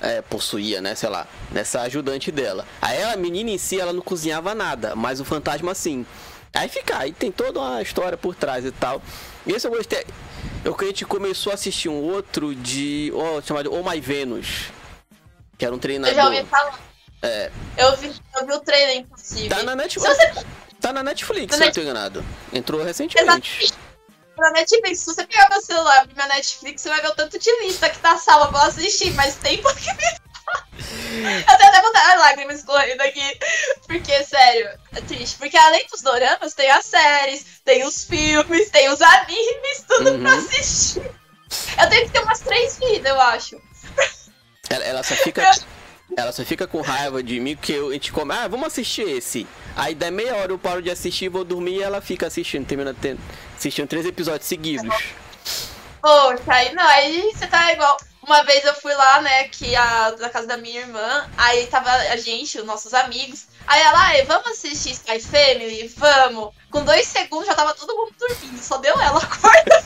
É, 0.00 0.20
possuía, 0.20 0.80
né, 0.82 0.94
sei 0.94 1.08
lá, 1.08 1.26
nessa 1.50 1.80
ajudante 1.82 2.30
dela. 2.30 2.66
Aí 2.82 2.98
ela, 3.00 3.14
a 3.14 3.16
menina 3.16 3.50
em 3.50 3.56
si, 3.58 3.80
ela 3.80 3.94
não 3.94 4.02
cozinhava 4.02 4.54
nada, 4.54 4.94
mas 4.94 5.20
o 5.20 5.24
fantasma 5.24 5.74
sim. 5.74 6.04
Aí 6.52 6.68
fica, 6.68 6.98
aí 6.98 7.12
tem 7.12 7.32
toda 7.32 7.60
uma 7.60 7.80
história 7.82 8.16
por 8.16 8.34
trás 8.34 8.64
e 8.64 8.72
tal. 8.72 9.00
E 9.46 9.52
esse 9.52 9.66
eu 9.66 9.70
gostei. 9.70 10.04
Eu 10.64 10.74
que 10.74 10.84
a 10.84 10.88
gente 10.88 11.04
começou 11.06 11.50
a 11.50 11.54
assistir 11.54 11.88
um 11.88 12.02
outro 12.02 12.54
de. 12.54 13.10
Oh, 13.14 13.40
chamado 13.42 13.72
Oh 13.72 13.88
My 13.88 14.00
Venus. 14.00 14.64
Que 15.56 15.64
era 15.64 15.72
um 15.72 15.76
Eu 15.76 15.80
treinador. 15.80 16.14
já 16.14 16.24
ouvi 16.26 16.44
falar. 16.44 16.78
É. 17.22 17.50
Eu 17.78 17.96
vi, 17.96 18.12
eu 18.38 18.46
vi 18.46 18.52
o 18.52 18.60
trailer, 18.60 18.96
inclusive. 18.98 19.48
Tá 19.48 19.62
na 19.62 19.72
Se 19.72 19.76
Netflix. 19.78 20.16
você 20.16 20.44
Tá 20.86 20.92
na 20.92 21.02
Netflix, 21.02 21.50
Na 21.50 21.56
se 21.56 21.62
eu 21.62 21.66
não 21.66 21.72
tô 21.74 21.80
enganado. 21.80 22.24
Entrou 22.52 22.80
recentemente. 22.84 23.64
Exatamente. 23.64 23.74
Na 24.38 24.50
Netflix, 24.52 25.00
se 25.00 25.06
você 25.06 25.26
pegar 25.26 25.48
meu 25.48 25.60
celular 25.60 25.96
e 25.96 25.98
abrir 26.02 26.14
minha 26.14 26.28
Netflix, 26.28 26.80
você 26.82 26.88
vai 26.90 27.00
ver 27.00 27.08
o 27.08 27.14
tanto 27.16 27.36
de 27.40 27.50
lista 27.62 27.88
que 27.90 27.98
tá 27.98 28.16
salva 28.18 28.46
pra 28.52 28.60
eu 28.60 28.64
assistir, 28.66 29.10
mas 29.14 29.34
tem 29.34 29.60
porque 29.60 29.90
Eu 29.90 31.58
tenho 31.58 31.70
até 31.70 31.82
vontade, 31.82 32.18
lágrimas 32.20 32.58
escorrendo 32.60 33.02
aqui. 33.02 33.38
Porque, 33.88 34.22
sério, 34.22 34.70
é 34.94 35.00
triste. 35.00 35.36
Porque 35.38 35.56
além 35.56 35.84
dos 35.90 36.02
doramas, 36.02 36.54
tem 36.54 36.70
as 36.70 36.86
séries, 36.86 37.44
tem 37.64 37.84
os 37.84 38.04
filmes, 38.04 38.70
tem 38.70 38.88
os 38.88 39.02
animes, 39.02 39.84
tudo 39.88 40.10
Uhum. 40.12 40.22
pra 40.22 40.34
assistir. 40.34 41.02
Eu 41.82 41.88
tenho 41.88 42.06
que 42.06 42.12
ter 42.12 42.20
umas 42.22 42.38
três 42.38 42.78
vidas, 42.78 43.10
eu 43.10 43.20
acho. 43.20 43.60
Ela, 44.70 44.84
ela 44.84 45.02
só 45.02 45.16
fica. 45.24 45.42
Ela 46.16 46.30
só 46.32 46.44
fica 46.44 46.66
com 46.66 46.80
raiva 46.82 47.22
de 47.22 47.40
mim 47.40 47.56
que 47.56 47.72
eu- 47.72 47.88
a 47.88 47.92
gente 47.92 48.12
come. 48.12 48.32
Ah, 48.34 48.46
vamos 48.48 48.66
assistir 48.66 49.02
esse. 49.08 49.46
Aí 49.74 49.94
da 49.94 50.10
meia 50.10 50.36
hora 50.36 50.52
eu 50.52 50.58
paro 50.58 50.82
de 50.82 50.90
assistir, 50.90 51.28
vou 51.28 51.44
dormir 51.44 51.76
e 51.76 51.82
ela 51.82 52.00
fica 52.00 52.26
assistindo, 52.26 52.66
termina 52.66 52.94
tendo, 52.94 53.20
assistindo 53.56 53.88
três 53.88 54.06
episódios 54.06 54.46
seguidos. 54.48 54.86
Poxa, 56.00 56.42
aí 56.46 56.74
não, 56.74 56.86
aí 56.86 57.32
você 57.34 57.46
tá 57.46 57.72
igual. 57.72 57.96
Uma 58.22 58.42
vez 58.42 58.64
eu 58.64 58.74
fui 58.74 58.92
lá, 58.94 59.20
né, 59.20 59.44
que 59.44 59.74
a 59.76 60.10
da 60.12 60.28
casa 60.28 60.46
da 60.48 60.56
minha 60.56 60.80
irmã, 60.80 61.28
aí 61.36 61.66
tava 61.68 61.90
a 61.90 62.16
gente, 62.16 62.58
os 62.58 62.64
nossos 62.66 62.92
amigos. 62.92 63.46
Aí 63.66 63.80
ela, 63.82 64.24
vamos 64.26 64.48
assistir 64.48 64.92
Spy 64.94 65.20
Family? 65.20 65.88
Vamos. 65.96 66.52
Com 66.70 66.84
dois 66.84 67.06
segundos 67.06 67.46
já 67.46 67.54
tava 67.54 67.72
todo 67.74 67.94
mundo 67.96 68.12
dormindo, 68.18 68.58
só 68.60 68.78
deu 68.78 68.94
ela 69.00 69.18
acorda. 69.22 69.82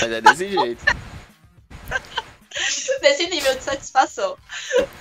Mas 0.00 0.12
é 0.12 0.20
desse 0.20 0.50
jeito. 0.50 0.84
Nesse 3.02 3.26
nível 3.26 3.54
de 3.54 3.62
satisfação. 3.64 4.36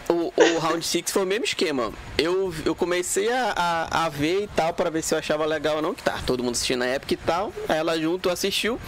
O, 0.09 0.33
o 0.35 0.59
Round 0.59 0.85
6 0.85 1.11
foi 1.11 1.23
o 1.23 1.25
mesmo 1.25 1.45
esquema. 1.45 1.91
Eu, 2.17 2.53
eu 2.65 2.73
comecei 2.75 3.31
a, 3.31 3.53
a, 3.55 4.05
a 4.05 4.09
ver 4.09 4.43
e 4.43 4.47
tal, 4.47 4.73
pra 4.73 4.89
ver 4.89 5.01
se 5.01 5.13
eu 5.13 5.19
achava 5.19 5.45
legal 5.45 5.77
ou 5.77 5.81
não, 5.81 5.93
que 5.93 6.03
tá 6.03 6.19
todo 6.25 6.43
mundo 6.43 6.55
assistindo 6.55 6.79
na 6.79 6.85
época 6.85 7.13
e 7.13 7.17
tal. 7.17 7.51
Ela 7.67 7.99
junto 7.99 8.29
assistiu. 8.29 8.79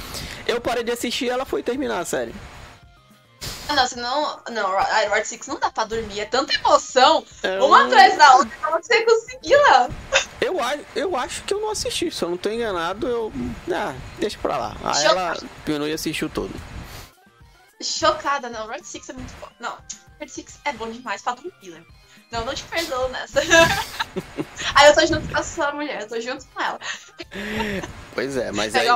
Eu 0.48 0.60
parei 0.62 0.84
de 0.84 0.92
assistir 0.92 1.26
e 1.26 1.30
ela 1.30 1.46
foi 1.46 1.62
terminar 1.64 2.00
a 2.00 2.06
série. 2.06 2.34
Ah, 3.68 3.76
Não, 3.76 3.88
senão. 3.88 4.40
Não, 4.52 4.78
a 4.78 5.08
Road 5.10 5.28
Six 5.28 5.48
não 5.48 5.60
dá 5.60 5.70
pra 5.70 5.86
dormir. 5.86 6.20
É 6.20 6.26
tanta 6.26 6.54
emoção. 6.54 7.26
É 7.42 7.60
Uma 7.62 7.84
um- 7.84 7.86
atrás 7.86 8.18
da 8.18 8.36
outra 8.36 8.52
pra 8.60 8.72
você 8.82 9.02
conseguir 9.04 9.56
lá. 9.56 9.90
Eu, 10.42 10.58
eu 10.96 11.16
acho 11.16 11.44
que 11.44 11.54
eu 11.54 11.62
não 11.62 11.72
assisti, 11.72 12.12
se 12.12 12.22
eu 12.24 12.30
não 12.30 12.38
tô 12.38 12.50
enganado, 12.50 13.08
eu. 13.08 13.32
Ah, 13.72 13.94
deixa 14.20 14.38
pra 14.40 14.58
lá. 14.58 14.76
Aí 14.84 15.06
ela 15.06 15.38
pinou 15.66 15.88
e 15.88 15.94
assistiu 15.94 16.30
todo. 16.30 16.52
Chocada, 17.84 18.50
não. 18.50 18.68
Road 18.68 18.86
Six 18.86 19.10
é 19.10 19.14
muito 19.14 19.34
bom. 19.40 19.50
Não, 19.60 19.78
Road 20.20 20.32
Six 20.32 20.60
é 20.66 20.74
bom 20.74 20.90
demais 20.90 21.22
pra 21.22 21.36
dormir, 21.36 21.70
né? 21.70 21.84
Não, 22.32 22.44
não 22.46 22.54
te 22.56 22.64
perdoo 22.64 23.10
nessa. 23.10 23.42
Aí 24.74 24.88
eu 24.88 24.96
tô 24.96 25.06
junto 25.06 25.28
com 25.30 25.38
a 25.38 25.44
sua 25.44 25.72
mulher, 25.72 26.02
eu 26.02 26.08
tô 26.08 26.20
junto 26.20 26.46
com 26.48 26.62
ela. 26.62 26.80
Pois 28.14 28.36
é, 28.38 28.52
mas 28.52 28.76
aí. 28.76 28.88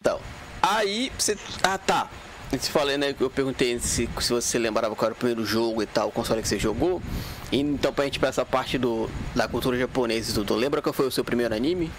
Então, 0.00 0.20
aí 0.60 1.12
você. 1.16 1.38
Ah, 1.62 1.78
tá. 1.78 2.08
Eu 2.50 2.58
te 2.58 2.68
falei, 2.68 2.98
né? 2.98 3.14
Eu 3.18 3.30
perguntei 3.30 3.78
se, 3.78 4.08
se 4.20 4.32
você 4.32 4.58
lembrava 4.58 4.94
qual 4.94 5.06
era 5.06 5.14
o 5.14 5.16
primeiro 5.16 5.44
jogo 5.44 5.82
e 5.82 5.86
tal, 5.86 6.08
o 6.08 6.12
console 6.12 6.42
que 6.42 6.48
você 6.48 6.58
jogou. 6.58 7.00
E, 7.50 7.60
então, 7.60 7.92
pra 7.92 8.04
gente 8.04 8.18
pra 8.18 8.28
essa 8.28 8.44
parte 8.44 8.76
do, 8.76 9.08
da 9.34 9.48
cultura 9.48 9.78
japonesa 9.78 10.30
e 10.30 10.34
tudo, 10.34 10.54
lembra 10.54 10.82
qual 10.82 10.92
foi 10.92 11.06
o 11.06 11.10
seu 11.10 11.24
primeiro 11.24 11.54
anime? 11.54 11.90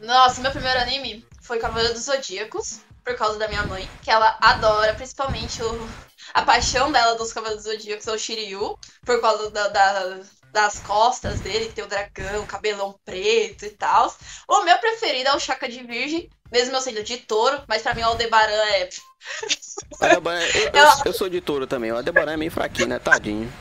Nossa, 0.00 0.40
meu 0.40 0.52
primeiro 0.52 0.78
anime 0.80 1.26
foi 1.40 1.58
Cavaleiro 1.58 1.94
dos 1.94 2.04
Zodíacos, 2.04 2.80
por 3.04 3.14
causa 3.16 3.38
da 3.38 3.48
minha 3.48 3.62
mãe, 3.64 3.88
que 4.02 4.10
ela 4.10 4.36
adora, 4.40 4.94
principalmente 4.94 5.62
o, 5.62 5.88
a 6.32 6.42
paixão 6.42 6.90
dela 6.90 7.14
dos 7.16 7.32
Cavaleiros 7.32 7.64
dos 7.64 7.72
Zodíacos 7.74 8.06
é 8.08 8.12
o 8.12 8.18
Shiryu, 8.18 8.78
por 9.04 9.20
causa 9.20 9.50
da- 9.50 9.68
da- 9.68 10.20
das 10.52 10.78
costas 10.80 11.40
dele, 11.40 11.72
ter 11.72 11.82
o 11.82 11.86
dragão, 11.88 12.46
cabelão 12.46 12.98
preto 13.04 13.64
e 13.66 13.70
tal. 13.70 14.14
O 14.48 14.62
meu 14.62 14.78
preferido 14.78 15.28
é 15.30 15.34
o 15.34 15.40
Chaka 15.40 15.68
de 15.68 15.82
Virgem, 15.82 16.30
mesmo 16.50 16.76
eu 16.76 16.80
sendo 16.80 17.02
de 17.02 17.16
touro, 17.18 17.62
mas 17.68 17.82
pra 17.82 17.92
mim 17.94 18.02
o 18.02 18.06
Aldebaran 18.06 18.52
é. 18.52 18.88
Aldebaran- 20.00 20.40
eu, 20.54 20.70
eu, 20.80 20.88
eu 21.06 21.12
sou 21.12 21.28
de 21.28 21.40
touro 21.40 21.66
também, 21.66 21.90
o 21.92 21.96
Aldebaran 21.96 22.32
é 22.32 22.36
meio 22.36 22.50
fraquinho, 22.52 22.88
né? 22.88 22.98
Tadinho. 22.98 23.52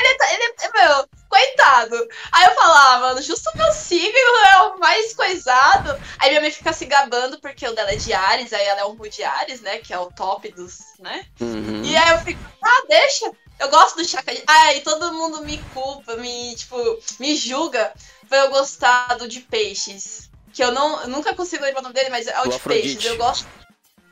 Ele, 0.00 0.14
tá- 0.18 0.32
ele 0.32 0.54
é, 0.62 0.86
meu, 0.86 1.08
coitado. 1.34 2.08
Aí 2.30 2.44
eu 2.44 2.54
falava, 2.54 3.20
justo 3.20 3.50
o 3.52 3.58
meu 3.58 3.72
signo 3.72 4.18
é 4.52 4.62
o 4.62 4.78
mais 4.78 5.12
coisado. 5.14 6.00
Aí 6.18 6.30
minha 6.30 6.40
mãe 6.40 6.50
fica 6.50 6.72
se 6.72 6.84
gabando 6.86 7.40
porque 7.40 7.66
o 7.66 7.74
dela 7.74 7.90
é 7.90 7.96
de 7.96 8.12
Ares, 8.12 8.52
aí 8.52 8.64
ela 8.64 8.80
é 8.82 8.84
um 8.84 8.96
de 8.96 9.24
Ares, 9.24 9.60
né? 9.60 9.78
Que 9.78 9.92
é 9.92 9.98
o 9.98 10.12
top 10.12 10.50
dos, 10.52 10.78
né? 11.00 11.26
Uhum. 11.40 11.82
E 11.84 11.96
aí 11.96 12.10
eu 12.10 12.18
fico, 12.18 12.40
ah, 12.62 12.84
deixa. 12.88 13.32
Eu 13.58 13.68
gosto 13.68 13.96
do 13.96 14.04
Chaka. 14.04 14.32
Ai, 14.46 14.80
todo 14.80 15.12
mundo 15.12 15.44
me 15.44 15.58
culpa, 15.72 16.16
me, 16.16 16.54
tipo, 16.54 16.76
me 17.18 17.36
julga 17.36 17.92
por 18.28 18.36
eu 18.36 18.50
gostar 18.50 19.16
do 19.16 19.28
de 19.28 19.40
peixes. 19.40 20.30
Que 20.52 20.62
eu 20.62 20.70
não 20.70 21.02
eu 21.02 21.08
nunca 21.08 21.34
consigo 21.34 21.64
lembrar 21.64 21.80
o 21.80 21.82
nome 21.82 21.94
dele, 21.94 22.10
mas 22.10 22.26
é 22.28 22.38
o, 22.38 22.44
O 22.44 22.48
de 22.48 22.56
Afrodite. 22.56 22.94
peixes. 22.94 23.04
Eu 23.04 23.16
gosto. 23.16 23.46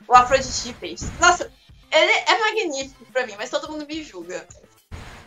O 0.07 0.13
Afrodite 0.13 0.63
de 0.63 0.73
peixes. 0.73 1.09
Nossa, 1.19 1.49
ele 1.91 2.11
é 2.11 2.37
magnífico 2.37 3.05
pra 3.11 3.25
mim, 3.25 3.35
mas 3.37 3.49
todo 3.49 3.71
mundo 3.71 3.85
me 3.85 4.03
julga. 4.03 4.45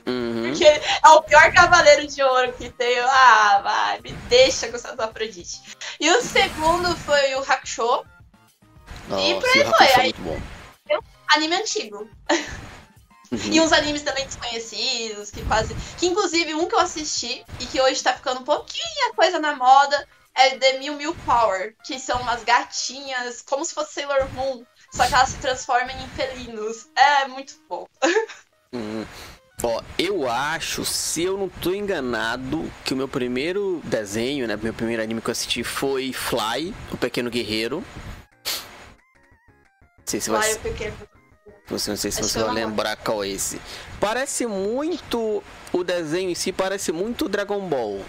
Uhum. 0.06 0.42
Porque 0.44 0.64
é 0.64 1.08
o 1.10 1.22
pior 1.22 1.52
cavaleiro 1.52 2.06
de 2.06 2.22
ouro 2.22 2.52
que 2.52 2.70
tem. 2.70 2.98
Ah, 3.00 3.60
vai, 3.62 4.00
me 4.00 4.12
deixa 4.28 4.68
gostar 4.68 4.92
do 4.94 5.02
Afrodite. 5.02 5.60
E 5.98 6.08
o 6.10 6.22
segundo 6.22 6.96
foi 6.98 7.34
o 7.34 7.40
Hakusho, 7.40 8.04
Nossa, 9.08 9.34
por 9.40 9.48
aí 9.48 9.64
foi, 9.64 9.86
é 9.86 9.94
aí- 9.96 10.02
muito 10.14 10.22
bom. 10.22 10.40
anime 11.34 11.56
antigo. 11.56 12.08
Uhum. 13.32 13.38
E 13.50 13.60
uns 13.60 13.72
animes 13.72 14.02
também 14.02 14.24
desconhecidos, 14.24 15.32
que 15.32 15.42
quase. 15.46 15.74
Que 15.98 16.06
inclusive 16.06 16.54
um 16.54 16.68
que 16.68 16.74
eu 16.76 16.80
assisti 16.80 17.44
e 17.58 17.66
que 17.66 17.80
hoje 17.80 18.00
tá 18.02 18.14
ficando 18.14 18.40
um 18.40 18.44
pouquinho 18.44 18.86
coisa 19.16 19.38
na 19.40 19.56
moda 19.56 20.06
é 20.34 20.50
The 20.58 20.78
Mew 20.78 20.94
Mew 20.94 21.14
Power, 21.24 21.74
que 21.82 21.98
são 21.98 22.20
umas 22.20 22.44
gatinhas, 22.44 23.40
como 23.42 23.64
se 23.64 23.74
fosse 23.74 23.94
Sailor 23.94 24.28
Moon, 24.34 24.64
só 24.92 25.06
que 25.06 25.14
elas 25.14 25.30
se 25.30 25.38
transformam 25.38 25.90
em 25.98 26.08
felinos. 26.10 26.88
É 26.94 27.26
muito 27.26 27.54
bom. 27.68 27.86
Uhum. 28.72 29.06
Ó, 29.62 29.82
eu 29.98 30.28
acho, 30.28 30.84
se 30.84 31.22
eu 31.22 31.38
não 31.38 31.48
tô 31.48 31.72
enganado, 31.72 32.70
que 32.84 32.92
o 32.92 32.96
meu 32.96 33.08
primeiro 33.08 33.80
desenho, 33.84 34.46
né? 34.46 34.58
Meu 34.60 34.74
primeiro 34.74 35.02
anime 35.02 35.20
que 35.20 35.28
eu 35.28 35.32
assisti 35.32 35.64
foi 35.64 36.12
Fly, 36.12 36.74
o 36.92 36.96
Pequeno 36.96 37.30
Guerreiro. 37.30 37.82
Não 39.98 40.04
sei 40.04 40.20
se 40.20 40.30
Fly, 40.30 40.38
vai. 40.38 40.52
o 40.54 40.58
pequeno. 40.58 40.96
Você 41.68 41.90
não 41.90 41.96
sei 41.96 42.10
se 42.12 42.22
você 42.22 42.38
vai 42.38 42.54
lembrar 42.54 42.96
qual 42.96 43.24
é 43.24 43.28
esse. 43.28 43.60
Parece 43.98 44.46
muito. 44.46 45.42
O 45.72 45.82
desenho 45.82 46.30
em 46.30 46.34
si 46.34 46.52
parece 46.52 46.92
muito 46.92 47.28
Dragon 47.28 47.60
Ball. 47.66 48.04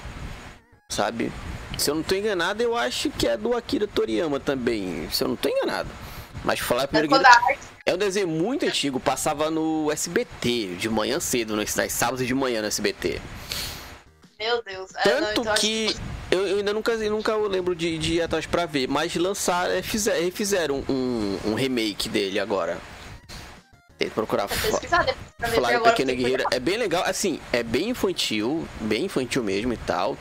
Sabe? 0.90 1.32
Se 1.78 1.90
eu 1.90 1.96
não 1.96 2.04
tô 2.04 2.16
enganado, 2.16 2.62
eu 2.62 2.76
acho 2.76 3.10
que 3.10 3.28
é 3.28 3.36
do 3.36 3.56
Akira 3.56 3.88
Toriyama 3.88 4.40
também. 4.40 5.10
Se 5.12 5.24
eu 5.24 5.30
não 5.30 5.36
tô 5.36 5.50
enganado. 5.50 5.90
Mas 6.48 6.62
falar 6.62 6.84
É 6.84 6.88
primeiro 6.88 7.10
quando 7.10 7.26
que 7.26 7.58
é 7.86 7.94
um 7.94 7.98
desenho 7.98 8.28
muito 8.30 8.66
antigo, 8.66 9.02
passava 9.02 9.52
no 9.52 9.92
SBT, 9.92 10.76
de 10.80 10.88
manhã 10.90 11.20
cedo, 11.20 11.58
nos 11.58 11.76
nas 11.76 11.92
sábados 11.92 12.26
de 12.26 12.34
manhã 12.34 12.62
no 12.62 12.68
SBT. 12.68 13.20
Meu 14.40 14.64
Deus. 14.64 14.92
É, 14.96 15.10
não, 15.10 15.28
Tanto 15.28 15.42
então 15.42 15.56
que 15.56 15.94
eu, 16.32 16.48
eu 16.48 16.58
ainda 16.60 16.72
nunca, 16.72 16.96
nunca 17.10 17.36
lembro 17.36 17.76
de, 17.76 17.98
de 17.98 18.14
ir 18.14 18.22
atrás 18.22 18.46
pra 18.46 18.66
ver, 18.66 18.88
mas 18.88 19.14
lançaram, 19.16 19.74
é, 19.74 19.82
fizer- 19.82 20.18
refizeram 20.22 20.86
um, 20.88 21.38
um 21.44 21.54
remake 21.54 22.08
dele 22.08 22.40
agora. 22.40 22.78
Tem 23.98 24.08
que 24.08 24.14
procurar 24.14 24.48
falar 24.48 25.82
Pequena 25.82 26.14
Guerreira. 26.14 26.46
É 26.52 26.62
bem 26.62 26.78
legal, 26.78 27.04
assim, 27.06 27.42
é 27.52 27.62
bem 27.62 27.90
infantil, 27.90 28.66
bem 28.80 29.04
infantil 29.06 29.44
mesmo 29.44 29.74
e 29.74 29.78
tal. 29.78 30.16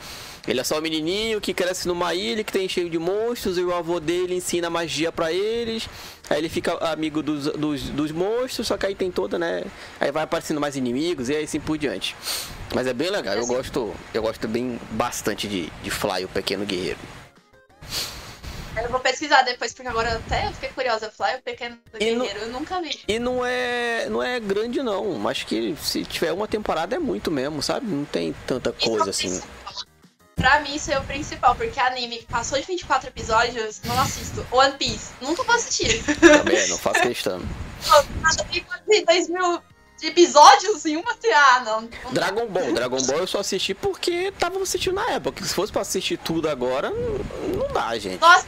Ele 0.47 0.61
é 0.61 0.63
só 0.63 0.77
um 0.77 0.81
menininho 0.81 1.41
que 1.41 1.53
cresce 1.53 1.87
numa 1.87 2.13
ilha 2.15 2.43
que 2.43 2.53
tem 2.53 2.69
cheio 2.69 2.89
de 2.89 2.97
monstros 2.97 3.57
e 3.57 3.61
o 3.61 3.73
avô 3.73 3.99
dele 3.99 4.33
ensina 4.33 4.69
magia 4.69 5.11
pra 5.11 5.31
eles. 5.33 5.89
Aí 6.29 6.37
ele 6.37 6.47
fica 6.49 6.73
amigo 6.89 7.21
dos, 7.21 7.45
dos, 7.45 7.81
dos 7.89 8.11
monstros, 8.11 8.67
só 8.67 8.77
que 8.77 8.85
aí 8.85 8.95
tem 8.95 9.11
toda, 9.11 9.37
né? 9.37 9.63
Aí 9.99 10.11
vai 10.11 10.23
aparecendo 10.23 10.61
mais 10.61 10.75
inimigos 10.77 11.27
e 11.29 11.35
aí 11.35 11.43
assim 11.43 11.59
por 11.59 11.77
diante. 11.77 12.15
Mas 12.73 12.87
é 12.87 12.93
bem 12.93 13.09
legal, 13.09 13.35
eu 13.35 13.45
gosto, 13.45 13.93
eu 14.13 14.21
gosto 14.21 14.47
bem 14.47 14.79
bastante 14.91 15.47
de, 15.47 15.69
de 15.83 15.89
Fly, 15.91 16.23
o 16.23 16.27
Pequeno 16.29 16.65
Guerreiro. 16.65 16.99
Eu 18.81 18.89
vou 18.89 18.99
pesquisar 18.99 19.41
depois, 19.41 19.73
porque 19.73 19.87
agora 19.89 20.13
até 20.17 20.47
eu 20.47 20.51
fiquei 20.53 20.69
curiosa. 20.69 21.09
Fly, 21.09 21.37
o 21.39 21.41
pequeno 21.41 21.77
no- 21.93 21.99
guerreiro, 21.99 22.39
eu 22.41 22.47
nunca 22.49 22.79
vi. 22.79 22.99
E 23.07 23.17
não 23.17 23.43
é, 23.43 24.07
não 24.07 24.21
é 24.21 24.39
grande 24.39 24.83
não, 24.83 25.27
acho 25.27 25.47
que 25.47 25.75
se 25.81 26.05
tiver 26.05 26.31
uma 26.31 26.47
temporada 26.47 26.95
é 26.95 26.99
muito 26.99 27.31
mesmo, 27.31 27.61
sabe? 27.63 27.87
Não 27.87 28.05
tem 28.05 28.35
tanta 28.45 28.73
Isso 28.77 28.89
coisa 28.89 29.09
assim. 29.09 29.29
principal. 29.29 29.66
Pra 30.37 30.59
mim, 30.59 30.75
isso 30.75 30.91
é 30.91 30.99
o 30.99 31.03
principal, 31.03 31.55
porque 31.55 31.79
anime 31.79 32.19
que 32.19 32.25
passou 32.25 32.59
de 32.59 32.65
24 32.65 33.09
episódios, 33.09 33.81
não 33.83 33.99
assisto. 33.99 34.45
One 34.51 34.73
Piece, 34.77 35.11
nunca 35.19 35.41
vou 35.43 35.55
assistir. 35.55 36.03
Também, 36.19 36.67
não 36.69 36.77
faço 36.77 37.01
questão. 37.01 37.41
Tem 38.51 38.63
quase 38.63 39.05
2 39.05 39.29
mil 39.29 39.59
episódios 40.03 40.85
em 40.85 40.95
uma 40.95 41.11
ah, 41.33 41.59
não. 41.65 41.81
não. 42.03 42.13
Dragon 42.13 42.45
Ball, 42.45 42.71
Dragon 42.71 43.01
Ball 43.01 43.17
eu 43.17 43.27
só 43.27 43.39
assisti 43.39 43.73
porque 43.73 44.31
tava 44.37 44.61
assistindo 44.61 44.93
na 44.93 45.09
época. 45.09 45.43
Se 45.43 45.55
fosse 45.55 45.71
pra 45.71 45.81
assistir 45.81 46.17
tudo 46.17 46.47
agora, 46.47 46.91
não, 46.91 47.57
não 47.57 47.73
dá, 47.73 47.97
gente. 47.97 48.21
Nossa, 48.21 48.45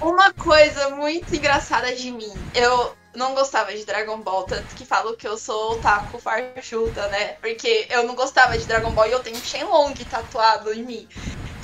uma 0.00 0.32
coisa 0.32 0.90
muito 0.90 1.32
engraçada 1.34 1.94
de 1.94 2.10
mim. 2.10 2.32
Eu 2.52 2.96
não 3.14 3.34
gostava 3.34 3.72
de 3.74 3.84
Dragon 3.84 4.18
Ball, 4.18 4.44
tanto 4.44 4.74
que 4.74 4.84
falo 4.84 5.16
que 5.16 5.26
eu 5.26 5.36
sou 5.36 5.72
otaku 5.72 6.18
farchuta, 6.18 7.06
né? 7.08 7.34
Porque 7.40 7.86
eu 7.90 8.04
não 8.04 8.14
gostava 8.14 8.56
de 8.56 8.64
Dragon 8.64 8.90
Ball 8.90 9.06
e 9.06 9.12
eu 9.12 9.20
tenho 9.20 9.36
Shenlong 9.36 9.94
tatuado 10.10 10.72
em 10.72 10.82
mim. 10.82 11.08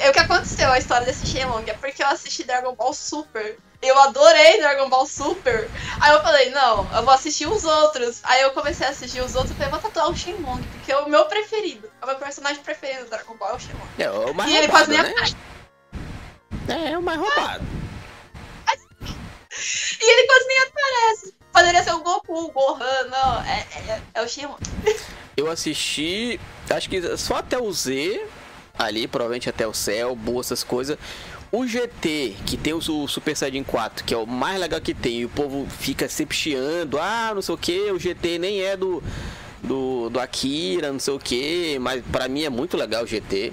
E 0.01 0.09
o 0.09 0.13
que 0.13 0.19
aconteceu, 0.19 0.71
a 0.71 0.79
história 0.79 1.07
desse 1.07 1.27
Shenlong, 1.27 1.69
é 1.69 1.75
porque 1.75 2.03
eu 2.03 2.07
assisti 2.07 2.45
Dragon 2.45 2.75
Ball 2.75 2.93
Super. 2.93 3.59
Eu 3.81 3.99
adorei 3.99 4.59
Dragon 4.59 4.89
Ball 4.89 5.07
Super. 5.07 5.69
Aí 6.01 6.13
eu 6.13 6.23
falei, 6.23 6.51
não, 6.51 6.89
eu 6.95 7.03
vou 7.03 7.15
assistir 7.15 7.47
os 7.47 7.65
outros. 7.65 8.21
Aí 8.25 8.43
eu 8.43 8.51
comecei 8.53 8.87
a 8.87 8.91
assistir 8.91 9.21
os 9.21 9.35
outros 9.35 9.53
e 9.53 9.55
falei, 9.55 9.71
vou 9.71 9.81
tatuar 9.81 10.11
o 10.11 10.17
Shenlong, 10.17 10.63
porque 10.73 10.93
é 10.93 10.99
o 10.99 11.09
meu 11.09 11.25
preferido. 11.27 11.91
É 12.01 12.05
o 12.05 12.09
meu 12.09 12.17
personagem 12.17 12.63
preferido 12.63 13.05
do 13.05 13.11
Dragon 13.11 13.35
Ball 13.37 13.51
é 13.51 13.55
o 13.55 13.59
Shenlong. 13.59 13.89
É, 13.99 14.03
é 14.05 14.11
o 14.11 14.35
mais 14.35 14.51
E 14.51 14.57
ele 14.57 14.67
roubado, 14.67 14.87
quase 14.87 14.91
nem 14.91 15.03
né? 15.03 15.11
aparece. 15.11 15.37
É, 16.69 16.93
é 16.93 16.99
o 16.99 17.03
mais 17.03 17.19
roubado. 17.19 17.65
E 20.01 20.11
ele 20.11 20.27
quase 20.27 20.47
nem 20.47 20.59
aparece. 20.59 21.38
Poderia 21.59 21.83
ser 21.83 21.93
o 21.93 21.99
Goku, 22.05 22.45
o 22.45 22.53
Gohan, 22.53 23.09
não. 23.11 23.43
É, 23.43 23.67
é, 23.89 24.01
é 24.15 24.23
o 24.23 24.29
Shenlong. 24.29 24.59
Eu 25.37 25.51
assisti, 25.51 26.39
acho 26.71 26.89
que 26.89 27.17
só 27.17 27.37
até 27.39 27.59
o 27.59 27.73
Z, 27.73 28.25
ali, 28.79 29.09
provavelmente 29.09 29.49
até 29.51 29.67
o 29.67 29.75
Cell, 29.75 30.15
Boa, 30.15 30.41
essas 30.41 30.63
coisas. 30.63 30.97
O 31.51 31.67
GT, 31.67 32.37
que 32.47 32.57
tem 32.57 32.75
o 32.75 32.81
Su- 32.81 33.09
Super 33.09 33.35
Saiyajin 33.37 33.65
4, 33.65 34.05
que 34.05 34.15
é 34.15 34.17
o 34.17 34.25
mais 34.25 34.61
legal 34.61 34.81
que 34.81 34.95
tem, 34.95 35.21
e 35.21 35.25
o 35.25 35.29
povo 35.29 35.67
fica 35.69 36.09
sempre 36.09 36.37
chiando, 36.37 36.97
ah, 37.01 37.33
não 37.35 37.43
sei 37.43 37.55
o 37.55 37.59
que, 37.59 37.91
o 37.91 37.99
GT 37.99 38.39
nem 38.39 38.61
é 38.61 38.77
do, 38.77 39.03
do, 39.63 40.11
do 40.11 40.21
Akira, 40.21 40.93
não 40.93 41.01
sei 41.01 41.15
o 41.15 41.19
que, 41.19 41.77
mas 41.81 42.05
pra 42.13 42.29
mim 42.29 42.45
é 42.45 42.51
muito 42.51 42.77
legal 42.77 43.03
o 43.03 43.07
GT, 43.07 43.53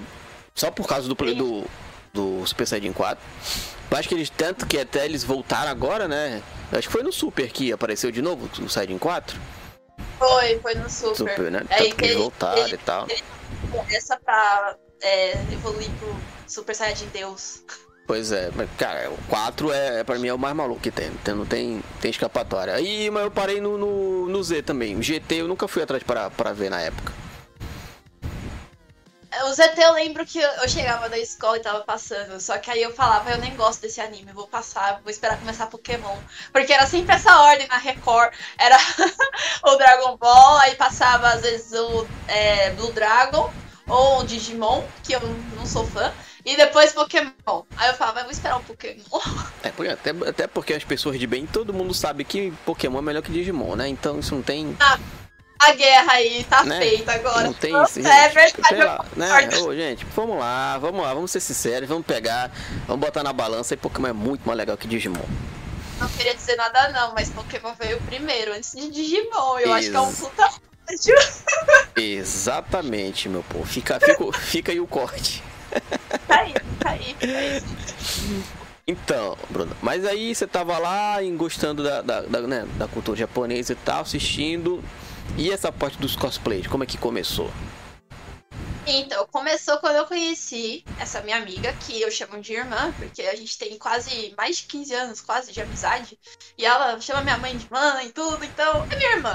só 0.54 0.70
por 0.70 0.86
causa 0.86 1.08
do, 1.08 1.14
do, 1.14 1.64
do 2.12 2.46
Super 2.46 2.66
Saiyajin 2.68 2.92
4. 2.92 3.24
Acho 3.90 4.08
que 4.08 4.14
eles, 4.14 4.28
tanto 4.30 4.66
que 4.66 4.78
até 4.78 5.04
eles 5.04 5.24
voltaram 5.24 5.70
agora, 5.70 6.06
né? 6.06 6.42
Acho 6.72 6.88
que 6.88 6.92
foi 6.92 7.02
no 7.02 7.12
Super 7.12 7.50
que 7.50 7.72
apareceu 7.72 8.10
de 8.10 8.20
novo 8.20 8.48
o 8.62 8.68
Saiyajin 8.68 8.98
4. 8.98 9.38
Foi, 10.18 10.58
foi 10.60 10.74
no 10.74 10.88
Super. 10.90 11.16
Super, 11.16 11.50
né? 11.50 11.62
Aí 11.70 11.92
que 11.92 12.04
eles 12.04 12.10
ele- 12.12 12.14
voltaram 12.22 12.62
ele- 12.62 12.74
e 12.74 12.78
tal. 12.78 13.06
Essa 13.90 14.18
pra 14.18 14.76
é, 15.02 15.32
evoluir 15.52 15.88
pro 15.98 16.14
Super 16.46 16.74
Saiyajin 16.74 17.06
Deus. 17.12 17.62
Pois 18.06 18.30
é, 18.30 18.50
mas, 18.54 18.68
cara, 18.78 19.10
o 19.10 19.18
4 19.28 19.72
é, 19.72 20.04
pra 20.04 20.16
mim 20.18 20.28
é 20.28 20.34
o 20.34 20.38
mais 20.38 20.54
maluco 20.54 20.80
que 20.80 20.90
tem. 20.92 21.08
Então 21.08 21.34
não 21.36 21.46
tem, 21.46 21.82
tem 22.00 22.10
escapatória. 22.10 22.72
Aí, 22.74 23.10
mas 23.10 23.24
eu 23.24 23.30
parei 23.30 23.60
no, 23.60 23.76
no, 23.76 24.26
no 24.28 24.42
Z 24.44 24.62
também. 24.62 24.96
O 24.96 25.02
GT 25.02 25.36
eu 25.36 25.48
nunca 25.48 25.66
fui 25.66 25.82
atrás 25.82 26.02
pra, 26.02 26.30
pra 26.30 26.52
ver 26.52 26.70
na 26.70 26.80
época. 26.80 27.12
O 29.44 29.52
ZT 29.52 29.78
eu 29.80 29.92
lembro 29.92 30.24
que 30.24 30.38
eu 30.38 30.68
chegava 30.68 31.08
da 31.08 31.18
escola 31.18 31.56
e 31.56 31.60
tava 31.60 31.80
passando. 31.80 32.40
Só 32.40 32.56
que 32.58 32.70
aí 32.70 32.82
eu 32.82 32.92
falava, 32.94 33.30
eu 33.30 33.38
nem 33.38 33.54
gosto 33.56 33.82
desse 33.82 34.00
anime, 34.00 34.32
vou 34.32 34.46
passar, 34.46 35.00
vou 35.02 35.10
esperar 35.10 35.38
começar 35.38 35.66
Pokémon. 35.66 36.16
Porque 36.52 36.72
era 36.72 36.86
sempre 36.86 37.14
essa 37.14 37.40
ordem 37.42 37.66
na 37.68 37.76
Record. 37.76 38.32
Era 38.58 38.76
o 39.64 39.76
Dragon 39.76 40.16
Ball, 40.16 40.58
aí 40.58 40.74
passava 40.74 41.28
às 41.28 41.42
vezes 41.42 41.72
o 41.72 42.06
é, 42.28 42.70
Blue 42.70 42.92
Dragon 42.92 43.52
ou 43.88 44.20
o 44.20 44.24
Digimon, 44.24 44.82
que 45.04 45.12
eu 45.12 45.20
não 45.56 45.66
sou 45.66 45.86
fã. 45.86 46.12
E 46.44 46.56
depois 46.56 46.92
Pokémon. 46.92 47.32
Aí 47.76 47.88
eu 47.88 47.94
falava, 47.94 48.22
vou 48.22 48.30
esperar 48.30 48.56
o 48.58 48.62
Pokémon. 48.62 49.02
É, 49.62 49.70
porque- 49.70 49.90
até, 49.90 50.10
até 50.10 50.46
porque 50.46 50.74
as 50.74 50.84
pessoas 50.84 51.18
de 51.18 51.26
bem, 51.26 51.44
todo 51.44 51.74
mundo 51.74 51.92
sabe 51.92 52.22
que 52.24 52.52
Pokémon 52.64 52.98
é 52.98 53.02
melhor 53.02 53.22
que 53.22 53.32
Digimon, 53.32 53.74
né? 53.74 53.88
Então 53.88 54.20
isso 54.20 54.32
não 54.34 54.42
tem. 54.42 54.76
A 55.58 55.72
guerra 55.72 56.12
aí 56.12 56.44
tá 56.44 56.64
Né? 56.64 56.78
feita 56.78 57.12
agora. 57.12 57.44
Não 57.44 57.52
tem 57.54 57.70
isso, 57.82 57.98
É 58.00 58.02
gente. 58.02 58.34
verdade. 58.34 58.68
Sei 58.68 58.80
eu 58.82 58.86
lá, 58.86 59.04
né? 59.16 59.48
Ô, 59.60 59.74
gente, 59.74 60.04
vamos 60.14 60.38
lá, 60.38 60.76
vamos 60.78 61.02
lá, 61.02 61.14
vamos 61.14 61.30
ser 61.30 61.40
sinceros, 61.40 61.88
vamos 61.88 62.06
pegar, 62.06 62.50
vamos 62.86 63.00
botar 63.04 63.22
na 63.22 63.32
balança 63.32 63.74
e 63.74 63.76
Pokémon 63.76 64.08
é 64.08 64.12
muito 64.12 64.46
mais 64.46 64.56
legal 64.58 64.76
que 64.76 64.86
Digimon. 64.86 65.24
Não 65.98 66.08
queria 66.08 66.34
dizer 66.34 66.56
nada 66.56 66.90
não, 66.90 67.14
mas 67.14 67.30
Pokémon 67.30 67.72
veio 67.80 67.98
primeiro, 68.02 68.52
antes 68.52 68.72
de 68.72 68.90
Digimon. 68.90 69.58
Eu 69.60 69.72
acho 69.72 69.90
que 69.90 69.96
é 69.96 70.00
um 70.00 70.08
Ex- 70.08 70.20
puta. 70.20 70.50
Exatamente, 71.96 73.28
meu 73.28 73.42
povo. 73.42 73.64
Fica, 73.64 73.98
fica, 73.98 74.32
fica 74.38 74.72
aí 74.72 74.80
o 74.80 74.86
corte. 74.86 75.42
Tá 76.28 76.40
aí, 76.40 76.54
tá 76.78 76.90
aí, 76.90 77.16
tá 77.18 77.26
aí. 77.26 77.62
Então, 78.86 79.36
Bruno, 79.50 79.76
mas 79.82 80.04
aí 80.04 80.32
você 80.34 80.46
tava 80.46 80.78
lá 80.78 81.16
gostando 81.36 81.82
da, 81.82 82.02
da, 82.02 82.20
da, 82.20 82.40
né, 82.42 82.66
da 82.76 82.86
cultura 82.86 83.16
japonesa 83.18 83.72
e 83.72 83.76
tal, 83.76 84.02
assistindo. 84.02 84.82
E 85.38 85.50
essa 85.50 85.70
parte 85.70 85.98
dos 85.98 86.16
cosplays, 86.16 86.66
como 86.66 86.84
é 86.84 86.86
que 86.86 86.96
começou? 86.98 87.50
Então, 88.88 89.26
começou 89.26 89.78
quando 89.78 89.96
eu 89.96 90.06
conheci 90.06 90.84
essa 91.00 91.20
minha 91.20 91.36
amiga, 91.38 91.72
que 91.72 92.00
eu 92.00 92.08
chamo 92.08 92.40
de 92.40 92.52
irmã, 92.52 92.92
porque 92.96 93.22
a 93.22 93.34
gente 93.34 93.58
tem 93.58 93.76
quase 93.76 94.32
mais 94.38 94.58
de 94.58 94.62
15 94.64 94.94
anos, 94.94 95.20
quase, 95.20 95.52
de 95.52 95.60
amizade. 95.60 96.16
E 96.56 96.64
ela 96.64 97.00
chama 97.00 97.22
minha 97.22 97.36
mãe 97.36 97.56
de 97.56 97.66
mãe 97.68 98.06
e 98.06 98.12
tudo, 98.12 98.44
então 98.44 98.86
é 98.88 98.96
minha 98.96 99.10
irmã. 99.16 99.32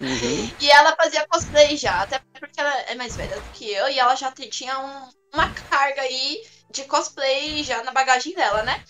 Uhum. 0.00 0.50
E 0.60 0.70
ela 0.70 0.94
fazia 0.94 1.26
cosplay 1.28 1.76
já, 1.76 2.02
até 2.02 2.20
porque 2.38 2.60
ela 2.60 2.72
é 2.82 2.94
mais 2.94 3.16
velha 3.16 3.34
do 3.34 3.50
que 3.52 3.68
eu, 3.68 3.88
e 3.88 3.98
ela 3.98 4.14
já 4.14 4.30
tinha 4.30 4.78
um- 4.78 5.08
uma 5.34 5.50
carga 5.68 6.02
aí 6.02 6.40
de 6.70 6.84
cosplay 6.84 7.64
já 7.64 7.82
na 7.82 7.90
bagagem 7.90 8.32
dela, 8.34 8.62
né? 8.62 8.82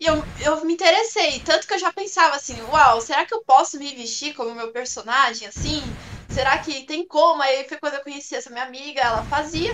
E 0.00 0.06
eu, 0.06 0.24
eu 0.38 0.64
me 0.64 0.72
interessei, 0.74 1.42
tanto 1.44 1.66
que 1.66 1.74
eu 1.74 1.78
já 1.78 1.92
pensava 1.92 2.34
assim, 2.36 2.60
uau, 2.62 3.00
será 3.02 3.26
que 3.26 3.34
eu 3.34 3.44
posso 3.44 3.78
me 3.78 3.94
vestir 3.94 4.34
como 4.34 4.54
meu 4.54 4.72
personagem, 4.72 5.46
assim? 5.46 5.94
Será 6.26 6.58
que 6.58 6.86
tem 6.86 7.06
como? 7.06 7.42
Aí 7.42 7.68
foi 7.68 7.78
quando 7.78 7.94
eu 7.94 8.02
conheci 8.02 8.34
essa 8.34 8.50
minha 8.50 8.64
amiga, 8.64 9.00
ela 9.02 9.22
fazia. 9.24 9.70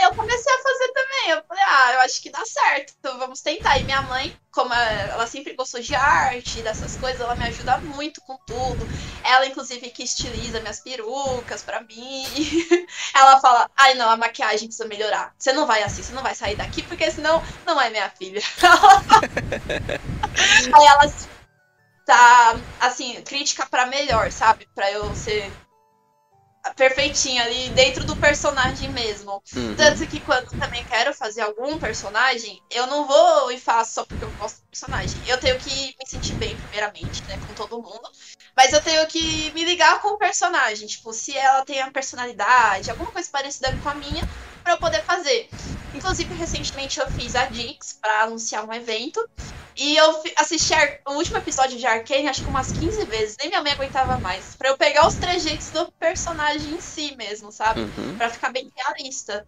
Eu 0.00 0.14
comecei 0.14 0.52
a 0.52 0.62
fazer 0.62 0.92
também. 0.92 1.30
Eu 1.30 1.42
falei, 1.46 1.64
ah, 1.66 1.92
eu 1.94 2.00
acho 2.00 2.22
que 2.22 2.30
dá 2.30 2.44
certo, 2.44 2.94
então 2.98 3.18
vamos 3.18 3.40
tentar. 3.40 3.78
E 3.78 3.84
minha 3.84 4.00
mãe, 4.02 4.36
como 4.52 4.72
ela 4.72 5.26
sempre 5.26 5.54
gostou 5.54 5.80
de 5.80 5.94
arte, 5.94 6.62
dessas 6.62 6.96
coisas, 6.96 7.20
ela 7.20 7.34
me 7.34 7.44
ajuda 7.44 7.78
muito 7.78 8.20
com 8.20 8.36
tudo. 8.46 8.86
Ela, 9.24 9.46
inclusive, 9.46 9.90
que 9.90 10.04
estiliza 10.04 10.60
minhas 10.60 10.80
perucas 10.80 11.62
pra 11.62 11.80
mim. 11.80 12.24
Ela 13.14 13.40
fala, 13.40 13.68
ai 13.76 13.94
não, 13.94 14.08
a 14.08 14.16
maquiagem 14.16 14.68
precisa 14.68 14.88
melhorar. 14.88 15.34
Você 15.36 15.52
não 15.52 15.66
vai 15.66 15.82
assim, 15.82 16.02
você 16.02 16.12
não 16.12 16.22
vai 16.22 16.34
sair 16.34 16.56
daqui, 16.56 16.82
porque 16.82 17.10
senão 17.10 17.42
não 17.66 17.80
é 17.80 17.90
minha 17.90 18.08
filha. 18.10 18.40
Aí 20.72 20.86
ela 20.86 21.12
tá, 22.06 22.56
assim, 22.80 23.20
crítica 23.22 23.66
pra 23.66 23.86
melhor, 23.86 24.30
sabe? 24.30 24.68
Pra 24.74 24.90
eu 24.90 25.14
ser 25.14 25.50
perfeitinho 26.74 27.42
ali 27.42 27.70
dentro 27.70 28.04
do 28.04 28.16
personagem 28.16 28.90
mesmo. 28.92 29.42
Uhum. 29.54 29.74
Tanto 29.76 30.06
que 30.06 30.20
quando 30.20 30.46
também 30.58 30.84
quero 30.84 31.12
fazer 31.14 31.42
algum 31.42 31.78
personagem, 31.78 32.62
eu 32.70 32.86
não 32.86 33.06
vou 33.06 33.50
e 33.50 33.58
faço 33.58 33.94
só 33.94 34.04
porque 34.04 34.24
eu 34.24 34.32
gosto 34.32 34.56
do 34.58 34.68
personagem. 34.70 35.20
Eu 35.26 35.38
tenho 35.38 35.58
que 35.58 35.70
me 35.70 36.06
sentir 36.06 36.34
bem, 36.36 36.56
primeiramente, 36.56 37.22
né, 37.28 37.36
com 37.46 37.54
todo 37.54 37.82
mundo. 37.82 38.08
Mas 38.56 38.72
eu 38.72 38.82
tenho 38.82 39.06
que 39.06 39.52
me 39.52 39.64
ligar 39.64 40.00
com 40.00 40.08
o 40.08 40.18
personagem, 40.18 40.86
tipo, 40.86 41.12
se 41.12 41.36
ela 41.36 41.64
tem 41.64 41.80
a 41.80 41.90
personalidade, 41.90 42.90
alguma 42.90 43.12
coisa 43.12 43.28
parecida 43.30 43.76
com 43.82 43.88
a 43.88 43.94
minha, 43.94 44.26
para 44.62 44.74
eu 44.74 44.78
poder 44.78 45.04
fazer. 45.04 45.48
Inclusive, 45.94 46.34
recentemente 46.34 47.00
eu 47.00 47.10
fiz 47.12 47.34
a 47.34 47.46
Dix 47.46 47.98
para 48.00 48.22
anunciar 48.22 48.68
um 48.68 48.72
evento. 48.72 49.26
E 49.78 49.96
eu 49.96 50.22
assisti 50.36 50.74
o 51.06 51.12
último 51.12 51.38
episódio 51.38 51.78
de 51.78 51.86
Arcane, 51.86 52.28
acho 52.28 52.42
que 52.42 52.48
umas 52.48 52.72
15 52.72 53.04
vezes, 53.04 53.36
nem 53.38 53.48
minha 53.48 53.62
mãe 53.62 53.72
aguentava 53.72 54.18
mais. 54.18 54.56
Pra 54.56 54.70
eu 54.70 54.76
pegar 54.76 55.06
os 55.06 55.14
trejeitos 55.14 55.70
do 55.70 55.90
personagem 55.92 56.72
em 56.72 56.80
si 56.80 57.14
mesmo, 57.16 57.52
sabe? 57.52 57.82
Uhum. 57.82 58.16
Pra 58.18 58.28
ficar 58.28 58.50
bem 58.50 58.68
realista. 58.74 59.46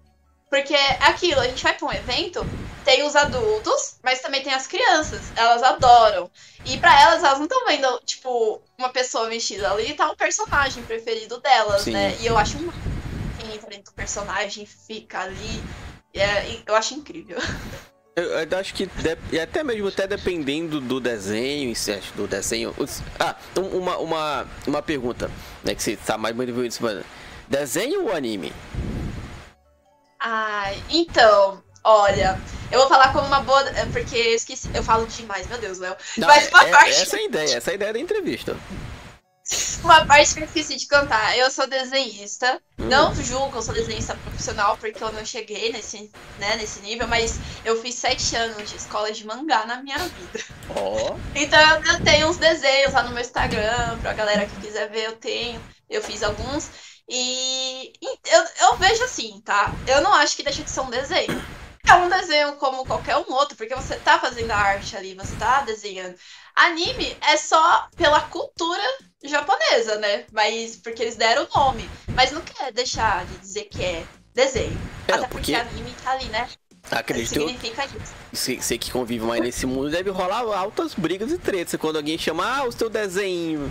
Porque 0.48 0.72
é 0.72 0.98
aquilo, 1.02 1.40
a 1.40 1.48
gente 1.48 1.62
vai 1.62 1.76
pra 1.76 1.88
um 1.88 1.92
evento, 1.92 2.46
tem 2.84 3.02
os 3.02 3.16
adultos, 3.16 3.96
mas 4.04 4.20
também 4.20 4.40
tem 4.40 4.54
as 4.54 4.68
crianças. 4.68 5.20
Elas 5.34 5.64
adoram. 5.64 6.30
E 6.64 6.78
para 6.78 7.00
elas, 7.00 7.24
elas 7.24 7.38
não 7.38 7.46
estão 7.46 7.66
vendo, 7.66 8.00
tipo, 8.04 8.62
uma 8.78 8.90
pessoa 8.90 9.28
vestida 9.28 9.72
ali, 9.72 9.94
tá 9.94 10.12
o 10.12 10.16
personagem 10.16 10.84
preferido 10.84 11.40
delas, 11.40 11.82
Sim. 11.82 11.90
né? 11.90 12.16
E 12.20 12.26
eu 12.26 12.38
acho 12.38 12.56
muito 12.56 12.78
quem 13.40 13.52
entra 13.52 13.68
dentro 13.70 13.92
do 13.92 13.96
personagem 13.96 14.64
fica 14.64 15.22
ali. 15.22 15.62
É, 16.14 16.62
eu 16.66 16.76
acho 16.76 16.94
incrível. 16.94 17.38
Eu, 18.16 18.24
eu 18.24 18.58
acho 18.58 18.74
que 18.74 18.86
de- 18.86 19.40
até 19.40 19.62
mesmo 19.62 19.88
até 19.88 20.06
dependendo 20.06 20.80
do 20.80 21.00
desenho, 21.00 21.72
acho, 21.72 22.12
do 22.14 22.26
desenho. 22.26 22.74
os- 22.76 23.00
Ah, 23.18 23.36
então 23.52 23.64
uma, 23.68 23.96
uma, 23.98 24.46
uma 24.66 24.82
pergunta, 24.82 25.30
né? 25.64 25.74
Que 25.74 25.82
você 25.82 25.96
tá 25.96 26.18
mais 26.18 26.34
envolvido 26.34 26.62
nisso, 26.62 26.82
mano. 26.82 27.04
Desenho 27.48 28.04
ou 28.04 28.12
anime? 28.14 28.52
Ai, 30.18 30.82
então, 30.90 31.62
olha, 31.84 32.38
eu 32.70 32.80
vou 32.80 32.88
falar 32.88 33.12
como 33.12 33.26
uma 33.26 33.40
boa. 33.40 33.64
Porque 33.92 34.16
eu 34.16 34.34
esqueci, 34.34 34.68
eu 34.74 34.82
falo 34.82 35.06
demais, 35.06 35.46
meu 35.46 35.58
Deus, 35.58 35.78
Léo. 35.78 35.96
Mas 36.18 36.48
uma 36.50 36.64
é- 36.64 36.70
parte, 36.70 36.90
Essa 36.90 37.16
é 37.16 37.20
a 37.20 37.24
ideia, 37.24 37.56
essa 37.56 37.70
é 37.70 37.72
a 37.72 37.74
ideia 37.74 37.92
da 37.92 37.98
entrevista. 37.98 38.56
Uma 39.84 40.04
parte 40.06 40.34
que 40.34 40.40
eu 40.40 40.44
esqueci 40.44 40.76
de 40.76 40.86
cantar. 40.86 41.36
Eu 41.36 41.50
sou 41.50 41.66
desenhista. 41.66 42.60
Hum. 42.78 42.86
Não 42.86 43.14
julgo 43.14 43.50
que 43.50 43.58
eu 43.58 43.62
sou 43.62 43.74
desenhista 43.74 44.14
profissional, 44.16 44.76
porque 44.76 45.02
eu 45.02 45.12
não 45.12 45.24
cheguei 45.24 45.72
nesse, 45.72 46.10
né, 46.38 46.56
nesse 46.56 46.80
nível, 46.80 47.06
mas 47.08 47.38
eu 47.64 47.80
fiz 47.80 47.94
sete 47.94 48.36
anos 48.36 48.68
de 48.68 48.76
escola 48.76 49.10
de 49.12 49.26
mangá 49.26 49.66
na 49.66 49.82
minha 49.82 49.98
vida. 49.98 50.44
Ó. 50.76 51.16
Então 51.34 51.60
eu 51.84 52.04
tenho 52.04 52.28
uns 52.28 52.36
desenhos 52.36 52.92
lá 52.92 53.02
no 53.02 53.10
meu 53.10 53.20
Instagram, 53.20 53.98
pra 54.00 54.12
galera 54.12 54.46
que 54.46 54.60
quiser 54.60 54.88
ver, 54.90 55.06
eu 55.06 55.16
tenho. 55.16 55.60
Eu 55.88 56.02
fiz 56.02 56.22
alguns. 56.22 56.70
E 57.08 57.92
e 58.00 58.18
eu, 58.26 58.44
eu 58.60 58.76
vejo 58.76 59.02
assim, 59.04 59.40
tá? 59.44 59.72
Eu 59.86 60.00
não 60.00 60.14
acho 60.14 60.36
que 60.36 60.42
deixa 60.42 60.62
de 60.62 60.70
ser 60.70 60.80
um 60.80 60.90
desenho. 60.90 61.42
É 61.86 61.94
um 61.94 62.08
desenho 62.08 62.52
como 62.56 62.86
qualquer 62.86 63.16
um 63.16 63.32
outro, 63.32 63.56
porque 63.56 63.74
você 63.74 63.96
tá 63.96 64.18
fazendo 64.18 64.50
a 64.52 64.56
arte 64.56 64.96
ali, 64.96 65.14
você 65.14 65.34
tá 65.36 65.62
desenhando. 65.62 66.14
Anime 66.54 67.16
é 67.22 67.36
só 67.36 67.88
pela 67.96 68.20
cultura 68.20 68.82
japonesa, 69.24 69.96
né? 69.96 70.24
Mas 70.32 70.76
porque 70.76 71.02
eles 71.02 71.16
deram 71.16 71.46
o 71.52 71.58
nome. 71.58 71.88
Mas 72.14 72.32
não 72.32 72.40
quer 72.40 72.72
deixar 72.72 73.24
de 73.26 73.36
dizer 73.38 73.64
que 73.64 73.82
é 73.84 74.04
desenho. 74.34 74.78
É, 75.08 75.12
Até 75.14 75.26
porque- 75.28 75.52
porque 75.52 75.54
anime 75.54 75.94
tá 76.02 76.12
ali, 76.12 76.26
né? 76.26 76.48
Acredito 76.90 77.36
eu, 77.36 77.48
Significa 77.48 77.84
isso. 77.84 78.14
você, 78.32 78.56
você 78.56 78.78
que 78.78 78.90
convive 78.90 79.24
mais 79.24 79.42
nesse 79.42 79.66
mundo, 79.66 79.90
deve 79.90 80.08
rolar 80.10 80.38
altas 80.56 80.94
brigas 80.94 81.30
e 81.30 81.36
tretas 81.38 81.78
quando 81.78 81.96
alguém 81.96 82.16
chama, 82.16 82.44
ah, 82.58 82.64
o 82.64 82.72
seu 82.72 82.88
desenho. 82.88 83.70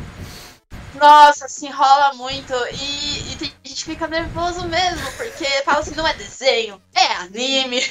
Nossa, 0.94 1.46
assim, 1.46 1.70
rola 1.72 2.14
muito. 2.14 2.54
E, 2.72 3.32
e 3.32 3.36
tem 3.36 3.52
gente 3.64 3.84
que 3.86 3.92
fica 3.92 4.08
nervoso 4.08 4.68
mesmo, 4.68 5.12
porque 5.18 5.46
fala 5.64 5.80
assim, 5.80 5.96
não 5.96 6.08
é 6.08 6.14
desenho, 6.14 6.80
é 6.94 7.06
anime. 7.14 7.82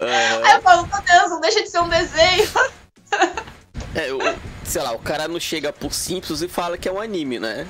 Aham. 0.00 0.44
Aí 0.44 0.56
eu 0.56 0.62
falo, 0.62 0.86
meu 0.86 1.02
Deus, 1.02 1.30
não 1.30 1.40
deixa 1.40 1.62
de 1.62 1.70
ser 1.70 1.80
um 1.80 1.88
desenho. 1.88 2.48
É, 3.94 4.12
o- 4.12 4.18
sei 4.70 4.82
lá, 4.82 4.92
o 4.92 4.98
cara 4.98 5.26
não 5.28 5.40
chega 5.40 5.72
por 5.72 5.92
Simpsons 5.92 6.42
e 6.42 6.48
fala 6.48 6.78
que 6.78 6.88
é 6.88 6.92
um 6.92 7.00
anime, 7.00 7.38
né? 7.38 7.66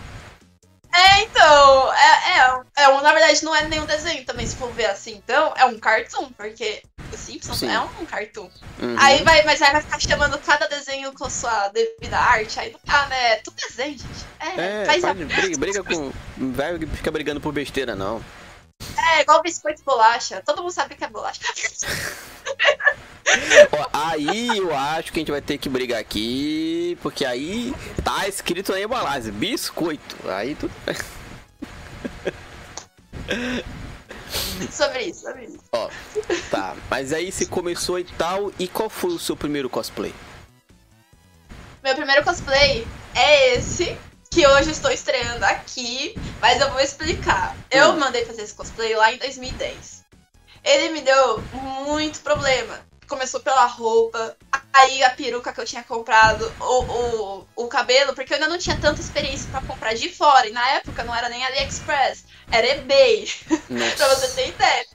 É, 0.93 1.23
então, 1.23 1.93
é, 1.95 2.39
é, 2.39 2.83
é 2.85 3.01
na 3.01 3.13
verdade 3.13 3.45
não 3.45 3.55
é 3.55 3.63
nenhum 3.69 3.87
desenho 3.87 4.25
também, 4.25 4.45
se 4.45 4.57
for 4.57 4.71
ver 4.73 4.87
assim. 4.87 5.13
Então, 5.25 5.55
é 5.57 5.65
um 5.65 5.79
cartoon, 5.79 6.31
porque 6.37 6.83
o 7.13 7.17
Simpsons 7.17 7.59
Sim. 7.59 7.71
é 7.71 7.81
um 7.81 8.05
cartoon. 8.07 8.51
Uhum. 8.83 8.97
Aí 8.99 9.23
vai, 9.23 9.45
mas 9.45 9.63
aí 9.63 9.71
vai 9.71 9.83
ficar 9.83 10.01
chamando 10.01 10.37
cada 10.39 10.67
desenho 10.67 11.13
com 11.13 11.31
sua 11.31 11.69
devida 11.69 12.19
arte. 12.19 12.59
Aí 12.59 12.73
não 12.73 12.81
dá, 12.85 13.07
né? 13.07 13.33
É 13.35 13.37
tudo 13.37 13.55
desenho, 13.57 13.93
gente. 13.93 14.27
É, 14.41 14.83
É, 14.83 14.85
faz 14.85 15.05
a- 15.05 15.15
briga, 15.15 15.59
briga 15.59 15.85
com. 15.85 16.13
Vai 16.37 16.79
ficar 16.79 17.13
brigando 17.13 17.41
por 17.41 17.53
besteira, 17.53 17.95
não. 17.95 18.21
É 18.97 19.23
igual 19.23 19.43
biscoito 19.43 19.81
e 19.81 19.85
bolacha. 19.85 20.43
Todo 20.45 20.63
mundo 20.63 20.73
sabe 20.73 20.95
que 20.95 21.05
é 21.05 21.09
bolacha. 21.09 21.41
Aí 23.93 24.59
eu 24.59 24.75
acho 24.75 25.13
que 25.13 25.19
a 25.19 25.21
gente 25.21 25.31
vai 25.31 25.41
ter 25.41 25.59
que 25.59 25.69
brigar 25.69 26.01
aqui, 26.01 26.99
porque 27.01 27.25
aí 27.25 27.73
tá 28.05 28.27
escrito 28.27 28.73
na 28.73 28.81
embalagem, 28.81 29.33
biscoito. 29.33 30.17
Aí 30.29 30.55
tudo. 30.55 30.73
sobre 34.71 35.03
isso, 35.05 35.21
sobre 35.21 35.45
isso. 35.45 35.61
Ó, 35.73 35.89
tá. 36.51 36.75
Mas 36.89 37.13
aí 37.13 37.31
você 37.31 37.47
começou 37.47 37.99
e 37.99 38.05
tal, 38.05 38.53
e 38.59 38.67
qual 38.67 38.91
foi 38.91 39.13
o 39.13 39.19
seu 39.19 39.37
primeiro 39.37 39.71
cosplay? 39.71 40.15
Meu 41.83 41.95
primeiro 41.95 42.25
cosplay 42.25 42.87
é 43.15 43.55
esse, 43.55 43.97
que 44.33 44.47
hoje 44.47 44.71
estou 44.71 44.93
estreando 44.93 45.45
aqui, 45.45 46.15
mas 46.41 46.61
eu 46.61 46.71
vou 46.71 46.81
explicar. 46.81 47.57
Eu 47.69 47.91
Hum. 47.91 47.99
mandei 47.99 48.25
fazer 48.25 48.43
esse 48.43 48.55
cosplay 48.55 48.95
lá 48.95 49.13
em 49.13 49.19
2010. 49.19 50.05
Ele 50.63 50.91
me 50.91 51.01
deu 51.01 51.39
muito 51.85 52.21
problema. 52.21 52.81
Começou 53.09 53.41
pela 53.41 53.67
roupa, 53.67 54.37
aí 54.73 55.03
a 55.03 55.11
peruca 55.11 55.53
que 55.53 55.61
eu 55.61 55.65
tinha 55.67 55.83
comprado, 55.83 56.45
o, 56.61 56.85
o, 56.85 57.47
o 57.57 57.67
cabelo, 57.69 58.15
porque 58.15 58.33
eu 58.33 58.37
ainda 58.37 58.49
não 58.49 58.57
tinha 58.57 58.79
tanta 58.79 59.01
experiência 59.01 59.51
pra 59.51 59.63
comprar 59.63 59.95
de 59.95 60.09
fora. 60.09 60.47
E 60.47 60.53
na 60.53 60.65
época 60.75 61.03
não 61.03 61.15
era 61.15 61.29
nem 61.29 61.45
AliExpress, 61.45 62.25
era 62.53 62.69
eBay. 62.69 63.29
pra 63.97 64.09
você 64.15 64.29
ter 64.29 64.49
ideia. 64.51 64.87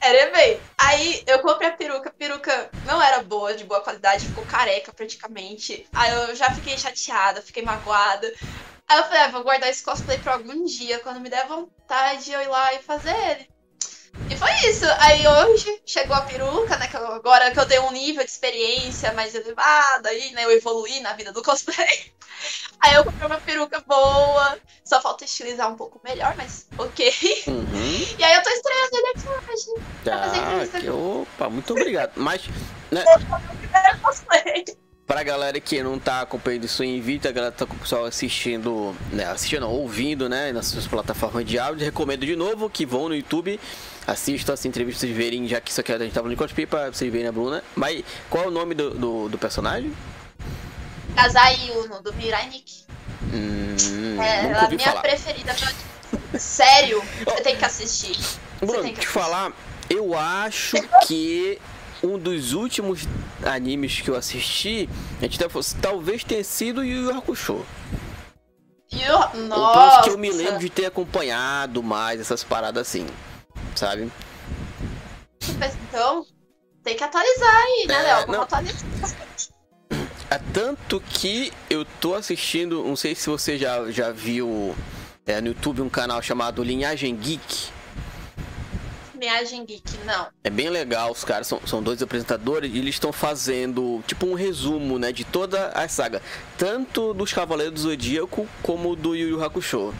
Era 0.00 0.22
eBay. 0.28 0.60
Aí 0.78 1.22
eu 1.26 1.40
comprei 1.40 1.68
a 1.68 1.72
peruca, 1.72 2.08
a 2.08 2.12
peruca 2.12 2.70
não 2.86 3.02
era 3.02 3.22
boa, 3.22 3.52
de 3.52 3.64
boa 3.64 3.82
qualidade, 3.82 4.26
ficou 4.26 4.46
careca 4.46 4.92
praticamente. 4.94 5.86
Aí 5.92 6.10
eu 6.10 6.36
já 6.36 6.50
fiquei 6.54 6.78
chateada, 6.78 7.42
fiquei 7.42 7.62
magoada. 7.62 8.32
Aí 8.88 8.98
eu 8.98 9.04
falei, 9.04 9.20
ah, 9.20 9.28
vou 9.28 9.42
guardar 9.42 9.68
esse 9.68 9.82
cosplay 9.82 10.18
pra 10.18 10.34
algum 10.34 10.64
dia, 10.64 10.98
quando 11.00 11.20
me 11.20 11.28
der 11.28 11.46
vontade 11.46 12.32
eu 12.32 12.40
ir 12.40 12.48
lá 12.48 12.72
e 12.74 12.82
fazer 12.82 13.14
ele. 13.30 13.48
E 14.30 14.36
foi 14.36 14.50
isso. 14.68 14.84
Aí 14.98 15.26
hoje 15.26 15.80
chegou 15.86 16.16
a 16.16 16.22
peruca, 16.22 16.76
né? 16.78 16.88
Que 16.88 16.96
eu- 16.96 17.06
agora 17.12 17.50
que 17.50 17.60
eu 17.60 17.66
dei 17.66 17.78
um 17.78 17.90
nível 17.92 18.24
de 18.24 18.30
experiência 18.30 19.12
mais 19.12 19.34
elevado, 19.34 20.06
aí, 20.08 20.32
né? 20.32 20.44
Eu 20.44 20.50
evoluí 20.50 21.00
na 21.00 21.12
vida 21.12 21.32
do 21.32 21.42
cosplay. 21.44 22.12
Aí 22.80 22.94
eu 22.94 23.04
comprei 23.04 23.26
uma 23.26 23.40
peruca 23.40 23.80
boa. 23.86 24.58
Só 24.84 25.00
falta 25.00 25.24
estilizar 25.24 25.70
um 25.70 25.76
pouco 25.76 26.00
melhor, 26.02 26.34
mas 26.36 26.66
ok. 26.78 27.12
Uhum. 27.46 28.16
E 28.18 28.24
aí 28.24 28.34
eu 28.34 28.42
tô 28.42 28.50
estreando 28.50 28.96
ele 28.96 29.08
aqui 29.08 29.52
hoje. 29.52 29.82
fazer 30.04 30.70
Tá, 30.72 30.80
que, 30.80 30.90
opa, 30.90 31.50
muito 31.50 31.72
obrigado. 31.74 32.12
Mas, 32.16 32.42
né, 32.90 33.04
Primeiro 33.60 34.00
cosplay. 34.00 34.64
Pra 35.08 35.22
galera 35.22 35.58
que 35.58 35.82
não 35.82 35.98
tá 35.98 36.20
acompanhando 36.20 36.64
isso 36.64 36.84
em 36.84 37.00
vídeo, 37.00 37.28
a 37.28 37.32
galera 37.32 37.50
tá 37.52 37.64
com 37.64 37.74
o 37.74 37.78
pessoal 37.78 38.04
assistindo, 38.04 38.94
né, 39.10 39.24
assistindo, 39.24 39.62
não, 39.62 39.70
ouvindo, 39.72 40.28
né, 40.28 40.52
nas 40.52 40.66
suas 40.66 40.86
plataformas 40.86 41.46
de 41.46 41.58
áudio, 41.58 41.82
recomendo 41.86 42.26
de 42.26 42.36
novo 42.36 42.68
que 42.68 42.84
vão 42.84 43.08
no 43.08 43.16
YouTube, 43.16 43.58
assistam 44.06 44.52
essa 44.52 44.68
entrevista 44.68 45.00
vocês 45.06 45.16
verem, 45.16 45.48
já 45.48 45.62
que 45.62 45.70
isso 45.70 45.80
aqui 45.80 45.90
a 45.92 45.98
gente 45.98 46.12
tava 46.12 46.28
no 46.28 46.36
cosplay 46.36 46.66
pra 46.66 46.92
vocês 46.92 47.10
verem 47.10 47.26
a 47.26 47.32
Bruna. 47.32 47.64
Mas 47.74 48.04
qual 48.28 48.44
é 48.44 48.46
o 48.48 48.50
nome 48.50 48.74
do, 48.74 48.90
do, 48.90 49.28
do 49.30 49.38
personagem? 49.38 49.92
Kazai 51.16 51.70
Uno, 51.74 52.02
do 52.02 52.12
Mirai 52.12 52.48
Nikki. 52.50 52.84
Hum, 53.32 54.20
É, 54.22 54.44
ela 54.50 54.64
é 54.66 54.68
minha 54.68 54.88
falar. 54.90 55.00
preferida. 55.00 55.56
Sério, 56.38 57.02
você 57.24 57.40
tem 57.42 57.56
que 57.56 57.64
assistir. 57.64 58.16
Bruno, 58.60 58.82
tem 58.82 58.92
que 58.94 59.00
te 59.00 59.08
falar, 59.08 59.52
eu 59.88 60.16
acho 60.16 60.76
que 61.06 61.58
um 62.02 62.18
dos 62.18 62.52
últimos 62.52 63.06
animes 63.44 64.00
que 64.00 64.08
eu 64.08 64.16
assisti, 64.16 64.88
a 65.18 65.22
gente 65.22 65.38
talvez 65.80 66.24
tenha 66.24 66.44
sido 66.44 66.84
Yu 66.84 67.04
Yu 67.04 67.18
Hakusho. 67.18 67.64
Eu, 68.90 69.44
nossa. 69.46 70.02
que 70.02 70.10
eu 70.10 70.18
me 70.18 70.30
lembro 70.30 70.58
de 70.58 70.70
ter 70.70 70.86
acompanhado 70.86 71.82
mais 71.82 72.20
essas 72.20 72.42
paradas 72.42 72.88
assim, 72.88 73.06
sabe? 73.74 74.10
Então, 75.88 76.24
tem 76.82 76.96
que 76.96 77.04
atualizar 77.04 77.54
aí, 77.54 77.86
né, 77.86 77.94
É, 77.94 78.02
Léo? 78.02 78.26
Vamos 78.26 78.42
atualizar. 78.42 78.88
É 80.30 80.38
tanto 80.52 81.00
que 81.00 81.52
eu 81.70 81.84
tô 82.00 82.14
assistindo, 82.14 82.82
não 82.82 82.96
sei 82.96 83.14
se 83.14 83.28
você 83.28 83.56
já, 83.56 83.90
já 83.90 84.10
viu 84.10 84.74
é, 85.26 85.40
no 85.40 85.48
YouTube 85.48 85.82
um 85.82 85.88
canal 85.88 86.20
chamado 86.22 86.62
Linhagem 86.62 87.14
Geek. 87.16 87.70
Viagem 89.18 89.64
Geek, 89.64 89.98
não. 90.04 90.28
É 90.44 90.50
bem 90.50 90.68
legal, 90.68 91.10
os 91.10 91.24
caras 91.24 91.46
são, 91.46 91.60
são 91.66 91.82
dois 91.82 92.02
apresentadores 92.02 92.72
e 92.72 92.78
eles 92.78 92.94
estão 92.94 93.12
fazendo 93.12 94.02
tipo 94.06 94.26
um 94.26 94.34
resumo, 94.34 94.98
né, 94.98 95.12
de 95.12 95.24
toda 95.24 95.68
a 95.68 95.88
saga, 95.88 96.22
tanto 96.56 97.12
dos 97.12 97.32
Cavaleiros 97.32 97.74
do 97.74 97.80
Zodíaco 97.80 98.46
como 98.62 98.94
do 98.96 99.14
Yu 99.14 99.28
Yu 99.28 99.44
Hakusho. 99.44 99.94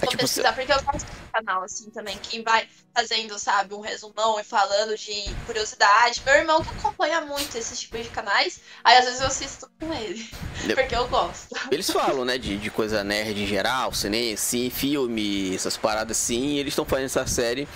É 0.00 0.16
pesquisar, 0.16 0.52
porque 0.52 0.72
eu 0.72 0.82
gosto 0.82 1.11
canal, 1.32 1.62
assim, 1.62 1.90
também. 1.90 2.16
Quem 2.18 2.42
vai 2.42 2.68
fazendo, 2.94 3.38
sabe, 3.38 3.74
um 3.74 3.80
resumão 3.80 4.38
e 4.38 4.44
falando 4.44 4.96
de 4.96 5.24
curiosidade. 5.46 6.22
Meu 6.24 6.34
irmão 6.34 6.62
que 6.62 6.68
acompanha 6.68 7.20
muito 7.22 7.56
esse 7.56 7.76
tipo 7.76 7.98
de 7.98 8.08
canais, 8.10 8.60
aí 8.84 8.98
às 8.98 9.04
vezes 9.06 9.20
eu 9.20 9.26
assisto 9.26 9.70
com 9.80 9.92
ele, 9.94 10.28
porque 10.74 10.94
eu 10.94 11.08
gosto. 11.08 11.54
Eles 11.70 11.90
falam, 11.90 12.24
né, 12.24 12.36
de, 12.36 12.58
de 12.58 12.70
coisa 12.70 13.02
nerd 13.02 13.42
em 13.42 13.46
geral, 13.46 13.92
cinema, 13.94 14.36
sim, 14.36 14.68
filme, 14.70 15.54
essas 15.54 15.76
paradas 15.76 16.18
assim, 16.18 16.54
e 16.54 16.58
eles 16.58 16.72
estão 16.72 16.84
fazendo 16.84 17.06
essa 17.06 17.26
série. 17.26 17.66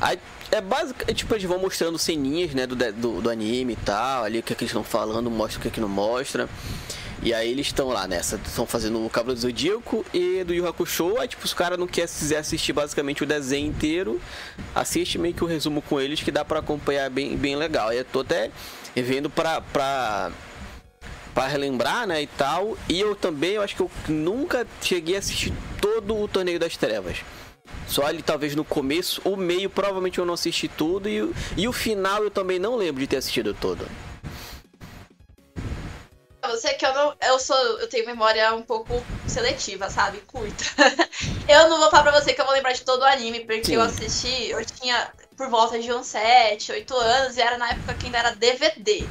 Aí 0.00 0.18
é 0.50 0.60
básico, 0.60 1.00
é, 1.06 1.14
tipo, 1.14 1.32
eles 1.34 1.44
vão 1.44 1.58
mostrando 1.58 1.98
ceninhas, 1.98 2.52
né, 2.52 2.66
do, 2.66 2.74
do, 2.76 3.22
do 3.22 3.30
anime 3.30 3.74
e 3.74 3.76
tal, 3.76 4.24
ali 4.24 4.40
o 4.40 4.42
que, 4.42 4.52
é 4.52 4.56
que 4.56 4.64
eles 4.64 4.70
estão 4.70 4.84
falando, 4.84 5.30
mostra 5.30 5.58
o 5.58 5.62
que, 5.62 5.68
é 5.68 5.70
que 5.70 5.80
não 5.80 5.88
mostra. 5.88 6.48
E 7.22 7.32
aí 7.32 7.50
eles 7.50 7.66
estão 7.66 7.88
lá 7.88 8.06
nessa, 8.06 8.36
estão 8.36 8.66
fazendo 8.66 9.04
o 9.04 9.08
Cavaleiro 9.08 9.40
do 9.40 9.42
Zodíaco 9.42 10.04
e 10.12 10.44
do 10.44 10.52
Yu 10.52 10.66
Hakusho. 10.66 11.18
Aí, 11.18 11.28
tipo, 11.28 11.46
se 11.46 11.54
o 11.54 11.56
cara 11.56 11.76
não 11.76 11.86
quer 11.86 12.08
quiser 12.08 12.38
assistir 12.38 12.72
basicamente 12.72 13.22
o 13.22 13.26
desenho 13.26 13.66
inteiro, 13.66 14.20
assiste 14.74 15.18
meio 15.18 15.34
que 15.34 15.44
o 15.44 15.46
resumo 15.46 15.80
com 15.80 16.00
eles 16.00 16.20
que 16.20 16.30
dá 16.30 16.44
para 16.44 16.58
acompanhar 16.58 17.08
bem, 17.10 17.36
bem 17.36 17.56
legal. 17.56 17.92
E 17.92 17.98
eu 17.98 18.04
tô 18.04 18.20
até 18.20 18.50
vendo 18.94 19.30
pra, 19.30 19.60
pra, 19.60 20.32
pra 21.34 21.46
relembrar, 21.46 22.06
né, 22.06 22.22
e 22.22 22.26
tal. 22.26 22.76
E 22.88 23.00
eu 23.00 23.14
também, 23.14 23.52
eu 23.52 23.62
acho 23.62 23.76
que 23.76 23.82
eu 23.82 23.90
nunca 24.08 24.66
cheguei 24.82 25.16
a 25.16 25.18
assistir 25.18 25.52
todo 25.80 26.20
o 26.20 26.28
Torneio 26.28 26.58
das 26.58 26.76
Trevas. 26.76 27.18
Só 27.86 28.06
ali 28.06 28.22
talvez 28.22 28.54
no 28.54 28.64
começo, 28.64 29.20
o 29.24 29.36
meio 29.36 29.70
provavelmente 29.70 30.18
eu 30.18 30.26
não 30.26 30.34
assisti 30.34 30.68
tudo 30.68 31.08
e, 31.08 31.30
e 31.56 31.68
o 31.68 31.72
final 31.72 32.22
eu 32.22 32.30
também 32.30 32.58
não 32.58 32.76
lembro 32.76 33.00
de 33.00 33.06
ter 33.06 33.16
assistido 33.16 33.54
todo 33.54 33.86
você 36.48 36.74
que 36.74 36.84
eu 36.84 36.94
não. 36.94 37.14
Eu 37.20 37.38
sou. 37.38 37.56
Eu 37.78 37.88
tenho 37.88 38.06
memória 38.06 38.54
um 38.54 38.62
pouco 38.62 38.92
seletiva, 39.26 39.90
sabe? 39.90 40.18
Curta. 40.22 40.64
eu 41.48 41.68
não 41.68 41.78
vou 41.78 41.90
falar 41.90 42.10
pra 42.10 42.20
você 42.20 42.32
que 42.32 42.40
eu 42.40 42.44
vou 42.44 42.54
lembrar 42.54 42.72
de 42.72 42.82
todo 42.82 43.02
o 43.02 43.04
anime, 43.04 43.40
porque 43.40 43.64
Sim. 43.64 43.74
eu 43.74 43.82
assisti, 43.82 44.50
eu 44.50 44.64
tinha 44.64 45.12
por 45.36 45.48
volta 45.48 45.78
de 45.78 45.92
uns 45.92 46.06
7, 46.06 46.72
8 46.72 46.96
anos, 46.96 47.36
e 47.36 47.40
era 47.40 47.58
na 47.58 47.70
época 47.70 47.94
que 47.94 48.06
ainda 48.06 48.18
era 48.18 48.34
DVD. 48.34 49.04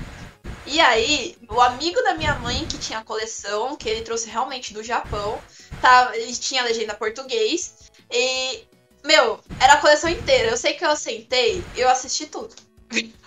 E 0.66 0.80
aí, 0.80 1.38
o 1.50 1.60
amigo 1.60 2.02
da 2.04 2.14
minha 2.14 2.36
mãe 2.36 2.66
que 2.66 2.78
tinha 2.78 3.00
a 3.00 3.04
coleção, 3.04 3.76
que 3.76 3.90
ele 3.90 4.02
trouxe 4.02 4.30
realmente 4.30 4.74
do 4.74 4.82
Japão, 4.82 5.42
tá, 5.82 6.12
ele 6.14 6.34
tinha 6.34 6.64
legenda 6.64 6.94
português. 6.94 7.92
E, 8.10 8.64
meu, 9.04 9.40
era 9.60 9.74
a 9.74 9.82
coleção 9.82 10.10
inteira. 10.10 10.50
Eu 10.50 10.58
sei 10.58 10.74
que 10.74 10.86
eu 10.86 10.96
sentei 10.96 11.64
eu 11.76 11.90
assisti 11.90 12.28
tudo. 12.28 12.56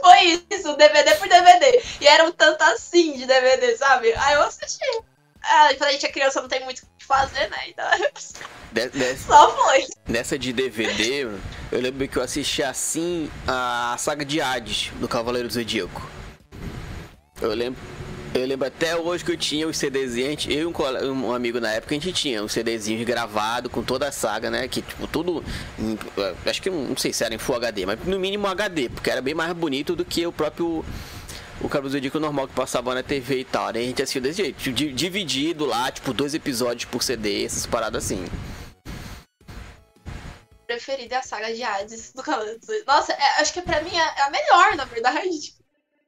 Foi 0.00 0.42
isso, 0.50 0.76
DVD 0.76 1.14
por 1.16 1.28
DVD. 1.28 1.82
E 2.00 2.06
era 2.06 2.24
um 2.24 2.32
tanto 2.32 2.62
assim 2.62 3.16
de 3.16 3.26
DVD, 3.26 3.76
sabe? 3.76 4.12
Aí 4.14 4.34
eu 4.34 4.42
assisti. 4.42 4.84
Ah, 5.44 5.68
quando 5.76 5.90
a 5.90 5.92
gente 5.92 6.06
é 6.06 6.12
criança 6.12 6.40
não 6.40 6.48
tem 6.48 6.64
muito 6.64 6.80
o 6.80 6.86
que 6.98 7.04
fazer, 7.04 7.48
né? 7.50 7.68
Então. 7.68 7.86
Só 9.26 9.56
foi. 9.56 9.86
Nessa 10.08 10.38
de 10.38 10.52
DVD, 10.52 11.28
eu 11.70 11.80
lembro 11.80 12.08
que 12.08 12.16
eu 12.16 12.22
assisti 12.22 12.62
assim 12.62 13.30
a 13.46 13.96
saga 13.98 14.24
de 14.24 14.40
Hades 14.40 14.90
do 14.94 15.08
Cavaleiro 15.08 15.48
do 15.48 15.54
Zodíaco. 15.54 16.08
Eu 17.40 17.54
lembro 17.54 17.80
eu 18.34 18.46
lembro 18.46 18.66
até 18.66 18.96
hoje 18.96 19.24
que 19.24 19.32
eu 19.32 19.36
tinha 19.36 19.68
os 19.68 19.76
CDzinhos, 19.76 20.46
eu 20.48 20.70
e 20.70 21.06
um, 21.06 21.26
um, 21.26 21.32
amigo 21.34 21.60
na 21.60 21.72
época, 21.72 21.94
a 21.94 21.98
gente 21.98 22.12
tinha 22.12 22.42
os 22.42 22.52
CDzinhos 22.52 23.04
gravados 23.04 23.70
com 23.70 23.82
toda 23.82 24.08
a 24.08 24.12
saga, 24.12 24.50
né? 24.50 24.66
Que, 24.68 24.80
tipo, 24.80 25.06
tudo. 25.06 25.44
Acho 26.46 26.62
que 26.62 26.70
não 26.70 26.96
sei 26.96 27.12
se 27.12 27.22
era 27.24 27.34
em 27.34 27.38
Full 27.38 27.56
HD, 27.56 27.86
mas 27.86 28.04
no 28.04 28.18
mínimo 28.18 28.46
HD, 28.46 28.88
porque 28.88 29.10
era 29.10 29.20
bem 29.20 29.34
mais 29.34 29.52
bonito 29.52 29.94
do 29.94 30.04
que 30.04 30.26
o 30.26 30.32
próprio. 30.32 30.84
O 31.60 31.68
Cabo 31.68 31.88
normal 32.18 32.48
que 32.48 32.54
passava 32.54 32.92
na 32.92 33.04
TV 33.04 33.40
e 33.40 33.44
tal, 33.44 33.72
né? 33.72 33.80
A 33.80 33.82
gente 33.82 34.02
assistiu 34.02 34.20
desse 34.20 34.42
jeito, 34.42 34.72
dividido 34.72 35.64
lá, 35.64 35.92
tipo, 35.92 36.12
dois 36.12 36.34
episódios 36.34 36.86
por 36.86 37.02
CD, 37.02 37.44
essas 37.44 37.66
paradas 37.66 38.04
assim 38.04 38.24
preferida 40.72 41.16
é 41.16 41.18
a 41.18 41.22
saga 41.22 41.52
de 41.52 41.62
Hades 41.62 42.12
do 42.14 42.22
Cavaleiro 42.22 42.58
Nossa, 42.86 43.12
é, 43.12 43.40
acho 43.40 43.52
que 43.52 43.60
pra 43.60 43.82
mim 43.82 43.94
é 43.94 44.22
a 44.22 44.30
melhor, 44.30 44.74
na 44.74 44.86
verdade. 44.86 45.61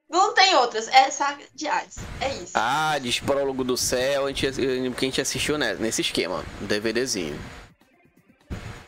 Não 0.08 0.34
tem 0.34 0.54
outras, 0.56 0.86
é 0.88 1.10
saga 1.10 1.44
de 1.54 1.66
Hades. 1.66 1.96
É 2.20 2.28
isso. 2.34 2.52
Ah, 2.54 2.98
de 2.98 3.22
Prólogo 3.22 3.64
do 3.64 3.76
Céu, 3.76 4.26
a 4.26 4.28
gente, 4.28 4.52
que 4.52 5.04
a 5.04 5.08
gente 5.08 5.20
assistiu 5.20 5.58
nesse 5.58 6.02
esquema, 6.02 6.44
um 6.60 6.66
DVDzinho. 6.66 7.38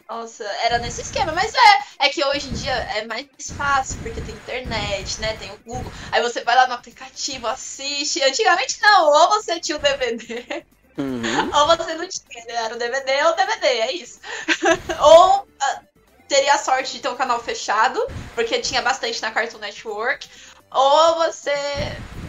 Nossa, 0.08 0.44
era 0.62 0.78
nesse 0.78 1.00
esquema, 1.00 1.32
mas 1.32 1.52
é, 1.52 2.06
é 2.06 2.08
que 2.08 2.24
hoje 2.24 2.48
em 2.48 2.52
dia 2.52 2.72
é 2.72 3.04
mais 3.06 3.26
fácil, 3.56 3.98
porque 4.02 4.20
tem 4.20 4.34
internet, 4.34 5.20
né? 5.20 5.36
Tem 5.36 5.50
o 5.50 5.58
Google. 5.64 5.92
Aí 6.12 6.22
você 6.22 6.44
vai 6.44 6.54
lá 6.54 6.68
no 6.68 6.74
aplicativo, 6.74 7.48
assiste. 7.48 8.22
Antigamente 8.22 8.80
não, 8.80 9.10
ou 9.10 9.28
você 9.30 9.58
tinha 9.58 9.76
o 9.76 9.80
DVD, 9.80 10.64
uhum. 10.96 11.50
ou 11.52 11.66
você 11.66 11.94
não 11.94 12.08
tinha, 12.08 12.44
né? 12.44 12.54
Era 12.54 12.76
o 12.76 12.78
DVD 12.78 13.24
ou 13.24 13.32
o 13.32 13.36
DVD, 13.36 13.66
é 13.66 13.92
isso. 13.92 14.20
ou 15.02 15.40
uh, 15.40 15.86
teria 16.28 16.54
a 16.54 16.58
sorte 16.58 16.92
de 16.92 17.00
ter 17.00 17.08
um 17.08 17.16
canal 17.16 17.42
fechado, 17.42 18.00
porque 18.36 18.60
tinha 18.60 18.82
bastante 18.82 19.20
na 19.20 19.32
Cartoon 19.32 19.58
Network, 19.58 20.28
ou 20.70 21.14
você 21.16 21.52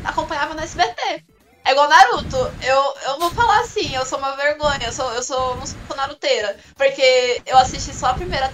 acompanhava 0.04 0.54
no 0.54 0.62
SBT. 0.62 1.24
É 1.68 1.72
igual 1.72 1.90
Naruto. 1.90 2.38
Eu, 2.62 2.96
eu 3.08 3.20
vou 3.20 3.30
falar 3.32 3.60
assim, 3.60 3.94
eu 3.94 4.06
sou 4.06 4.18
uma 4.20 4.36
vergonha, 4.38 4.86
eu 4.86 4.94
sou, 4.94 5.12
eu 5.14 5.22
sou, 5.22 5.58
não 5.58 5.66
sou 5.66 5.98
naruteira. 5.98 6.56
Porque 6.76 7.42
eu 7.46 7.58
assisti 7.58 7.94
só 7.94 8.08
a 8.08 8.14
primeira, 8.14 8.54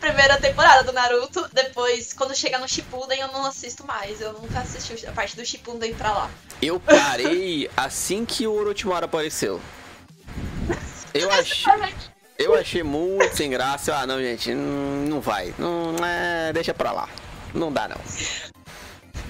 primeira 0.00 0.36
temporada 0.40 0.82
do 0.82 0.92
Naruto. 0.92 1.48
Depois, 1.52 2.12
quando 2.12 2.34
chega 2.34 2.58
no 2.58 2.68
Shippuden, 2.68 3.20
eu 3.20 3.28
não 3.28 3.46
assisto 3.46 3.86
mais. 3.86 4.20
Eu 4.20 4.32
nunca 4.32 4.58
assisti 4.58 5.06
a 5.06 5.12
parte 5.12 5.36
do 5.36 5.46
Shippuden 5.46 5.94
pra 5.94 6.12
lá. 6.12 6.30
Eu 6.60 6.80
parei 6.80 7.70
assim 7.76 8.24
que 8.24 8.48
o 8.48 8.52
Orochimaru 8.52 9.04
apareceu. 9.04 9.60
Eu 11.14 11.30
achei... 11.32 11.72
Eu 12.36 12.54
achei 12.54 12.82
muito 12.82 13.36
sem 13.36 13.50
graça. 13.50 13.94
Ah, 13.94 14.06
não, 14.06 14.18
gente, 14.18 14.54
não, 14.54 15.06
não 15.06 15.20
vai. 15.20 15.54
Não, 15.58 15.94
é, 16.04 16.52
deixa 16.52 16.72
pra 16.72 16.90
lá. 16.90 17.08
Não 17.52 17.70
dá, 17.70 17.86
não. 17.86 18.00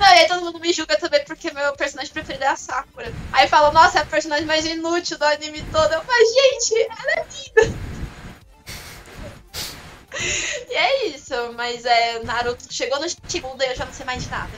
Não, 0.01 0.07
e 0.07 0.19
aí 0.21 0.27
todo 0.27 0.41
mundo 0.41 0.59
me 0.59 0.73
julga 0.73 0.97
também 0.97 1.23
porque 1.27 1.53
meu 1.53 1.75
personagem 1.75 2.11
preferido 2.11 2.43
é 2.43 2.49
a 2.49 2.57
Sakura. 2.57 3.13
Aí 3.33 3.47
fala, 3.47 3.71
nossa, 3.71 3.99
é 3.99 4.03
a 4.03 4.07
personagem 4.07 4.47
mais 4.47 4.65
inútil 4.65 5.19
do 5.19 5.27
anime 5.27 5.63
todo. 5.71 5.93
Eu 5.93 6.01
falo, 6.01 6.19
gente, 6.19 6.89
ela 6.89 7.13
é 7.13 7.27
linda. 7.31 7.79
e 10.71 10.75
é 10.75 11.07
isso, 11.09 11.35
mas 11.55 11.85
é, 11.85 12.19
Naruto 12.21 12.65
chegou 12.73 12.99
no 12.99 13.07
Shippuden 13.07 13.69
e 13.69 13.73
eu 13.73 13.77
já 13.77 13.85
não 13.85 13.93
sei 13.93 14.07
mais 14.07 14.23
de 14.23 14.31
nada. 14.31 14.51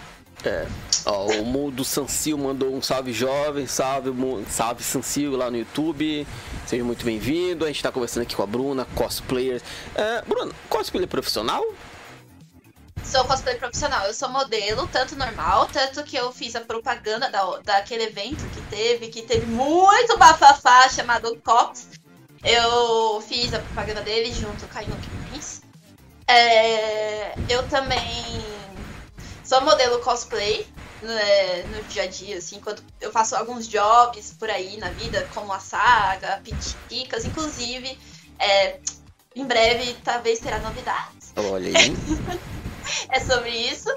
É. 0.44 0.64
Ó, 1.06 1.26
o 1.26 1.44
Mundo 1.44 1.84
Sansil 1.84 2.38
mandou 2.38 2.72
um 2.72 2.80
salve 2.80 3.12
jovem, 3.12 3.66
salve, 3.66 4.10
salve 4.48 4.84
Sansil 4.84 5.36
lá 5.36 5.50
no 5.50 5.56
YouTube. 5.56 6.24
Seja 6.68 6.84
muito 6.84 7.04
bem-vindo. 7.04 7.64
A 7.64 7.68
gente 7.68 7.82
tá 7.82 7.90
conversando 7.90 8.22
aqui 8.22 8.36
com 8.36 8.44
a 8.44 8.46
Bruna, 8.46 8.86
cosplayer. 8.94 9.60
É, 9.96 10.22
Bruna, 10.22 10.52
cosplayer 10.68 11.08
profissional? 11.08 11.64
Sou 13.02 13.24
cosplay 13.24 13.56
profissional. 13.56 14.06
Eu 14.06 14.14
sou 14.14 14.28
modelo, 14.28 14.86
tanto 14.86 15.16
normal, 15.16 15.66
tanto 15.66 16.02
que 16.04 16.16
eu 16.16 16.32
fiz 16.32 16.54
a 16.54 16.60
propaganda 16.60 17.28
da, 17.28 17.58
daquele 17.58 18.04
evento 18.04 18.48
que 18.48 18.62
teve, 18.62 19.08
que 19.08 19.22
teve 19.22 19.46
muito 19.46 20.18
bafafá 20.18 20.88
chamado 20.88 21.36
Cops. 21.42 21.88
Eu 22.44 23.20
fiz 23.22 23.52
a 23.52 23.60
propaganda 23.60 24.02
dele 24.02 24.32
junto 24.32 24.68
com 24.68 24.78
a 24.78 24.82
Inoki 24.82 25.10
Prince. 25.10 25.62
É, 26.26 27.34
eu 27.48 27.68
também 27.68 28.60
sou 29.44 29.60
modelo 29.60 30.00
cosplay 30.00 30.66
né, 31.00 31.64
no 31.64 31.82
dia 31.82 32.04
a 32.04 32.06
dia, 32.06 32.38
assim, 32.38 32.60
quando 32.60 32.82
eu 33.00 33.10
faço 33.10 33.34
alguns 33.34 33.66
jobs 33.66 34.32
por 34.38 34.48
aí 34.48 34.76
na 34.78 34.90
vida, 34.90 35.28
como 35.32 35.52
a 35.52 35.58
saga, 35.58 36.40
piticas, 36.42 37.24
inclusive. 37.24 37.98
É, 38.38 38.78
em 39.34 39.44
breve, 39.44 39.94
talvez 40.04 40.38
terá 40.38 40.60
novidades. 40.60 41.32
Olha 41.36 41.68
aí. 41.68 41.96
é 43.10 43.20
sobre 43.20 43.50
isso. 43.50 43.88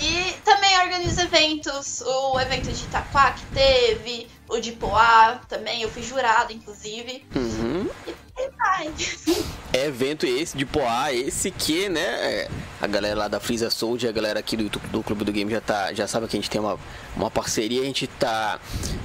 E 0.00 0.32
também 0.44 0.78
organiza 0.80 1.22
eventos, 1.22 2.00
o 2.00 2.40
evento 2.40 2.72
de 2.72 2.84
Itaquá 2.84 3.32
que 3.32 3.46
teve, 3.54 4.26
o 4.48 4.58
de 4.58 4.72
Poá 4.72 5.40
também, 5.48 5.82
eu 5.82 5.90
fui 5.90 6.02
jurado, 6.02 6.52
inclusive. 6.52 7.24
Uhum. 7.34 7.88
E 8.06 8.50
vai. 8.56 8.92
É 9.74 9.86
evento 9.86 10.26
esse 10.26 10.54
de 10.54 10.66
Poá, 10.66 11.14
esse 11.14 11.50
que, 11.50 11.88
né, 11.88 12.46
a 12.78 12.86
galera 12.86 13.20
lá 13.20 13.28
da 13.28 13.40
Freeza 13.40 13.70
Soldier, 13.70 14.10
a 14.10 14.12
galera 14.12 14.38
aqui 14.38 14.54
do, 14.54 14.68
do 14.68 15.02
Clube 15.02 15.24
do 15.24 15.32
Game 15.32 15.50
já, 15.50 15.62
tá, 15.62 15.94
já 15.94 16.06
sabe 16.06 16.28
que 16.28 16.36
a 16.36 16.38
gente 16.38 16.50
tem 16.50 16.60
uma, 16.60 16.78
uma 17.16 17.30
parceria, 17.30 17.80
a 17.80 17.84
gente 17.84 18.06
tá. 18.06 18.60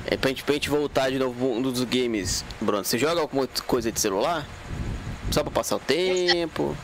É, 0.05 0.17
pra, 0.17 0.30
gente, 0.30 0.43
pra 0.43 0.55
gente 0.55 0.69
voltar 0.69 1.09
de 1.09 1.19
novo 1.19 1.53
um 1.53 1.61
dos 1.61 1.82
games, 1.86 2.43
Bruno, 2.59 2.84
você 2.84 2.97
joga 2.97 3.21
alguma 3.21 3.47
coisa 3.65 3.93
de 3.93 3.99
celular? 4.01 4.45
Só 5.32 5.41
pra 5.41 5.51
passar 5.51 5.78
o 5.78 5.80
tempo? 5.80 6.75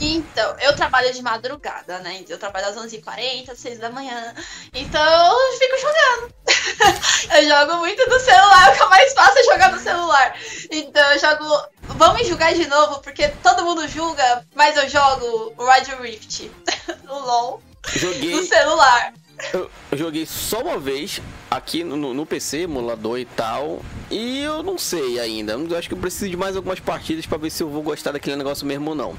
Então, 0.00 0.56
eu 0.60 0.74
trabalho 0.74 1.12
de 1.12 1.22
madrugada, 1.22 1.98
né? 2.00 2.24
Eu 2.28 2.38
trabalho 2.38 2.66
às 2.66 2.76
11h40, 2.76 3.54
6 3.54 3.78
da 3.78 3.90
manhã. 3.90 4.34
Então, 4.74 5.02
eu 5.02 5.58
fico 5.58 5.78
jogando. 5.78 6.34
eu 7.36 7.48
jogo 7.48 7.78
muito 7.78 8.08
no 8.08 8.20
celular, 8.20 8.70
o 8.70 8.76
que 8.76 8.82
é 8.82 8.86
mais 8.86 9.12
fácil 9.12 9.38
é 9.38 9.44
jogar 9.44 9.72
no 9.72 9.78
celular. 9.78 10.36
Então, 10.70 11.12
eu 11.12 11.18
jogo. 11.18 11.68
Vamos 11.82 12.26
julgar 12.26 12.54
de 12.54 12.66
novo, 12.66 13.00
porque 13.00 13.28
todo 13.42 13.64
mundo 13.64 13.86
julga, 13.86 14.44
mas 14.54 14.76
eu 14.76 14.88
jogo 14.88 15.54
o 15.56 16.02
Rift, 16.02 16.50
o 17.08 17.18
LOL, 17.18 17.62
Joguei... 17.86 18.34
no 18.34 18.42
celular. 18.44 19.12
Eu 19.52 19.70
joguei 19.92 20.26
só 20.26 20.60
uma 20.60 20.78
vez 20.78 21.20
aqui 21.50 21.84
no, 21.84 22.14
no 22.14 22.26
PC, 22.26 22.62
emulador 22.62 23.18
e 23.18 23.24
tal. 23.24 23.82
E 24.10 24.40
eu 24.40 24.62
não 24.62 24.78
sei 24.78 25.18
ainda. 25.18 25.52
Eu 25.52 25.76
acho 25.76 25.88
que 25.88 25.94
eu 25.94 25.98
preciso 25.98 26.30
de 26.30 26.36
mais 26.36 26.56
algumas 26.56 26.80
partidas 26.80 27.26
para 27.26 27.38
ver 27.38 27.50
se 27.50 27.62
eu 27.62 27.68
vou 27.68 27.82
gostar 27.82 28.12
daquele 28.12 28.36
negócio 28.36 28.66
mesmo 28.66 28.90
ou 28.90 28.96
não. 28.96 29.16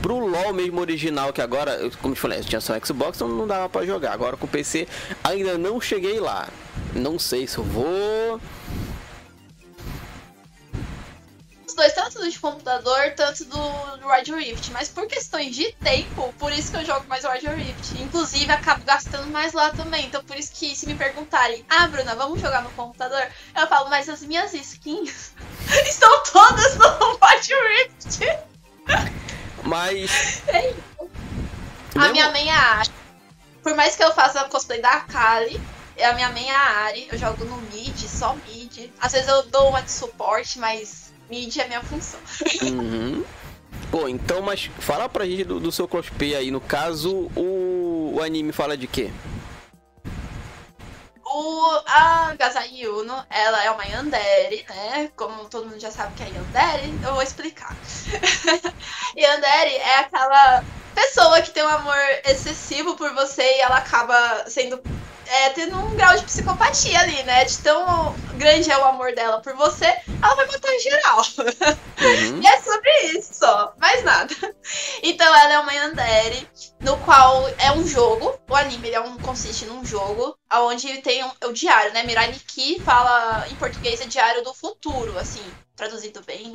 Pro 0.00 0.18
LoL 0.18 0.52
mesmo 0.52 0.80
original, 0.80 1.32
que 1.32 1.40
agora, 1.40 1.90
como 2.00 2.12
eu 2.12 2.16
falei, 2.16 2.40
tinha 2.40 2.60
só 2.60 2.78
Xbox, 2.78 3.18
então 3.18 3.28
não 3.28 3.46
dava 3.46 3.68
para 3.68 3.86
jogar. 3.86 4.12
Agora 4.12 4.36
com 4.36 4.46
o 4.46 4.48
PC 4.48 4.88
ainda 5.22 5.58
não 5.58 5.80
cheguei 5.80 6.18
lá. 6.18 6.48
Não 6.94 7.18
sei 7.18 7.46
se 7.46 7.58
eu 7.58 7.64
vou 7.64 8.40
dois, 11.78 11.92
tanto 11.92 12.18
do 12.18 12.28
de 12.28 12.38
computador, 12.38 13.12
tanto 13.16 13.44
do, 13.44 13.96
do 13.98 14.08
Radio 14.08 14.36
Rift. 14.36 14.70
Mas 14.72 14.88
por 14.88 15.06
questões 15.06 15.54
de 15.54 15.72
tempo, 15.74 16.34
por 16.38 16.52
isso 16.52 16.72
que 16.72 16.76
eu 16.76 16.84
jogo 16.84 17.06
mais 17.08 17.24
Radio 17.24 17.54
Rift. 17.54 18.02
Inclusive, 18.02 18.50
acabo 18.50 18.84
gastando 18.84 19.28
mais 19.28 19.52
lá 19.52 19.70
também. 19.70 20.06
Então, 20.06 20.22
por 20.24 20.36
isso 20.36 20.52
que 20.52 20.74
se 20.74 20.86
me 20.86 20.94
perguntarem, 20.94 21.64
ah, 21.68 21.86
Bruna, 21.86 22.14
vamos 22.16 22.40
jogar 22.40 22.62
no 22.62 22.70
computador? 22.70 23.26
Eu 23.56 23.66
falo, 23.68 23.88
mas 23.88 24.08
as 24.08 24.22
minhas 24.22 24.52
skins 24.52 25.32
estão 25.86 26.22
todas 26.24 26.76
no 26.76 27.16
Radio 27.16 27.56
Rift. 27.68 28.18
Mas. 29.62 30.42
É 31.94 32.00
a 32.00 32.12
minha 32.12 32.30
main 32.30 32.46
é 32.46 32.52
a 32.52 32.74
Ari. 32.76 32.90
Por 33.60 33.74
mais 33.74 33.96
que 33.96 34.04
eu 34.04 34.14
faça 34.14 34.44
cosplay 34.44 34.80
da 34.80 35.00
Kali, 35.00 35.60
a 36.00 36.12
minha 36.12 36.28
main 36.28 36.46
é 36.46 36.54
a 36.54 36.70
Ari. 36.84 37.08
Eu 37.10 37.18
jogo 37.18 37.44
no 37.44 37.56
mid, 37.72 37.98
só 38.06 38.36
mid. 38.46 38.88
Às 39.00 39.12
vezes 39.12 39.26
eu 39.26 39.42
dou 39.44 39.70
uma 39.70 39.82
de 39.82 39.90
suporte, 39.90 40.60
mas 40.60 41.07
mid 41.30 41.56
é 41.56 41.66
minha 41.66 41.82
função. 41.82 42.20
Uhum. 42.62 43.24
Pô, 43.90 44.08
então, 44.08 44.42
mas 44.42 44.70
fala 44.78 45.08
pra 45.08 45.24
gente 45.24 45.44
do, 45.44 45.60
do 45.60 45.72
seu 45.72 45.88
cosplay 45.88 46.34
aí. 46.34 46.50
No 46.50 46.60
caso, 46.60 47.30
o, 47.34 48.14
o 48.16 48.22
anime 48.22 48.52
fala 48.52 48.76
de 48.76 48.86
quê? 48.86 49.10
O, 51.24 51.82
a 51.86 52.34
Gazai 52.38 52.70
Yuno, 52.72 53.14
ela 53.28 53.62
é 53.62 53.70
uma 53.70 53.84
Yandere, 53.84 54.64
né? 54.68 55.10
Como 55.14 55.48
todo 55.48 55.66
mundo 55.66 55.78
já 55.78 55.90
sabe 55.90 56.14
que 56.14 56.22
é 56.22 56.26
Yandere, 56.26 56.92
eu 57.04 57.12
vou 57.12 57.22
explicar. 57.22 57.76
Yandere 59.16 59.74
é 59.76 60.00
aquela 60.00 60.64
pessoa 60.94 61.40
que 61.42 61.50
tem 61.50 61.62
um 61.62 61.68
amor 61.68 61.98
excessivo 62.24 62.96
por 62.96 63.14
você 63.14 63.42
e 63.42 63.60
ela 63.60 63.76
acaba 63.76 64.44
sendo 64.48 64.82
é, 65.30 65.50
tendo 65.50 65.76
um 65.76 65.94
grau 65.94 66.16
de 66.16 66.24
psicopatia 66.24 66.98
ali, 67.00 67.22
né? 67.24 67.44
De 67.44 67.58
tão 67.58 68.14
grande 68.36 68.70
é 68.70 68.78
o 68.78 68.84
amor 68.84 69.14
dela 69.14 69.40
por 69.40 69.54
você, 69.54 69.86
ela 70.22 70.34
vai 70.34 70.46
matar 70.46 70.72
em 70.72 70.80
geral. 70.80 71.18
Uhum. 71.18 72.40
e 72.42 72.46
é 72.46 72.60
sobre 72.62 72.90
isso 73.12 73.34
só, 73.34 73.74
mais 73.78 74.02
nada. 74.04 74.34
Então 75.02 75.26
ela 75.26 75.52
é 75.52 75.58
uma 75.58 75.72
Yandere, 75.72 76.48
no 76.80 76.96
qual 76.98 77.48
é 77.58 77.72
um 77.72 77.86
jogo, 77.86 78.38
o 78.48 78.56
anime 78.56 78.90
é 78.90 79.00
um, 79.00 79.18
consiste 79.18 79.66
num 79.66 79.84
jogo, 79.84 80.36
onde 80.52 81.02
tem 81.02 81.24
um, 81.24 81.30
o 81.44 81.52
diário, 81.52 81.92
né? 81.92 82.02
Mirai 82.04 82.28
Nikki 82.28 82.80
fala 82.80 83.46
em 83.50 83.54
português 83.56 84.00
é 84.00 84.06
diário 84.06 84.42
do 84.42 84.54
futuro, 84.54 85.18
assim, 85.18 85.42
traduzido 85.76 86.22
bem. 86.22 86.54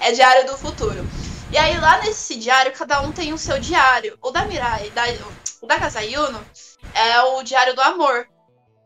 É 0.00 0.12
diário 0.12 0.46
do 0.46 0.56
futuro. 0.56 1.06
E 1.50 1.58
aí 1.58 1.78
lá 1.78 1.98
nesse 1.98 2.36
diário, 2.36 2.72
cada 2.72 3.02
um 3.02 3.12
tem 3.12 3.32
o 3.32 3.38
seu 3.38 3.60
diário. 3.60 4.18
O 4.22 4.30
da 4.30 4.46
Mirai, 4.46 4.88
da, 4.90 5.04
o 5.60 5.66
da 5.66 5.78
Kazayuno, 5.78 6.42
é 6.94 7.22
o 7.22 7.42
Diário 7.42 7.74
do 7.74 7.80
Amor. 7.80 8.28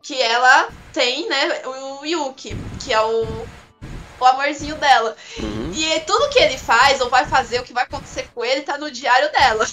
Que 0.01 0.21
ela 0.21 0.69
tem, 0.93 1.27
né, 1.27 1.61
o 1.65 2.05
Yuki, 2.05 2.55
que 2.83 2.93
é 2.93 3.01
o, 3.01 3.47
o 4.19 4.25
amorzinho 4.25 4.75
dela. 4.75 5.15
Uhum. 5.37 5.71
E 5.73 5.99
tudo 6.01 6.29
que 6.29 6.39
ele 6.39 6.57
faz 6.57 7.01
ou 7.01 7.09
vai 7.09 7.25
fazer, 7.25 7.59
o 7.59 7.63
que 7.63 7.73
vai 7.73 7.83
acontecer 7.83 8.29
com 8.33 8.43
ele, 8.43 8.61
tá 8.61 8.77
no 8.77 8.89
diário 8.89 9.31
dela. 9.31 9.67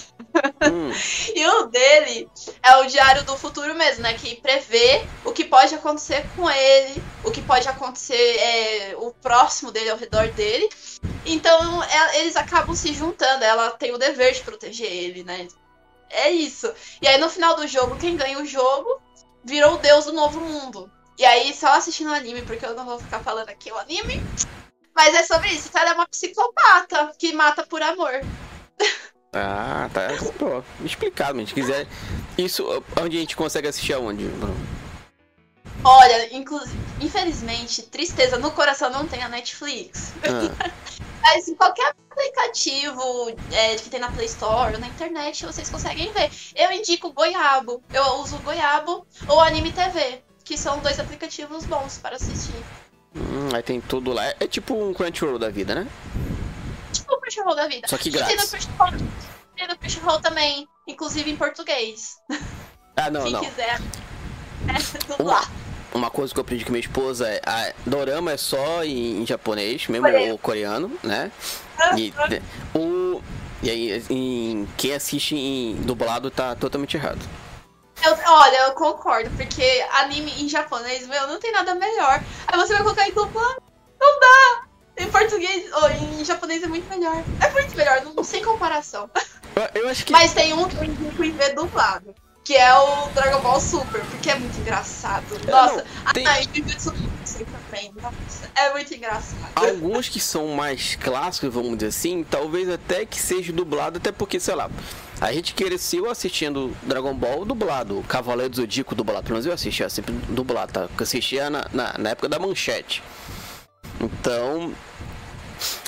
Uhum. 0.68 0.93
e 1.35 1.47
o 1.47 1.66
dele 1.66 2.28
é 2.62 2.76
o 2.76 2.87
diário 2.87 3.22
do 3.24 3.37
futuro 3.37 3.74
mesmo, 3.74 4.03
né? 4.03 4.14
Que 4.14 4.37
prevê 4.41 5.07
o 5.24 5.32
que 5.32 5.45
pode 5.45 5.74
acontecer 5.74 6.26
com 6.35 6.51
ele, 6.51 7.03
o 7.22 7.30
que 7.30 7.41
pode 7.41 7.68
acontecer 7.68 8.14
é, 8.14 8.97
o 8.99 9.12
próximo 9.12 9.70
dele 9.70 9.91
ao 9.91 9.97
redor 9.97 10.28
dele. 10.28 10.68
Então 11.24 11.82
é, 11.85 12.20
eles 12.20 12.37
acabam 12.37 12.74
se 12.74 12.93
juntando. 12.93 13.45
Ela 13.45 13.70
tem 13.70 13.93
o 13.93 13.99
dever 13.99 14.32
de 14.32 14.41
proteger 14.41 14.91
ele, 14.91 15.22
né? 15.22 15.47
É 16.15 16.31
isso. 16.31 16.73
E 17.03 17.09
aí 17.09 17.19
no 17.19 17.29
final 17.29 17.57
do 17.57 17.67
jogo, 17.67 17.97
quem 17.97 18.17
ganha 18.17 18.39
o 18.39 18.47
jogo 18.47 19.01
virou 19.45 19.75
o 19.75 19.79
deus 19.79 20.07
do 20.07 20.12
novo 20.12 20.41
mundo. 20.41 20.91
E 21.19 21.25
aí, 21.25 21.55
só 21.55 21.69
assistindo 21.75 22.11
o 22.11 22.15
anime, 22.15 22.43
porque 22.43 22.67
eu 22.67 22.75
não 22.75 22.85
vou 22.85 22.99
ficar 22.99 23.21
falando 23.21 23.49
aqui 23.49 23.71
o 23.71 23.79
anime. 23.79 24.21
Mas 24.95 25.15
é 25.15 25.23
sobre 25.23 25.49
isso. 25.51 25.71
Ela 25.77 25.91
é 25.91 25.95
uma 25.95 26.09
psicopata 26.09 27.12
que 27.19 27.33
mata 27.33 27.65
por 27.65 27.83
amor. 27.83 28.21
Ah, 29.33 29.89
tá. 29.93 30.09
Pô, 30.39 30.62
explicado, 30.85 31.45
se 31.47 31.55
quiser. 31.55 31.87
Isso, 32.39 32.65
onde 33.01 33.17
a 33.17 33.21
gente 33.21 33.37
consegue 33.37 33.69
assistir 33.69 33.93
aonde, 33.93 34.29
Olha, 35.87 36.35
inclusive, 36.35 36.79
infelizmente, 37.01 37.83
tristeza 37.83 38.39
no 38.39 38.51
coração 38.53 38.89
não 38.91 39.07
tem 39.07 39.23
a 39.23 39.29
Netflix. 39.29 40.12
Ah. 40.23 40.73
Mas 41.25 41.49
em 41.49 41.55
qualquer 41.55 41.95
aplicativo 42.11 43.31
é, 43.51 43.77
que 43.77 43.89
tem 43.89 43.99
na 43.99 44.12
Play 44.12 44.27
Store 44.27 44.75
ou 44.75 44.79
na 44.79 44.87
internet, 44.87 45.47
vocês 45.47 45.70
conseguem 45.70 46.12
ver. 46.12 46.31
Eu 46.55 46.70
indico 46.70 47.11
Goiabo. 47.12 47.83
Eu 47.93 48.05
uso 48.16 48.37
Goiabo 48.41 49.07
ou 49.27 49.41
Anime 49.41 49.72
TV, 49.72 50.22
que 50.45 50.59
são 50.59 50.79
dois 50.81 51.01
aplicativos 51.01 51.64
bons 51.64 51.97
para 51.97 52.16
assistir. 52.16 52.62
Hum, 53.16 53.49
aí 53.55 53.62
tem 53.62 53.81
tudo 53.81 54.12
lá. 54.12 54.22
É 54.39 54.47
tipo 54.47 54.75
um 54.75 54.93
Crunchyroll 54.93 55.39
da 55.39 55.49
vida, 55.49 55.75
né? 55.75 55.89
Tipo 56.93 57.16
um 57.16 57.20
Crunchyroll 57.20 57.57
da 57.57 57.68
vida. 57.68 57.89
Só 57.89 57.97
que 57.97 58.11
grátis. 58.11 58.51
Tem 59.57 59.66
no 59.66 59.79
Crunchyroll, 59.79 60.20
também, 60.20 60.68
inclusive 60.87 61.31
em 61.31 61.37
português. 61.37 62.16
Ah, 62.97 63.11
não, 63.11 63.22
Quem 63.22 63.33
não. 63.33 63.41
Quiser. 63.41 63.81
É, 64.68 65.16
uma, 65.22 65.43
uma 65.95 66.11
coisa 66.11 66.34
que 66.34 66.40
eu 66.40 66.42
aprendi 66.42 66.64
com 66.64 66.72
minha 66.72 66.80
esposa 66.80 67.28
é 67.28 67.40
a 67.47 67.72
dorama 67.86 68.32
é 68.32 68.36
só 68.36 68.84
em, 68.84 69.22
em 69.22 69.26
japonês, 69.26 69.86
mesmo 69.86 70.07
coreano, 70.07 70.38
coreano 70.38 70.99
né? 71.03 71.30
E, 71.97 72.12
né, 72.28 72.42
o, 72.74 73.22
e 73.62 73.70
aí, 73.70 74.05
em, 74.11 74.68
quem 74.76 74.92
assiste 74.92 75.36
em 75.36 75.76
dublado 75.76 76.30
tá 76.30 76.55
totalmente 76.55 76.97
errado. 76.97 77.20
Eu, 78.05 78.12
olha, 78.26 78.57
eu 78.66 78.72
concordo, 78.72 79.30
porque 79.30 79.84
anime 79.92 80.32
em 80.42 80.49
japonês, 80.49 81.07
meu, 81.07 81.26
não 81.28 81.38
tem 81.38 81.53
nada 81.53 81.74
melhor. 81.74 82.22
Aí 82.47 82.59
você 82.59 82.74
vai 82.74 82.82
colocar 82.82 83.09
em 83.09 83.12
dublado, 83.12 83.62
não 84.01 84.20
dá! 84.20 84.64
Em 84.97 85.11
português, 85.11 85.72
ou 85.72 85.90
em 85.90 86.24
japonês 86.24 86.62
é 86.62 86.68
muito 86.68 86.88
melhor. 86.88 87.22
É 87.40 87.51
muito 87.51 87.76
melhor, 87.76 88.03
não, 88.05 88.22
sem 88.22 88.45
comparação. 88.45 89.11
Eu 89.74 89.88
acho 89.88 90.05
que... 90.05 90.12
Mas 90.12 90.32
tem 90.32 90.53
um 90.53 90.68
que 90.68 90.76
eu 90.76 90.84
indico 90.84 91.24
em 91.24 91.32
ver 91.32 91.55
dublado 91.55 92.14
que 92.45 92.55
é 92.55 92.74
o 92.78 93.09
Dragon 93.14 93.40
Ball 93.40 93.59
Super, 93.59 94.03
porque 94.03 94.30
é 94.30 94.34
muito 94.34 94.59
engraçado. 94.61 95.24
Nossa, 95.51 95.84
não, 96.05 96.12
tem... 96.12 96.26
ah, 96.26 96.40
também, 97.70 97.92
nossa, 98.01 98.51
é 98.55 98.70
muito 98.72 98.95
engraçado. 98.95 99.51
Alguns 99.57 100.09
que 100.11 100.20
são 100.20 100.49
mais 100.49 100.95
clássicos, 100.95 101.53
vamos 101.53 101.78
dizer 101.78 101.88
assim, 101.88 102.22
talvez 102.22 102.68
até 102.68 103.07
que 103.07 103.18
seja 103.18 103.51
dublado, 103.53 103.97
até 103.97 104.12
porque, 104.12 104.38
sei 104.38 104.55
lá, 104.55 104.70
a 105.20 105.32
gente 105.32 105.55
cresceu 105.55 106.11
assistindo 106.11 106.76
Dragon 106.82 107.14
Ball 107.14 107.47
dublado, 107.47 108.05
Cavaleiro 108.07 108.51
do 108.51 108.57
Zodíaco 108.57 108.95
dublado, 108.95 109.22
pelo 109.22 109.34
menos 109.34 109.47
eu 109.47 109.53
assistia 109.53 109.88
sempre 109.88 110.12
dublado, 110.28 110.72
tá? 110.72 110.80
Eu 110.82 110.90
assistia 110.99 111.49
na, 111.49 111.66
na, 111.72 111.95
na 111.99 112.11
época 112.11 112.28
da 112.28 112.38
manchete. 112.38 113.03
Então, 114.01 114.74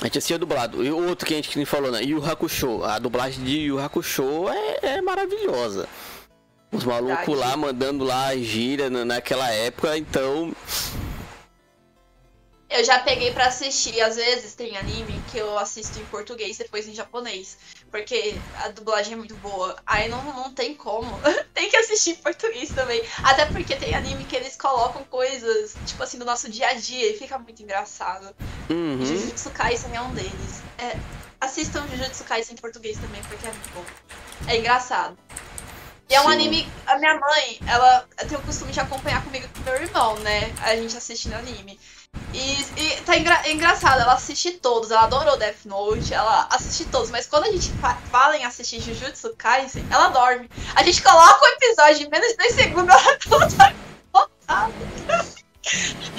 a 0.01 0.05
gente 0.05 0.17
assistia 0.17 0.39
dublado. 0.39 0.83
E 0.83 0.89
o 0.89 1.07
outro 1.07 1.25
que 1.25 1.33
a 1.33 1.37
gente 1.37 1.65
falou, 1.65 1.91
né? 1.91 2.01
Yu 2.03 2.23
Hakusho. 2.25 2.83
A 2.83 2.97
dublagem 2.97 3.43
de 3.43 3.57
Yu 3.59 3.79
Hakusho 3.79 4.49
é, 4.49 4.79
é 4.97 5.01
maravilhosa. 5.01 5.87
Os 6.71 6.83
malucos 6.83 7.37
lá 7.37 7.55
mandando 7.55 8.03
lá 8.03 8.27
a 8.27 8.37
gíria 8.37 8.89
naquela 8.89 9.49
época, 9.51 9.97
então. 9.97 10.53
Eu 12.69 12.83
já 12.83 12.99
peguei 12.99 13.31
para 13.31 13.45
assistir, 13.45 14.01
às 14.01 14.17
vezes 14.17 14.53
tem 14.53 14.75
anime 14.77 15.23
que 15.31 15.37
eu 15.37 15.57
assisto 15.57 15.97
em 15.99 16.05
português 16.05 16.57
depois 16.57 16.85
em 16.85 16.93
japonês. 16.93 17.57
Porque 17.89 18.35
a 18.61 18.67
dublagem 18.67 19.13
é 19.13 19.15
muito 19.15 19.35
boa. 19.35 19.77
Aí 19.85 20.09
não, 20.09 20.21
não 20.21 20.53
tem 20.53 20.75
como. 20.75 21.09
tem 21.53 21.69
que 21.69 21.77
assistir 21.77 22.11
em 22.11 22.15
português 22.15 22.69
também. 22.69 23.01
Até 23.23 23.45
porque 23.45 23.75
tem 23.77 23.95
anime 23.95 24.25
que 24.25 24.35
eles 24.35 24.57
colocam 24.57 25.03
coisas, 25.05 25.75
tipo 25.85 26.03
assim, 26.03 26.19
do 26.19 26.25
nosso 26.25 26.51
dia 26.51 26.67
a 26.67 26.73
dia 26.73 27.09
e 27.09 27.17
fica 27.17 27.39
muito 27.39 27.63
engraçado. 27.63 28.35
Uhum. 28.69 29.03
Jujutsu 29.05 29.49
Kaisen 29.51 29.95
é 29.95 30.01
um 30.01 30.13
deles. 30.13 30.61
É, 30.77 30.97
assistam 31.39 31.87
Jujutsu 31.87 32.25
Kaisen 32.25 32.55
em 32.55 32.61
português 32.61 32.97
também, 32.97 33.21
porque 33.23 33.47
é 33.47 33.51
muito 33.51 33.73
bom. 33.73 33.85
É 34.45 34.57
engraçado. 34.57 35.17
E 36.09 36.15
é 36.15 36.21
um 36.21 36.25
Sim. 36.25 36.33
anime. 36.33 36.71
A 36.85 36.97
minha 36.97 37.19
mãe, 37.19 37.59
ela 37.67 38.05
tem 38.27 38.37
o 38.37 38.41
costume 38.41 38.71
de 38.71 38.79
acompanhar 38.79 39.23
comigo 39.23 39.45
e 39.45 39.49
com 39.49 39.63
meu 39.63 39.75
irmão, 39.75 40.15
né? 40.19 40.53
A 40.61 40.75
gente 40.75 40.95
assistindo 40.95 41.33
anime. 41.33 41.77
E, 42.33 42.65
e 42.77 43.01
tá 43.05 43.15
engra 43.15 43.41
é 43.45 43.51
engraçado, 43.51 44.01
ela 44.01 44.13
assiste 44.13 44.51
todos, 44.53 44.91
ela 44.91 45.03
adorou 45.03 45.37
Death 45.37 45.65
Note, 45.65 46.13
ela 46.13 46.47
assiste 46.51 46.85
todos, 46.85 47.09
mas 47.09 47.27
quando 47.27 47.45
a 47.45 47.51
gente 47.51 47.69
fa 47.73 47.95
fala 48.11 48.35
em 48.35 48.43
assistir 48.43 48.81
Jujutsu 48.81 49.33
Kaisen, 49.37 49.85
ela 49.89 50.09
dorme. 50.09 50.49
A 50.75 50.83
gente 50.83 51.01
coloca 51.01 51.43
o 51.43 51.47
episódio 51.47 52.05
em 52.05 52.09
menos 52.09 52.29
de 52.29 52.37
10 52.37 52.53
segundos, 52.53 52.95
ela 53.31 53.49
tá 53.49 53.73
botada. 54.11 54.73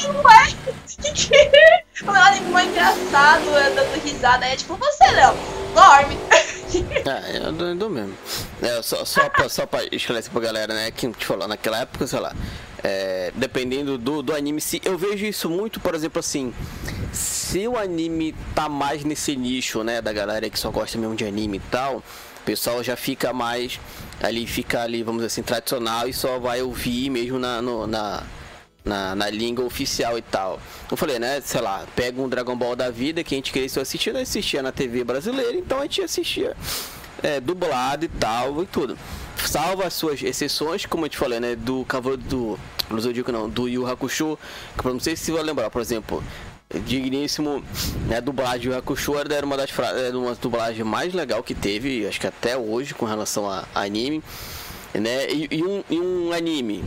Não 0.05 0.31
é? 0.31 0.47
Que 0.87 1.13
que 1.13 1.35
é? 1.35 1.85
Um 2.05 2.11
anime 2.11 2.51
muito 2.51 2.71
engraçado, 2.71 3.45
dando 3.75 4.03
risada, 4.03 4.47
é 4.47 4.57
tipo 4.57 4.77
você, 4.77 5.07
Léo, 5.11 5.35
dorme. 5.75 6.19
É, 7.07 7.47
eu 7.47 7.75
dou, 7.75 7.91
mesmo. 7.91 8.15
É, 8.61 8.83
só, 8.83 9.05
só, 9.05 9.29
pra, 9.29 9.49
só 9.49 9.67
pra 9.67 9.85
esclarecer 9.91 10.31
pra 10.31 10.41
galera, 10.41 10.75
né? 10.75 10.91
Que 10.91 11.11
te 11.13 11.25
falou, 11.25 11.49
naquela 11.49 11.81
época, 11.81 12.07
sei 12.07 12.21
lá. 12.21 12.35
É, 12.83 13.33
dependendo 13.35 13.99
do, 13.99 14.23
do 14.23 14.35
anime, 14.35 14.61
se 14.61 14.81
eu 14.85 14.97
vejo 14.97 15.25
isso 15.25 15.49
muito, 15.49 15.81
por 15.81 15.95
exemplo, 15.95 16.21
assim. 16.21 16.53
Se 17.13 17.67
o 17.67 17.77
anime 17.77 18.35
tá 18.55 18.69
mais 18.69 19.05
nesse 19.05 19.35
nicho, 19.35 19.83
né? 19.83 20.03
Da 20.03 20.13
galera 20.13 20.49
que 20.51 20.59
só 20.59 20.71
gosta 20.71 20.99
mesmo 20.99 21.17
de 21.17 21.25
anime 21.25 21.57
e 21.57 21.71
tal, 21.71 21.97
o 21.97 22.45
pessoal 22.45 22.83
já 22.83 22.97
fica 22.97 23.33
mais. 23.33 23.81
Ali 24.21 24.47
fica 24.47 24.83
ali, 24.83 25.03
vamos 25.03 25.21
dizer 25.21 25.27
assim, 25.27 25.43
tradicional 25.43 26.09
e 26.09 26.13
só 26.13 26.39
vai 26.39 26.61
ouvir 26.61 27.09
mesmo 27.09 27.39
na, 27.39 27.63
no, 27.63 27.87
na, 27.87 28.25
na, 28.89 29.15
na, 29.15 29.31
língua 29.31 29.65
oficial 29.65 30.19
e 30.19 30.23
tal. 30.23 30.61
Eu 30.91 30.97
falei, 30.97 31.19
né? 31.19 31.41
Sei 31.41 31.61
lá, 31.61 31.85
pega 31.95 32.21
um 32.21 32.29
Dragon 32.29 32.57
Ball 32.57 32.75
da 32.75 32.91
vida 32.91 33.23
que 33.23 33.35
a 33.35 33.39
gente 33.39 33.53
queria 33.53 33.67
assistir, 33.67 34.13
nós 34.13 34.23
assistia 34.23 34.63
na 34.63 34.73
TV 34.73 35.05
brasileira, 35.05 35.57
então 35.57 35.79
a 35.79 35.83
gente 35.83 36.03
assistia 36.03 36.57
é, 37.23 37.41
dublado 37.41 38.05
e 38.05 38.09
tal 38.09 38.63
e 38.63 38.67
tudo. 38.67 38.99
Salva 39.47 39.87
as 39.87 39.95
suas 39.95 40.23
exceções, 40.23 40.85
como 40.87 41.05
eu 41.05 41.09
te 41.09 41.17
falei, 41.17 41.39
né? 41.39 41.55
Do 41.55 41.85
Cavaleiro 41.85 42.23
do. 42.23 42.59
No 42.91 42.99
Zodíaco 42.99 43.31
não, 43.31 43.51
do 43.51 43.69
Yu 43.69 43.87
Hakusho, 43.87 44.39
que 44.77 44.87
eu 44.87 44.95
não 44.95 45.01
sei 45.01 45.15
se 45.15 45.27
você 45.27 45.33
vai 45.33 45.43
lembrar, 45.43 45.69
por 45.69 45.83
exemplo, 45.83 46.25
digníssimo, 46.75 47.63
né, 48.07 48.21
dublagem 48.21 48.71
de 48.71 48.75
Hakusho 48.75 49.15
era 49.19 49.45
uma 49.45 49.57
das 49.59 49.71
era 49.79 50.19
uma 50.19 50.35
dublagem 50.35 50.85
mais 50.85 51.13
legal 51.15 51.43
que 51.43 51.55
teve, 51.55 52.07
acho 52.07 52.21
que 52.21 52.27
até 52.27 52.57
hoje 52.57 52.95
com 52.95 53.07
relação 53.07 53.49
a, 53.49 53.65
a 53.75 53.83
anime, 53.83 54.23
né? 54.93 55.31
E, 55.31 55.49
e, 55.51 55.63
um, 55.63 55.85
e, 55.89 55.99
um, 55.99 56.33
anime 56.33 56.85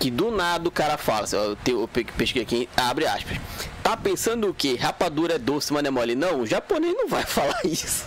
que 0.00 0.10
do 0.10 0.30
nada 0.30 0.66
o 0.66 0.72
cara 0.72 0.96
fala, 0.96 1.24
assim, 1.24 1.36
eu, 1.36 1.56
eu 1.66 1.88
pesquei 2.16 2.40
aqui, 2.40 2.68
abre 2.74 3.06
aspas. 3.06 3.36
Tá 3.82 3.94
pensando 3.94 4.48
o 4.48 4.54
que? 4.54 4.74
Rapadura 4.74 5.34
é 5.34 5.38
doce, 5.38 5.72
mas 5.74 5.84
é 5.84 5.90
mole? 5.90 6.14
Não, 6.14 6.40
o 6.40 6.46
japonês 6.46 6.94
não 6.96 7.06
vai 7.06 7.22
falar 7.28 7.60
isso. 7.64 8.06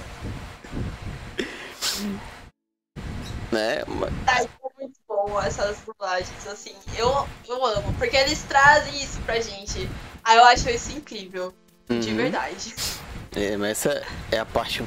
né? 3.52 3.84
Tá, 4.26 4.44
muito 4.80 5.00
bom 5.08 5.40
essas 5.40 5.78
dublagens, 5.86 6.48
assim. 6.48 6.74
Eu, 6.98 7.28
eu 7.48 7.64
amo, 7.64 7.94
porque 8.00 8.18
eles 8.18 8.42
trazem 8.42 9.02
isso 9.02 9.20
pra 9.22 9.40
gente. 9.40 9.88
Aí 10.24 10.38
eu 10.38 10.46
acho 10.46 10.68
isso 10.72 10.92
incrível. 10.98 11.54
Uhum. 11.90 12.00
De 12.00 12.12
verdade. 12.12 12.74
É, 13.36 13.56
mas 13.56 13.86
essa 13.86 14.04
é 14.32 14.40
a 14.40 14.46
parte 14.46 14.84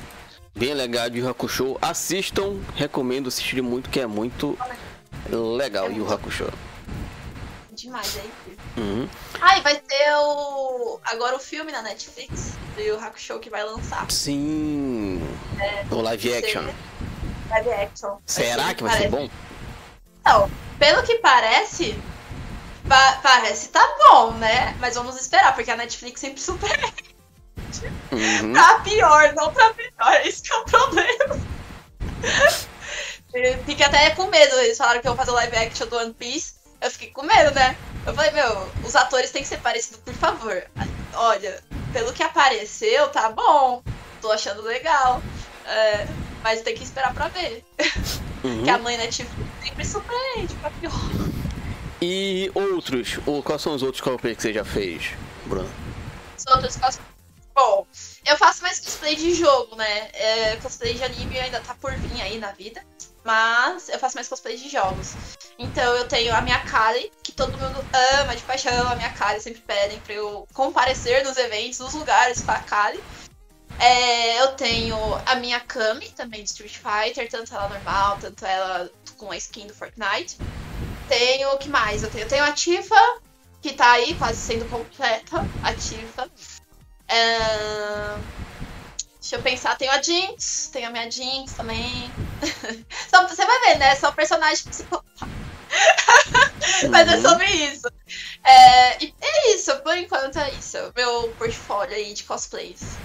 bem 0.57 0.75
legal 0.75 1.09
de 1.09 1.19
Yu 1.19 1.29
Hakusho. 1.29 1.79
Assistam, 1.81 2.59
recomendo 2.75 3.29
assistir 3.29 3.63
muito, 3.63 3.91
que 3.91 4.01
é 4.01 4.07
muito 4.07 4.59
legal 5.31 5.87
é 5.87 5.93
Yu 5.93 6.13
Hakusho. 6.13 6.53
Demais, 7.77 8.17
é 8.17 8.21
incrível. 8.21 8.65
Uhum. 8.79 9.09
Ah, 9.41 9.59
e 9.59 9.61
vai 9.61 9.77
ter 9.77 10.15
o. 10.17 10.99
Agora 11.05 11.37
o 11.37 11.39
filme 11.39 11.71
na 11.71 11.83
Netflix 11.83 12.55
do 12.75 12.81
Yu 12.81 12.99
Hakusho 12.99 13.39
que 13.39 13.51
vai 13.51 13.63
lançar. 13.63 14.11
Sim. 14.11 15.21
É, 15.61 15.85
o 15.95 16.01
live 16.01 16.35
action. 16.35 16.65
Live 17.51 17.71
action. 17.71 18.17
Será 18.25 18.75
que 18.75 18.83
vai 18.83 18.93
parece... 18.93 19.03
ser 19.03 19.09
bom? 19.11 19.31
Não, 20.25 20.51
pelo 20.79 21.03
que 21.03 21.17
parece, 21.17 21.95
Pa 22.89 23.19
parece 23.23 23.69
tá 23.69 23.87
bom, 23.99 24.33
né? 24.33 24.77
Mas 24.81 24.95
vamos 24.95 25.17
esperar, 25.17 25.55
porque 25.55 25.71
a 25.71 25.77
Netflix 25.77 26.21
sempre 26.21 26.41
supera. 26.43 26.93
Uhum. 28.11 28.53
pra 28.53 28.79
pior, 28.81 29.35
não 29.35 29.53
pra 29.53 29.75
melhor. 29.75 30.27
Esse 30.27 30.51
é 30.51 30.57
o 30.57 30.65
problema. 30.65 31.41
Fiquei 33.67 33.85
até 33.85 34.11
com 34.11 34.29
medo. 34.29 34.57
Eles 34.61 34.79
falaram 34.79 35.03
que 35.03 35.09
eu 35.09 35.15
vou 35.15 35.25
fazer 35.25 35.37
live 35.37 35.57
action 35.57 35.87
do 35.89 35.97
One 35.97 36.15
Piece. 36.15 36.55
Eu 36.87 36.91
fiquei 36.93 37.11
com 37.11 37.25
medo, 37.25 37.53
né? 37.53 37.77
Eu 38.07 38.15
falei, 38.15 38.31
meu, 38.31 38.71
os 38.85 38.95
atores 38.95 39.33
têm 39.33 39.43
que 39.43 39.49
ser 39.49 39.59
parecidos, 39.59 39.99
por 39.99 40.15
favor. 40.15 40.63
Olha, 41.15 41.61
pelo 41.93 42.13
que 42.13 42.23
apareceu, 42.23 43.09
tá 43.09 43.29
bom. 43.29 43.83
Tô 44.23 44.31
achando 44.31 44.63
legal. 44.63 45.21
É, 45.67 46.07
mas 46.45 46.63
tem 46.63 46.77
que 46.77 46.85
esperar 46.85 47.13
pra 47.13 47.27
ver. 47.27 47.65
Uhum. 48.45 48.63
que 48.63 48.71
a 48.71 48.79
mãe 48.79 48.97
Netflix 48.97 49.33
sempre 49.65 49.85
surpreende 49.85 50.55
pra 50.61 50.71
pior. 50.71 50.93
E 52.01 52.53
outros? 52.55 53.19
Ou 53.27 53.43
quais 53.43 53.63
são 53.63 53.75
os 53.75 53.83
outros 53.83 54.01
cosplays 54.01 54.37
que 54.37 54.43
você 54.43 54.53
já 54.53 54.65
fez, 54.65 55.11
Bruno? 55.47 55.69
Os 56.39 56.47
outros 56.55 56.77
cosplays. 56.77 57.17
Bom, 57.53 57.85
eu 58.25 58.37
faço 58.37 58.63
mais 58.63 58.79
cosplay 58.79 59.17
de 59.17 59.35
jogo, 59.35 59.75
né? 59.75 60.09
É, 60.13 60.57
cosplay 60.63 60.95
de 60.95 61.03
anime 61.03 61.41
ainda 61.41 61.59
tá 61.59 61.75
por 61.75 61.93
vir 61.95 62.23
aí 62.23 62.39
na 62.39 62.53
vida. 62.53 62.81
Mas 63.27 63.89
eu 63.89 63.99
faço 63.99 64.15
mais 64.15 64.29
cosplay 64.29 64.57
de 64.57 64.69
jogos. 64.69 65.13
Então 65.59 65.95
eu 65.97 66.07
tenho 66.07 66.33
a 66.33 66.41
minha 66.41 66.61
Kali, 66.61 67.11
que 67.25 67.33
todo 67.33 67.59
mundo 67.59 67.85
ama 68.23 68.37
de 68.37 68.43
paixão. 68.45 68.89
A 68.89 68.95
minha 68.95 69.11
Kali 69.11 69.41
sempre 69.41 69.61
pedem 69.63 69.99
pra 69.99 70.15
eu 70.15 70.47
comparecer 70.55 71.25
nos 71.25 71.37
eventos, 71.37 71.81
nos 71.81 71.93
lugares 71.93 72.41
com 72.41 72.53
a 72.53 72.59
Kali. 72.61 73.03
É, 73.81 74.41
eu 74.41 74.53
tenho 74.53 74.97
a 75.27 75.35
minha 75.35 75.59
Kami, 75.59 76.09
também 76.11 76.45
de 76.45 76.51
Street 76.51 76.77
Fighter, 76.79 77.29
tanto 77.29 77.53
ela 77.53 77.69
normal, 77.69 78.17
tanto 78.21 78.47
ela 78.47 78.89
com 79.17 79.33
a 79.33 79.37
skin 79.37 79.67
do 79.67 79.75
Fortnite. 79.75 80.39
Tenho 81.09 81.51
o 81.51 81.59
que 81.59 81.69
mais? 81.69 82.05
Eu 82.05 82.11
tenho, 82.11 82.25
eu 82.25 82.29
tenho 82.29 82.45
a 82.45 82.53
Tifa, 82.53 83.19
que 83.61 83.73
tá 83.73 83.91
aí 83.91 84.15
quase 84.15 84.39
sendo 84.39 84.71
completa. 84.71 85.45
A 85.65 85.73
Tifa. 85.75 86.31
Deixa 89.27 89.35
eu 89.35 89.43
pensar, 89.43 89.77
tenho 89.77 89.91
a 89.91 90.01
Jinx, 90.01 90.71
tenho 90.73 90.87
a 90.87 90.91
minha 90.91 91.11
Jinx 91.11 91.55
também. 91.55 92.09
Só, 93.11 93.27
você 93.27 93.45
vai 93.45 93.59
ver, 93.63 93.79
né? 93.79 93.93
São 93.97 94.13
personagens 94.13 94.63
psicopatas. 94.71 95.29
Mas 96.89 97.09
é 97.09 97.17
uhum. 97.17 97.23
sobre 97.23 97.47
isso. 97.47 97.89
É, 98.45 99.03
e 99.03 99.13
é 99.21 99.55
isso, 99.57 99.75
por 99.81 99.97
enquanto 99.99 100.39
é 100.39 100.53
isso. 100.53 100.79
Meu 100.95 101.29
portfólio 101.39 101.97
aí 101.97 102.15
de 102.15 102.23
cosplays. 102.23 102.97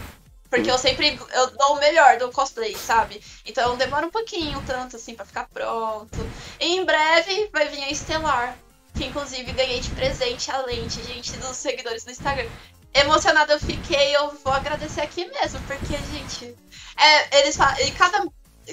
Porque 0.47 0.69
eu 0.69 0.77
sempre 0.77 1.19
eu 1.33 1.57
dou 1.57 1.77
o 1.77 1.79
melhor 1.79 2.19
do 2.19 2.31
cosplay, 2.31 2.77
sabe? 2.77 3.19
Então 3.43 3.75
demora 3.75 4.05
um 4.05 4.11
pouquinho, 4.11 4.61
tanto 4.67 4.97
assim, 4.97 5.15
para 5.15 5.25
ficar 5.25 5.49
pronto. 5.51 6.19
E 6.59 6.75
em 6.75 6.85
breve 6.85 7.49
vai 7.51 7.67
vir 7.67 7.83
a 7.83 7.89
Estelar. 7.89 8.55
Que 8.93 9.05
inclusive 9.05 9.51
ganhei 9.53 9.79
de 9.79 9.89
presente 9.89 10.51
a 10.51 10.59
lente, 10.59 11.01
gente, 11.01 11.35
dos 11.37 11.57
seguidores 11.57 12.03
do 12.03 12.11
Instagram. 12.11 12.47
Emocionada 12.93 13.53
eu 13.53 13.59
fiquei, 13.59 14.15
eu 14.15 14.37
vou 14.43 14.53
agradecer 14.53 15.01
aqui 15.01 15.25
mesmo, 15.25 15.59
porque, 15.61 15.97
gente, 16.11 16.55
é, 16.97 17.39
eles 17.39 17.57
e 17.85 17.91
cada 17.91 18.25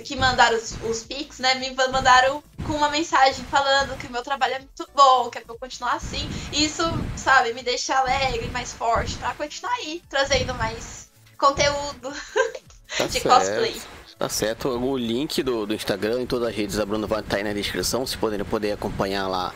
que 0.04 0.16
mandaram 0.16 0.56
os, 0.56 0.76
os 0.82 1.02
pics, 1.02 1.38
né, 1.38 1.54
me 1.54 1.70
mandaram 1.90 2.42
com 2.66 2.74
uma 2.74 2.90
mensagem 2.90 3.44
falando 3.46 3.96
que 3.98 4.06
o 4.06 4.12
meu 4.12 4.22
trabalho 4.22 4.54
é 4.54 4.58
muito 4.58 4.88
bom, 4.94 5.30
que 5.30 5.38
é 5.38 5.40
pra 5.40 5.54
eu 5.54 5.58
continuar 5.58 5.94
assim. 5.94 6.28
E 6.52 6.64
isso, 6.64 6.82
sabe, 7.16 7.52
me 7.52 7.62
deixa 7.62 7.96
alegre, 7.96 8.48
mais 8.50 8.72
forte, 8.72 9.16
pra 9.16 9.34
continuar 9.34 9.72
aí, 9.74 10.02
trazendo 10.08 10.54
mais 10.54 11.08
conteúdo 11.36 12.12
tá 12.98 13.06
de 13.06 13.20
certo. 13.20 13.28
cosplay. 13.28 13.80
Tá 14.18 14.28
certo. 14.28 14.68
O 14.68 14.96
link 14.96 15.42
do, 15.42 15.64
do 15.64 15.74
Instagram 15.74 16.22
e 16.22 16.26
todas 16.26 16.48
as 16.48 16.54
redes 16.54 16.76
da 16.76 16.84
Bruna 16.84 17.06
vai 17.06 17.20
estar 17.20 17.36
aí 17.36 17.44
na 17.44 17.52
descrição, 17.52 18.04
se 18.04 18.18
poderem 18.18 18.44
poder 18.44 18.72
acompanhar 18.72 19.28
lá 19.28 19.54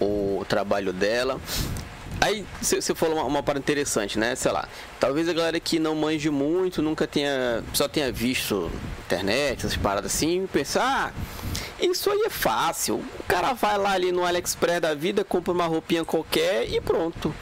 o 0.00 0.44
trabalho 0.48 0.92
dela. 0.92 1.40
Aí 2.22 2.46
você 2.60 2.94
falou 2.94 3.16
uma, 3.16 3.24
uma 3.24 3.42
parada 3.42 3.58
interessante, 3.58 4.16
né? 4.16 4.36
Sei 4.36 4.52
lá, 4.52 4.68
talvez 5.00 5.28
a 5.28 5.32
galera 5.32 5.58
que 5.58 5.80
não 5.80 5.96
manje 5.96 6.30
muito, 6.30 6.80
nunca 6.80 7.04
tenha. 7.04 7.64
Só 7.74 7.88
tenha 7.88 8.12
visto 8.12 8.70
internet, 9.04 9.66
essas 9.66 9.76
paradas 9.76 10.14
assim, 10.14 10.46
pensar, 10.46 11.12
ah, 11.12 11.12
isso 11.80 12.08
aí 12.12 12.22
é 12.24 12.30
fácil. 12.30 13.04
O 13.18 13.24
cara 13.26 13.54
vai 13.54 13.76
lá 13.76 13.90
ali 13.90 14.12
no 14.12 14.24
AliExpress 14.24 14.80
da 14.80 14.94
vida, 14.94 15.24
compra 15.24 15.52
uma 15.52 15.66
roupinha 15.66 16.04
qualquer 16.04 16.70
e 16.70 16.80
pronto. 16.80 17.34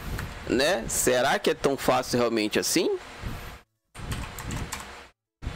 Né? 0.49 0.83
Será 0.89 1.39
que 1.39 1.51
é 1.51 1.55
tão 1.55 1.76
fácil 1.76 2.18
realmente 2.18 2.59
assim? 2.59 2.99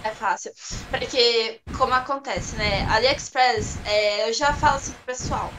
É 0.05 0.11
fácil. 0.11 0.53
Porque, 0.91 1.61
como 1.79 1.95
acontece, 1.95 2.57
né? 2.57 2.87
AliExpress, 2.91 3.79
é, 3.87 4.29
eu 4.29 4.35
já 4.35 4.53
falo 4.53 4.77
assim 4.77 4.93
pro 4.93 5.15
pessoal. 5.15 5.51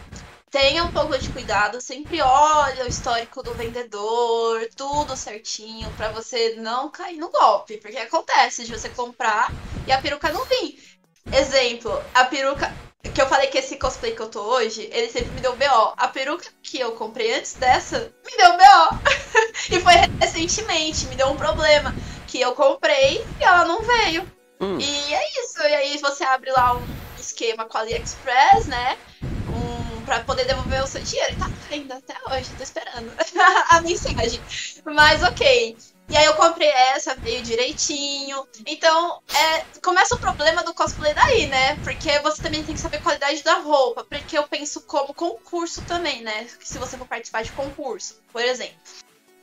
Tenha 0.56 0.86
um 0.86 0.92
pouco 0.94 1.18
de 1.18 1.30
cuidado, 1.32 1.82
sempre 1.82 2.22
olha 2.22 2.86
o 2.86 2.88
histórico 2.88 3.44
do 3.44 3.54
vendedor, 3.54 4.66
tudo 4.74 5.18
certinho, 5.18 5.92
para 5.98 6.14
você 6.14 6.56
não 6.56 6.90
cair 6.90 7.18
no 7.18 7.30
golpe. 7.30 7.76
Porque 7.76 7.98
acontece 7.98 8.64
de 8.64 8.72
você 8.72 8.88
comprar 8.88 9.52
e 9.86 9.92
a 9.92 10.02
peruca 10.02 10.32
não 10.32 10.46
vir. 10.46 10.82
Exemplo, 11.30 12.02
a 12.14 12.24
peruca 12.24 12.74
que 13.14 13.22
eu 13.22 13.28
falei 13.28 13.48
que 13.48 13.58
esse 13.58 13.76
cosplay 13.76 14.16
que 14.16 14.22
eu 14.22 14.30
tô 14.30 14.44
hoje, 14.44 14.90
ele 14.94 15.10
sempre 15.10 15.32
me 15.32 15.42
deu 15.42 15.58
BO. 15.58 15.94
A 15.98 16.08
peruca 16.08 16.46
que 16.64 16.80
eu 16.80 16.94
comprei 16.94 17.34
antes 17.34 17.56
dessa 17.56 18.14
me 18.26 18.38
deu 18.38 18.54
BO. 18.54 19.00
e 19.76 19.80
foi 19.82 19.94
recentemente, 20.22 21.06
me 21.08 21.18
deu 21.18 21.28
um 21.28 21.36
problema. 21.36 21.94
Que 22.28 22.40
eu 22.40 22.54
comprei 22.56 23.22
e 23.42 23.44
ela 23.44 23.66
não 23.66 23.82
veio. 23.82 24.24
Hum. 24.62 24.78
E 24.80 25.14
é 25.14 25.42
isso. 25.42 25.62
E 25.62 25.76
aí 25.76 25.98
você 25.98 26.24
abre 26.24 26.50
lá 26.52 26.78
um 26.78 26.88
esquema 27.20 27.66
com 27.66 27.78
a 27.78 27.82
AliExpress, 27.82 28.68
né? 28.68 28.98
Pra 30.06 30.24
poder 30.24 30.46
devolver 30.46 30.84
o 30.84 30.88
seu 30.88 31.02
dinheiro. 31.02 31.34
E 31.34 31.36
tá 31.38 31.50
ainda 31.72 31.96
até 31.96 32.16
hoje, 32.32 32.56
tô 32.56 32.64
esperando 32.64 33.14
a 33.70 33.82
mensagem. 33.82 34.44
Mas 34.86 35.24
ok. 35.24 35.78
E 36.08 36.16
aí 36.16 36.26
eu 36.26 36.36
comprei 36.36 36.70
essa, 36.70 37.16
veio 37.16 37.42
direitinho. 37.42 38.48
Então, 38.68 39.20
é, 39.34 39.80
começa 39.82 40.14
o 40.16 40.20
problema 40.20 40.64
do 40.64 40.74
cosplay 40.74 41.14
daí, 41.14 41.48
né? 41.48 41.76
Porque 41.78 42.20
você 42.20 42.42
também 42.42 42.64
tem 42.64 42.76
que 42.76 42.82
saber 42.82 42.98
a 42.98 43.02
qualidade 43.02 43.44
da 43.44 43.56
roupa. 43.56 44.04
Porque 44.04 44.38
eu 44.38 44.48
penso 44.48 44.82
como 44.82 45.14
concurso 45.14 45.82
também, 45.82 46.22
né? 46.22 46.48
Se 46.60 46.78
você 46.78 46.96
for 46.98 47.08
participar 47.08 47.44
de 47.44 47.52
concurso, 47.52 48.22
por 48.32 48.44
exemplo. 48.44 48.80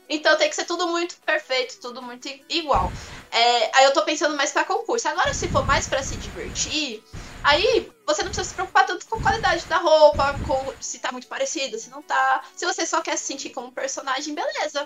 Então 0.09 0.37
tem 0.37 0.49
que 0.49 0.55
ser 0.55 0.65
tudo 0.65 0.87
muito 0.87 1.17
perfeito, 1.25 1.79
tudo 1.81 2.01
muito 2.01 2.29
igual. 2.49 2.91
É, 3.31 3.77
aí 3.77 3.85
eu 3.85 3.93
tô 3.93 4.03
pensando 4.03 4.35
mais 4.35 4.51
pra 4.51 4.63
concurso. 4.63 5.07
Agora, 5.07 5.33
se 5.33 5.49
for 5.49 5.65
mais 5.65 5.87
pra 5.87 6.03
se 6.03 6.17
divertir, 6.17 7.03
aí 7.43 7.91
você 8.05 8.23
não 8.23 8.29
precisa 8.29 8.49
se 8.49 8.53
preocupar 8.55 8.85
tanto 8.85 9.05
com 9.05 9.17
a 9.17 9.21
qualidade 9.21 9.65
da 9.65 9.77
roupa, 9.77 10.35
com 10.47 10.73
se 10.79 10.99
tá 10.99 11.11
muito 11.11 11.27
parecido, 11.27 11.77
se 11.77 11.89
não 11.89 12.01
tá. 12.01 12.41
Se 12.55 12.65
você 12.65 12.85
só 12.85 13.01
quer 13.01 13.17
se 13.17 13.25
sentir 13.25 13.49
como 13.49 13.71
personagem, 13.71 14.33
beleza. 14.33 14.85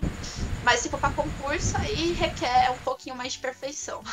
Mas 0.64 0.82
se 0.82 0.90
for 0.90 1.00
pra 1.00 1.12
concurso, 1.12 1.78
aí 1.78 2.14
requer 2.14 2.72
um 2.72 2.78
pouquinho 2.80 3.16
mais 3.16 3.34
de 3.34 3.40
perfeição. 3.40 4.04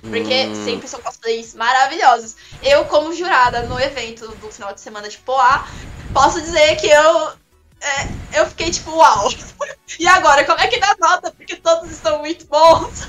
Porque 0.00 0.46
hum. 0.46 0.64
sempre 0.64 0.88
são 0.88 1.00
cosplays 1.00 1.54
maravilhosos. 1.54 2.36
Eu, 2.62 2.84
como 2.84 3.12
jurada 3.12 3.62
no 3.62 3.80
evento 3.80 4.28
do 4.36 4.50
final 4.50 4.72
de 4.72 4.80
semana 4.80 5.08
de 5.08 5.18
Poá, 5.18 5.66
posso 6.12 6.40
dizer 6.40 6.76
que 6.76 6.88
eu. 6.88 7.32
É, 7.80 8.40
eu 8.40 8.46
fiquei 8.46 8.70
tipo, 8.70 8.90
uau! 8.92 9.28
E 10.00 10.08
agora, 10.08 10.44
como 10.44 10.58
é 10.58 10.66
que 10.66 10.80
dá 10.80 10.96
nota? 10.98 11.30
Porque 11.30 11.56
todos 11.56 11.90
estão 11.90 12.18
muito 12.18 12.46
bons. 12.46 13.06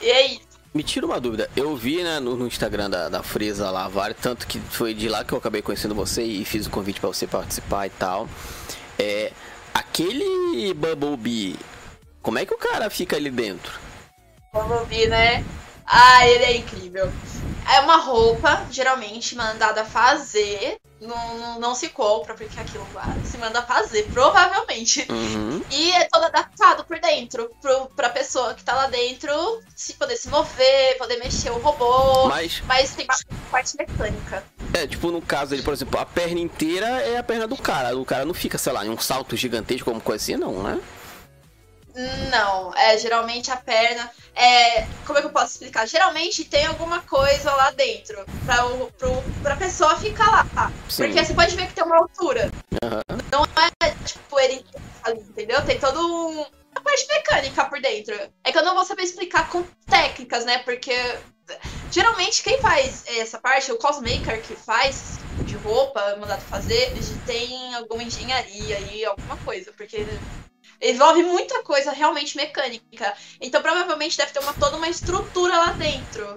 e 0.00 0.06
é 0.08 0.26
isso. 0.26 0.51
Me 0.74 0.82
tira 0.82 1.04
uma 1.04 1.20
dúvida, 1.20 1.50
eu 1.54 1.76
vi 1.76 2.02
né, 2.02 2.18
no, 2.18 2.34
no, 2.34 2.46
Instagram 2.46 2.88
da, 2.88 3.10
da 3.10 3.22
lá, 3.70 3.88
vários, 3.88 4.18
tanto 4.20 4.46
que 4.46 4.58
foi 4.58 4.94
de 4.94 5.06
lá 5.06 5.22
que 5.22 5.34
eu 5.34 5.38
acabei 5.38 5.60
conhecendo 5.60 5.94
você 5.94 6.22
e 6.22 6.46
fiz 6.46 6.66
o 6.66 6.70
convite 6.70 6.98
para 6.98 7.08
você 7.08 7.26
participar 7.26 7.86
e 7.86 7.90
tal. 7.90 8.26
É, 8.98 9.32
aquele 9.74 10.72
Bumblebee, 10.72 11.58
como 12.22 12.38
é 12.38 12.46
que 12.46 12.54
o 12.54 12.56
cara 12.56 12.88
fica 12.88 13.16
ali 13.16 13.30
dentro? 13.30 13.78
Bumblebee, 14.50 15.08
né? 15.08 15.44
Ah, 15.86 16.26
ele 16.26 16.44
é 16.44 16.56
incrível. 16.56 17.12
É 17.70 17.80
uma 17.80 17.96
roupa, 17.96 18.66
geralmente, 18.70 19.36
mandada 19.36 19.84
fazer 19.84 20.78
não, 21.02 21.38
não, 21.38 21.60
não, 21.60 21.74
se 21.74 21.88
compra, 21.88 22.34
porque 22.34 22.58
aquilo 22.58 22.86
lá 22.94 23.04
se 23.24 23.36
manda 23.36 23.60
fazer, 23.62 24.04
provavelmente. 24.12 25.06
Uhum. 25.10 25.62
E 25.70 25.90
é 25.92 26.04
todo 26.04 26.24
adaptado 26.24 26.84
por 26.84 26.98
dentro, 27.00 27.50
pro, 27.60 27.86
pra 27.96 28.08
pessoa 28.08 28.54
que 28.54 28.62
tá 28.62 28.74
lá 28.74 28.86
dentro 28.86 29.32
se 29.74 29.94
poder 29.94 30.16
se 30.16 30.28
mover, 30.28 30.96
poder 30.98 31.16
mexer 31.18 31.50
o 31.50 31.58
robô. 31.58 32.28
Mas, 32.28 32.62
mas 32.66 32.94
tem 32.94 33.06
bastante 33.06 33.40
parte 33.50 33.76
mecânica. 33.76 34.44
É, 34.72 34.86
tipo, 34.86 35.10
no 35.10 35.20
caso 35.20 35.54
ele, 35.54 35.62
por 35.62 35.74
exemplo, 35.74 35.98
a 35.98 36.06
perna 36.06 36.40
inteira 36.40 36.86
é 36.86 37.18
a 37.18 37.22
perna 37.22 37.46
do 37.46 37.56
cara. 37.56 37.96
O 37.96 38.04
cara 38.04 38.24
não 38.24 38.34
fica, 38.34 38.56
sei 38.56 38.72
lá, 38.72 38.86
em 38.86 38.88
um 38.88 38.98
salto 38.98 39.36
gigantesco 39.36 39.90
como 39.90 40.00
coisa 40.00 40.22
assim, 40.22 40.36
não, 40.36 40.62
né? 40.62 40.80
Não, 42.30 42.74
é 42.74 42.96
geralmente 42.98 43.50
a 43.50 43.56
perna. 43.56 44.10
É, 44.34 44.86
como 45.06 45.18
é 45.18 45.20
que 45.20 45.28
eu 45.28 45.32
posso 45.32 45.52
explicar? 45.52 45.86
Geralmente 45.86 46.44
tem 46.44 46.66
alguma 46.66 47.00
coisa 47.02 47.52
lá 47.54 47.70
dentro 47.70 48.24
pra, 48.46 48.66
o, 48.66 48.90
pro, 48.92 49.22
pra 49.42 49.56
pessoa 49.56 49.96
ficar 49.98 50.30
lá. 50.30 50.46
Tá? 50.54 50.72
Porque 50.96 51.24
você 51.24 51.34
pode 51.34 51.54
ver 51.54 51.66
que 51.66 51.74
tem 51.74 51.84
uma 51.84 51.98
altura. 51.98 52.50
Uhum. 52.82 53.18
Não 53.30 53.44
é 53.82 53.90
tipo 54.04 54.40
ele 54.40 54.64
ali, 55.04 55.20
entendeu? 55.20 55.64
Tem 55.64 55.78
todo 55.78 55.98
um, 56.00 56.40
uma 56.40 56.82
parte 56.82 57.06
mecânica 57.08 57.64
por 57.66 57.80
dentro. 57.80 58.14
É 58.42 58.50
que 58.50 58.58
eu 58.58 58.64
não 58.64 58.74
vou 58.74 58.84
saber 58.84 59.02
explicar 59.02 59.48
com 59.50 59.62
técnicas, 59.86 60.44
né? 60.44 60.58
Porque 60.58 60.96
geralmente 61.90 62.42
quem 62.42 62.58
faz 62.60 63.04
essa 63.06 63.38
parte, 63.38 63.70
o 63.70 63.76
cosmaker 63.76 64.40
que 64.42 64.56
faz 64.56 65.18
de 65.44 65.56
roupa, 65.56 66.16
mandado 66.16 66.40
fazer, 66.42 66.92
tem 67.26 67.74
alguma 67.74 68.02
engenharia 68.02 68.78
e 68.80 69.04
alguma 69.04 69.36
coisa. 69.38 69.72
Porque 69.72 70.06
envolve 70.82 71.22
muita 71.22 71.62
coisa 71.62 71.92
realmente 71.92 72.36
mecânica. 72.36 73.14
Então 73.40 73.62
provavelmente 73.62 74.16
deve 74.16 74.32
ter 74.32 74.40
uma, 74.40 74.52
toda 74.54 74.76
uma 74.76 74.88
estrutura 74.88 75.56
lá 75.56 75.72
dentro. 75.72 76.34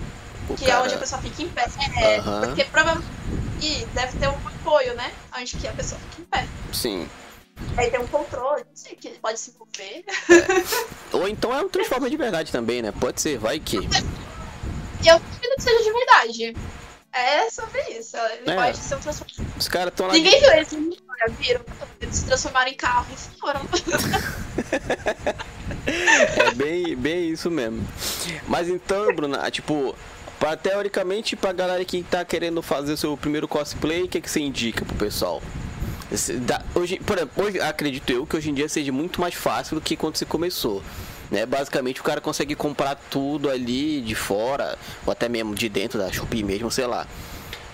O 0.48 0.56
que 0.56 0.66
cara... 0.66 0.80
é 0.80 0.84
onde 0.84 0.94
a 0.94 0.98
pessoa 0.98 1.22
fica 1.22 1.42
em 1.42 1.50
pé. 1.50 1.66
É, 1.98 2.20
uhum. 2.20 2.42
porque 2.42 2.64
provavelmente 2.66 3.86
deve 3.94 4.20
ter 4.20 4.28
um 4.30 4.48
apoio, 4.48 4.94
né? 4.94 5.12
Onde 5.38 5.58
que 5.58 5.68
a 5.68 5.74
pessoa 5.74 6.00
fica 6.12 6.22
em 6.22 6.26
pé. 6.26 6.48
Sim. 6.72 7.10
Aí 7.78 7.90
tem 7.90 8.00
um 8.00 8.08
controle, 8.08 8.64
não 8.64 8.76
sei, 8.76 8.96
que 8.96 9.08
ele 9.08 9.18
pode 9.18 9.40
se 9.40 9.54
mover. 9.58 10.04
É. 10.30 11.16
Ou 11.16 11.28
então 11.28 11.54
é 11.54 11.62
um 11.62 11.70
transforma 11.70 12.10
de 12.10 12.18
verdade 12.18 12.52
também, 12.52 12.82
né? 12.82 12.92
Pode 12.92 13.22
ser, 13.22 13.38
vai 13.38 13.60
que. 13.60 13.78
Eu 13.78 15.16
acredito 15.16 15.56
que 15.56 15.62
seja 15.62 15.84
de 15.84 15.92
verdade. 15.92 16.56
É 17.16 17.50
sobre 17.50 17.82
isso. 17.98 18.18
Ele 18.18 18.52
é. 18.52 18.56
pode 18.56 18.78
ser 18.78 18.96
um 18.96 19.00
transformador. 19.00 19.46
Os 19.58 19.68
caras 19.70 19.88
estão 19.88 20.08
lá. 20.08 20.14
Ninguém 20.14 20.38
viu 20.42 20.52
eles 20.52 20.70
viram. 21.40 21.62
Eles 22.02 22.16
se 22.18 22.26
transformaram 22.26 22.70
em 22.70 22.74
carro 22.74 23.08
e 23.10 23.40
foram. 23.40 23.62
é 25.88 26.54
bem, 26.56 26.94
bem 26.94 27.30
isso 27.30 27.50
mesmo. 27.50 27.88
Mas 28.50 28.68
então, 28.68 29.16
Bruna, 29.16 29.50
tipo, 29.50 29.96
pra, 30.38 30.58
teoricamente, 30.58 31.38
pra 31.38 31.54
galera 31.54 31.86
que 31.86 32.04
tá 32.04 32.26
querendo 32.26 32.62
fazer 32.62 32.92
o 32.92 32.98
seu 32.98 33.16
primeiro 33.16 33.48
cosplay, 33.48 34.04
o 34.04 34.10
que, 34.10 34.20
que 34.20 34.30
você 34.30 34.42
indica 34.42 34.84
pro 34.84 34.96
pessoal? 34.98 35.42
Hoje, 36.76 37.00
por 37.00 37.18
exemplo, 37.18 37.46
hoje, 37.46 37.62
acredito 37.62 38.10
eu 38.10 38.28
que 38.28 38.36
hoje 38.36 38.50
em 38.52 38.54
dia 38.54 38.68
seja 38.68 38.92
muito 38.92 39.22
mais 39.22 39.34
fácil 39.34 39.76
do 39.76 39.82
que 39.82 39.96
quando 39.96 40.18
você 40.18 40.26
começou. 40.26 40.84
Né? 41.32 41.46
Basicamente 41.46 42.02
o 42.02 42.04
cara 42.04 42.22
consegue 42.22 42.56
comprar 42.56 42.96
tudo 42.96 43.50
ali 43.50 44.02
de 44.02 44.16
fora, 44.16 44.78
ou 45.06 45.12
até 45.12 45.28
mesmo 45.28 45.56
de 45.56 45.70
dentro 45.70 46.00
da 46.00 46.12
Shopee 46.12 46.44
mesmo, 46.44 46.70
sei 46.70 46.86
lá. 46.86 47.08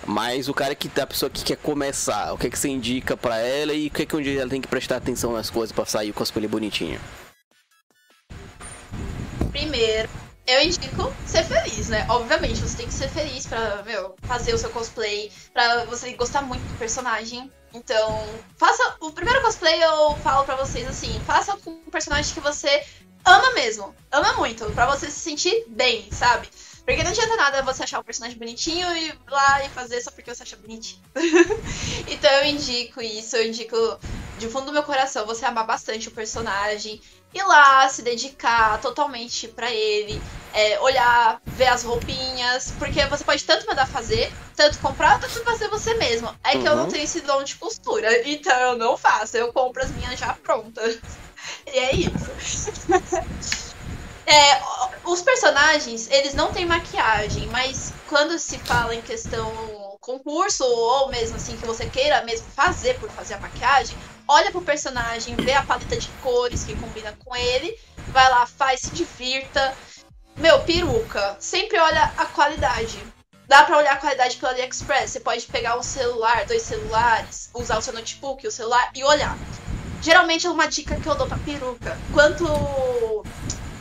Mas 0.06 0.50
o 0.50 0.54
cara 0.54 0.74
que 0.74 0.90
a 1.00 1.08
pessoa 1.08 1.30
que 1.30 1.44
quer 1.44 1.58
começar, 1.58 2.34
o 2.34 2.38
que 2.38 2.48
é 2.48 2.50
que 2.50 2.58
você 2.58 2.70
indica 2.70 3.16
para 3.16 3.38
ela 3.38 3.74
e 3.74 3.88
o 3.88 3.92
que 3.92 4.02
é 4.02 4.06
que 4.06 4.22
dia 4.22 4.42
ela 4.42 4.50
tem 4.50 4.62
que 4.62 4.68
prestar 4.68 4.98
atenção 4.98 5.34
nas 5.34 5.50
coisas 5.50 5.72
para 5.72 5.86
sair 5.86 6.10
o 6.10 6.14
cosplay 6.14 6.48
bonitinho? 6.48 7.00
Primeiro, 9.52 10.10
eu 10.48 10.62
indico 10.64 11.14
ser 11.26 11.44
feliz, 11.44 11.90
né? 11.90 12.06
Obviamente, 12.10 12.60
você 12.60 12.78
tem 12.78 12.88
que 12.88 12.94
ser 12.94 13.10
feliz 13.10 13.46
pra, 13.46 13.84
meu, 13.86 14.16
fazer 14.24 14.54
o 14.54 14.58
seu 14.58 14.70
cosplay, 14.72 15.32
pra 15.54 15.86
você 15.86 16.14
gostar 16.14 16.42
muito 16.42 16.62
do 16.64 16.78
personagem. 16.80 17.52
Então, 17.74 18.26
faça. 18.58 18.96
O 19.00 19.12
primeiro 19.12 19.42
cosplay 19.42 19.82
eu 19.82 20.16
falo 20.18 20.46
pra 20.46 20.56
vocês 20.56 20.88
assim: 20.88 21.20
faça 21.26 21.56
com 21.58 21.72
um 21.72 21.92
personagem 21.92 22.34
que 22.34 22.40
você 22.40 22.84
ama 23.26 23.54
mesmo. 23.54 23.96
Ama 24.12 24.34
muito, 24.34 24.66
pra 24.72 24.86
você 24.86 25.10
se 25.10 25.20
sentir 25.20 25.66
bem, 25.68 26.10
sabe? 26.12 26.50
Porque 26.86 27.04
não 27.04 27.12
adianta 27.12 27.36
nada 27.36 27.62
você 27.62 27.84
achar 27.84 28.00
o 28.00 28.04
personagem 28.04 28.38
bonitinho 28.38 28.94
e 28.96 29.10
ir 29.10 29.20
lá 29.30 29.64
e 29.64 29.70
fazer 29.70 30.02
só 30.02 30.12
porque 30.12 30.34
você 30.34 30.44
acha 30.44 30.58
bonitinho. 30.58 31.02
então 32.08 32.32
eu 32.32 32.46
indico 32.46 33.02
isso, 33.02 33.36
eu 33.36 33.48
indico 33.48 34.00
de 34.40 34.50
fundo 34.50 34.66
do 34.66 34.74
meu 34.74 34.84
coração 34.84 35.26
você 35.26 35.46
amar 35.46 35.66
bastante 35.66 36.08
o 36.08 36.12
personagem, 36.12 37.00
ir 37.34 37.44
lá, 37.44 37.88
se 37.88 38.02
dedicar 38.02 38.82
totalmente 38.82 39.48
para 39.48 39.72
ele, 39.72 40.20
é, 40.54 40.80
olhar, 40.80 41.40
ver 41.46 41.68
as 41.68 41.84
roupinhas, 41.84 42.74
porque 42.80 43.06
você 43.06 43.24
pode 43.24 43.44
tanto 43.44 43.68
mandar 43.68 43.88
fazer, 43.88 44.32
tanto 44.56 44.80
comprar, 44.80 45.20
tanto 45.20 45.44
fazer 45.44 45.68
você 45.70 45.94
mesmo. 45.94 46.28
É 46.44 46.58
que 46.58 46.68
eu 46.68 46.76
não 46.76 46.84
uhum. 46.86 46.90
tenho 46.90 47.04
esse 47.04 47.22
dom 47.22 47.44
de 47.44 47.56
costura, 47.56 48.28
então 48.28 48.60
eu 48.60 48.78
não 48.78 48.98
faço, 48.98 49.38
eu 49.38 49.54
compro 49.54 49.84
as 49.84 49.92
minhas 49.92 50.20
já 50.20 50.34
prontas. 50.34 51.00
E 51.68 51.80
é 51.80 51.96
isso. 51.96 52.34
É, 54.28 54.62
os 55.04 55.22
personagens, 55.22 56.08
eles 56.10 56.34
não 56.34 56.52
têm 56.52 56.66
maquiagem, 56.66 57.48
mas 57.50 57.98
quando 58.06 58.38
se 58.40 58.60
fala 58.60 58.96
em 58.96 59.02
questão 59.02 59.98
concurso, 60.00 60.64
ou 60.64 61.10
mesmo 61.10 61.36
assim 61.36 61.58
que 61.58 61.66
você 61.66 61.90
queira 61.90 62.24
mesmo 62.24 62.48
fazer 62.56 63.00
por 63.00 63.12
fazer 63.12 63.34
a 63.34 63.40
maquiagem, 63.40 63.98
olha 64.28 64.52
pro 64.52 64.64
personagem, 64.64 65.38
vê 65.40 65.54
a 65.54 65.64
paleta 65.64 65.98
de 65.98 66.16
cores 66.20 66.64
que 66.64 66.76
combina 66.76 67.16
com 67.18 67.36
ele, 67.36 67.76
vai 68.08 68.30
lá, 68.30 68.46
faz, 68.46 68.82
se 68.82 68.92
divirta. 68.94 69.76
Meu, 70.38 70.64
peruca, 70.66 71.38
sempre 71.40 71.80
olha 71.80 72.04
a 72.18 72.28
qualidade. 72.28 73.14
Dá 73.48 73.64
pra 73.66 73.78
olhar 73.78 73.94
a 73.94 73.98
qualidade 74.00 74.38
pelo 74.38 74.52
AliExpress. 74.54 75.12
Você 75.12 75.20
pode 75.22 75.48
pegar 75.48 75.78
um 75.78 75.84
celular, 75.84 76.46
dois 76.48 76.64
celulares, 76.64 77.50
usar 77.56 77.78
o 77.78 77.82
seu 77.82 77.94
notebook, 77.94 78.48
o 78.48 78.52
celular 78.52 78.92
e 78.96 79.04
olhar. 79.04 79.40
Geralmente 80.02 80.48
é 80.48 80.50
uma 80.50 80.68
dica 80.68 80.96
que 80.96 81.08
eu 81.08 81.16
dou 81.16 81.28
pra 81.28 81.38
peruca. 81.38 81.98
Quanto 82.14 83.24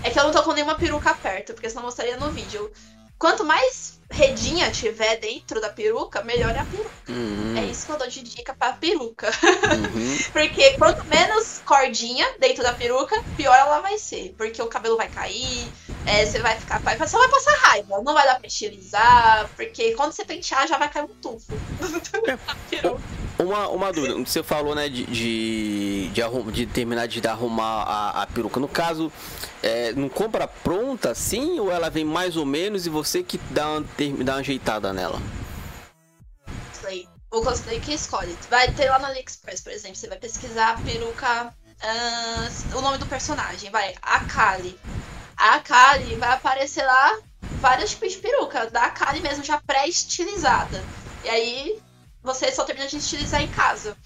é 0.03 0.11
que 0.11 0.19
eu 0.19 0.25
não 0.25 0.33
tô 0.33 0.43
com 0.43 0.53
nenhuma 0.53 0.75
peruca 0.75 1.15
perto, 1.15 1.55
porque 1.55 1.69
senão 1.69 1.83
eu 1.83 1.87
mostraria 1.87 2.17
no 2.17 2.31
vídeo. 2.31 2.71
Quanto 3.19 3.45
mais 3.45 4.01
redinha 4.11 4.71
tiver 4.71 5.17
dentro 5.17 5.61
da 5.61 5.69
peruca, 5.69 6.23
melhor 6.23 6.51
é 6.51 6.59
a 6.59 6.65
peruca. 6.65 6.91
Uhum. 7.09 7.57
É 7.57 7.65
isso 7.65 7.87
que 7.87 7.93
eu 7.93 7.99
dou 7.99 8.09
de 8.09 8.23
dica 8.23 8.55
pra 8.55 8.73
peruca. 8.73 9.29
Uhum. 9.29 10.19
porque 10.33 10.73
quanto 10.79 11.05
menos 11.07 11.61
cordinha 11.65 12.27
dentro 12.39 12.63
da 12.63 12.73
peruca, 12.73 13.23
pior 13.37 13.55
ela 13.55 13.81
vai 13.81 13.99
ser. 13.99 14.35
Porque 14.37 14.61
o 14.61 14.67
cabelo 14.67 14.97
vai 14.97 15.09
cair, 15.09 15.69
é, 16.07 16.25
você 16.25 16.39
vai 16.41 16.59
ficar. 16.59 16.81
Vai, 16.81 16.97
você 16.97 17.17
vai 17.17 17.29
passar 17.29 17.55
raiva, 17.57 18.03
não 18.03 18.15
vai 18.15 18.27
dar 18.27 18.39
pra 18.39 18.49
estilizar, 18.49 19.49
porque 19.55 19.93
quando 19.93 20.13
você 20.13 20.25
pentear 20.25 20.67
já 20.67 20.79
vai 20.79 20.89
cair 20.89 21.05
um 21.05 21.09
tufo. 21.09 21.53
uma, 23.43 23.69
uma 23.69 23.93
dúvida, 23.93 24.15
você 24.15 24.43
falou, 24.43 24.75
né, 24.75 24.89
de, 24.89 25.05
de, 25.07 26.09
de, 26.09 26.53
de 26.53 26.67
terminar 26.67 27.07
de 27.07 27.27
arrumar 27.27 27.83
a, 27.83 28.23
a 28.23 28.27
peruca. 28.27 28.61
No 28.61 28.69
caso, 28.69 29.13
é, 29.63 29.93
não 29.93 30.09
compra 30.09 30.47
pronta 30.47 31.11
assim 31.11 31.59
ou 31.59 31.71
ela 31.71 31.91
vem 31.91 32.05
mais 32.05 32.37
ou 32.37 32.47
menos 32.47 32.87
e 32.87 32.91
você 32.91 33.23
que 33.23 33.39
dá 33.51 33.69
uma, 33.69 33.87
dá 34.25 34.33
uma 34.35 34.41
ajeitada 34.41 34.93
nela? 34.93 35.21
O 37.33 37.43
cosplay 37.43 37.79
que 37.79 37.93
escolhe. 37.93 38.37
Vai 38.51 38.73
ter 38.73 38.91
lá 38.91 38.99
no 38.99 39.07
AliExpress, 39.07 39.61
por 39.61 39.73
exemplo, 39.73 39.97
você 39.97 40.09
vai 40.09 40.19
pesquisar 40.19 40.71
a 40.71 40.81
peruca. 40.81 41.55
Uh, 41.81 42.77
o 42.77 42.81
nome 42.81 42.99
do 42.99 43.07
personagem, 43.07 43.71
vai, 43.71 43.95
Akali. 44.03 44.77
A 45.37 45.55
Akali 45.55 46.17
vai 46.17 46.33
aparecer 46.33 46.85
lá 46.85 47.19
vários 47.61 47.91
tipos 47.91 48.13
de 48.13 48.19
peruca, 48.19 48.69
da 48.71 48.87
Akali 48.87 49.21
mesmo 49.21 49.45
já 49.45 49.61
pré-estilizada. 49.65 50.83
E 51.25 51.29
aí 51.29 51.83
você 52.23 52.53
só 52.53 52.65
termina 52.65 52.87
de 52.87 52.97
estilizar 52.97 53.43
em 53.43 53.49
casa. 53.49 53.97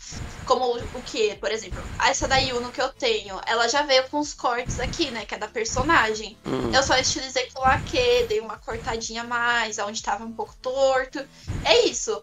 Como 0.47 0.77
o 0.77 1.03
que, 1.03 1.35
por 1.37 1.51
exemplo, 1.51 1.83
essa 2.07 2.29
da 2.29 2.37
Yuno 2.37 2.71
que 2.71 2.81
eu 2.81 2.89
tenho, 2.91 3.41
ela 3.47 3.69
já 3.69 3.83
veio 3.83 4.09
com 4.09 4.19
os 4.19 4.33
cortes 4.33 4.79
aqui, 4.79 5.11
né? 5.11 5.25
Que 5.25 5.35
é 5.35 5.39
da 5.39 5.49
personagem. 5.49 6.37
Uhum. 6.45 6.73
Eu 6.73 6.83
só 6.83 6.97
estilizei 6.97 7.51
com 7.51 7.61
laque, 7.61 8.27
dei 8.29 8.41
uma 8.41 8.59
cortadinha 8.59 9.23
a 9.23 9.27
mais, 9.27 9.79
onde 9.79 10.03
tava 10.03 10.25
um 10.25 10.33
pouco 10.33 10.55
torto. 10.63 11.27
É 11.65 11.87
isso. 11.87 12.23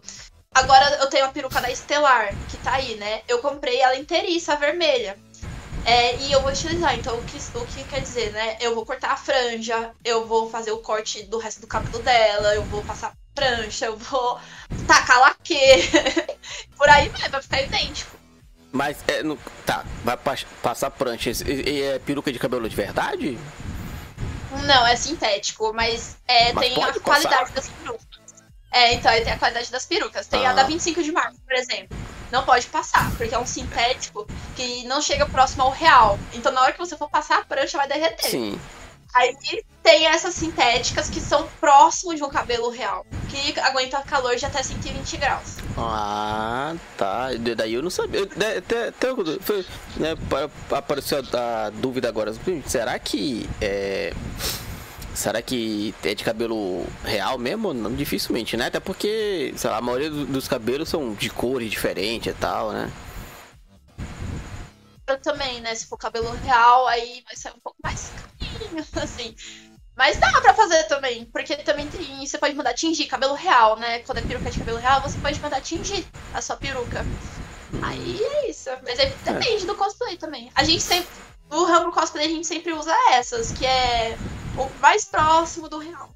Agora 0.54 0.98
eu 1.00 1.08
tenho 1.08 1.24
a 1.24 1.28
peruca 1.28 1.60
da 1.60 1.70
Estelar, 1.70 2.34
que 2.50 2.56
tá 2.58 2.74
aí, 2.74 2.96
né? 2.96 3.22
Eu 3.26 3.38
comprei 3.38 3.80
ela 3.80 3.96
inteiriça, 3.96 4.56
vermelha. 4.56 5.18
É, 5.84 6.16
e 6.16 6.30
eu 6.30 6.40
vou 6.40 6.52
estilizar, 6.52 6.96
então 6.96 7.18
o 7.18 7.24
que, 7.24 7.36
o 7.58 7.66
que 7.66 7.84
quer 7.84 8.00
dizer, 8.00 8.30
né? 8.32 8.56
Eu 8.60 8.74
vou 8.74 8.86
cortar 8.86 9.12
a 9.12 9.16
franja, 9.16 9.92
eu 10.04 10.26
vou 10.26 10.48
fazer 10.48 10.70
o 10.70 10.78
corte 10.78 11.24
do 11.24 11.38
resto 11.38 11.60
do 11.60 11.66
cabelo 11.66 11.98
dela, 12.02 12.54
eu 12.54 12.62
vou 12.64 12.82
passar 12.84 13.12
prancha, 13.34 13.86
eu 13.86 13.96
vou 13.96 14.38
tacar 14.86 15.20
laque. 15.20 15.58
Por 16.76 16.88
aí 16.88 17.08
vai, 17.08 17.28
vai 17.28 17.42
ficar 17.42 17.62
idêntico. 17.62 18.16
Mas 18.70 18.98
é. 19.06 19.22
No, 19.22 19.36
tá, 19.66 19.84
vai 20.04 20.16
pa 20.16 20.34
passar 20.62 20.90
prancha. 20.90 21.30
E, 21.30 21.70
e 21.70 21.82
é 21.82 21.98
peruca 21.98 22.32
de 22.32 22.38
cabelo 22.38 22.68
de 22.68 22.74
verdade? 22.76 23.38
Não, 24.64 24.86
é 24.86 24.96
sintético, 24.96 25.72
mas, 25.74 26.16
é, 26.28 26.52
Mas 26.52 26.66
tem 26.66 26.82
a 26.82 26.86
passar? 26.88 27.00
qualidade 27.00 27.52
das 27.52 27.68
perucas. 27.68 28.06
É, 28.70 28.94
então 28.94 29.12
tem 29.12 29.32
a 29.32 29.38
qualidade 29.38 29.70
das 29.70 29.84
perucas. 29.84 30.26
Tem 30.26 30.46
a 30.46 30.50
Ah. 30.50 30.54
da 30.54 30.62
25 30.64 31.02
de 31.02 31.12
março, 31.12 31.38
por 31.46 31.54
exemplo. 31.54 31.96
Não 32.30 32.44
pode 32.44 32.66
passar, 32.68 33.10
porque 33.16 33.34
é 33.34 33.38
um 33.38 33.44
sintético 33.46 34.26
que 34.56 34.84
não 34.84 35.02
chega 35.02 35.26
próximo 35.26 35.62
ao 35.64 35.70
real. 35.70 36.18
Então 36.32 36.50
na 36.50 36.62
hora 36.62 36.72
que 36.72 36.78
você 36.78 36.96
for 36.96 37.10
passar, 37.10 37.40
a 37.40 37.44
prancha 37.44 37.76
vai 37.76 37.86
derreter. 37.86 38.30
Sim. 38.30 38.58
Aí 39.14 39.36
tem 39.82 40.06
essas 40.06 40.34
sintéticas 40.34 41.10
que 41.10 41.20
são 41.20 41.46
próximo 41.60 42.14
de 42.14 42.22
um 42.22 42.28
cabelo 42.30 42.70
real, 42.70 43.04
que 43.28 43.58
aguenta 43.60 44.00
calor 44.02 44.36
de 44.36 44.46
até 44.46 44.62
120 44.62 45.16
graus. 45.18 45.56
Ah, 45.76 46.74
tá. 46.96 47.28
Daí 47.56 47.74
eu 47.74 47.82
não 47.82 47.90
sabia. 47.90 48.20
Eu- 48.20 48.26
de- 48.26 48.44
Até, 48.58 48.88
até, 48.88 49.08
foi, 49.40 49.66
né, 49.96 50.16
pa- 50.30 50.48
apareceu 50.78 51.18
a, 51.32 51.70
dúvida 51.70 52.08
agora. 52.08 52.32
Será 52.66 52.98
que 52.98 53.48
é. 53.60 54.12
Será 55.14 55.42
que 55.42 55.94
é 56.02 56.14
de 56.14 56.24
cabelo 56.24 56.86
real 57.04 57.36
mesmo? 57.36 57.74
Não, 57.74 57.94
dificilmente, 57.94 58.56
né? 58.56 58.68
Até 58.68 58.80
porque, 58.80 59.52
sei 59.58 59.68
lá, 59.68 59.76
a 59.76 59.82
maioria 59.82 60.08
do- 60.08 60.24
dos 60.24 60.48
cabelos 60.48 60.88
são 60.88 61.12
de 61.12 61.28
cores 61.28 61.70
diferentes 61.70 62.32
e 62.32 62.36
tal, 62.36 62.72
né? 62.72 62.90
Também, 65.22 65.60
né? 65.60 65.74
Se 65.74 65.86
for 65.86 65.98
cabelo 65.98 66.30
real, 66.44 66.86
aí 66.86 67.22
vai 67.26 67.36
ser 67.36 67.50
um 67.50 67.60
pouco 67.60 67.78
mais 67.82 68.10
carinho, 68.38 68.86
assim. 69.02 69.34
Mas 69.96 70.16
dá 70.16 70.40
pra 70.40 70.54
fazer 70.54 70.84
também, 70.84 71.26
porque 71.26 71.56
também 71.56 71.86
tem. 71.88 72.26
Você 72.26 72.38
pode 72.38 72.54
mandar 72.54 72.72
tingir 72.72 73.06
cabelo 73.06 73.34
real, 73.34 73.76
né? 73.76 73.98
Quando 74.00 74.18
é 74.18 74.22
peruca 74.22 74.50
de 74.50 74.58
cabelo 74.58 74.78
real, 74.78 75.02
você 75.02 75.18
pode 75.18 75.38
mandar 75.40 75.60
tingir 75.60 76.06
a 76.32 76.40
sua 76.40 76.56
peruca. 76.56 77.04
Aí 77.82 78.22
é 78.22 78.50
isso. 78.50 78.70
Mas 78.82 78.98
aí 78.98 79.12
depende 79.24 79.66
do 79.66 79.74
cosplay 79.74 80.16
também. 80.16 80.50
A 80.54 80.64
gente 80.64 80.82
sempre. 80.82 81.08
No 81.50 81.64
ramo 81.64 81.92
cosplay 81.92 82.26
a 82.26 82.28
gente 82.28 82.46
sempre 82.46 82.72
usa 82.72 82.94
essas, 83.12 83.52
que 83.52 83.66
é 83.66 84.16
o 84.56 84.68
mais 84.80 85.04
próximo 85.04 85.68
do 85.68 85.78
real. 85.78 86.08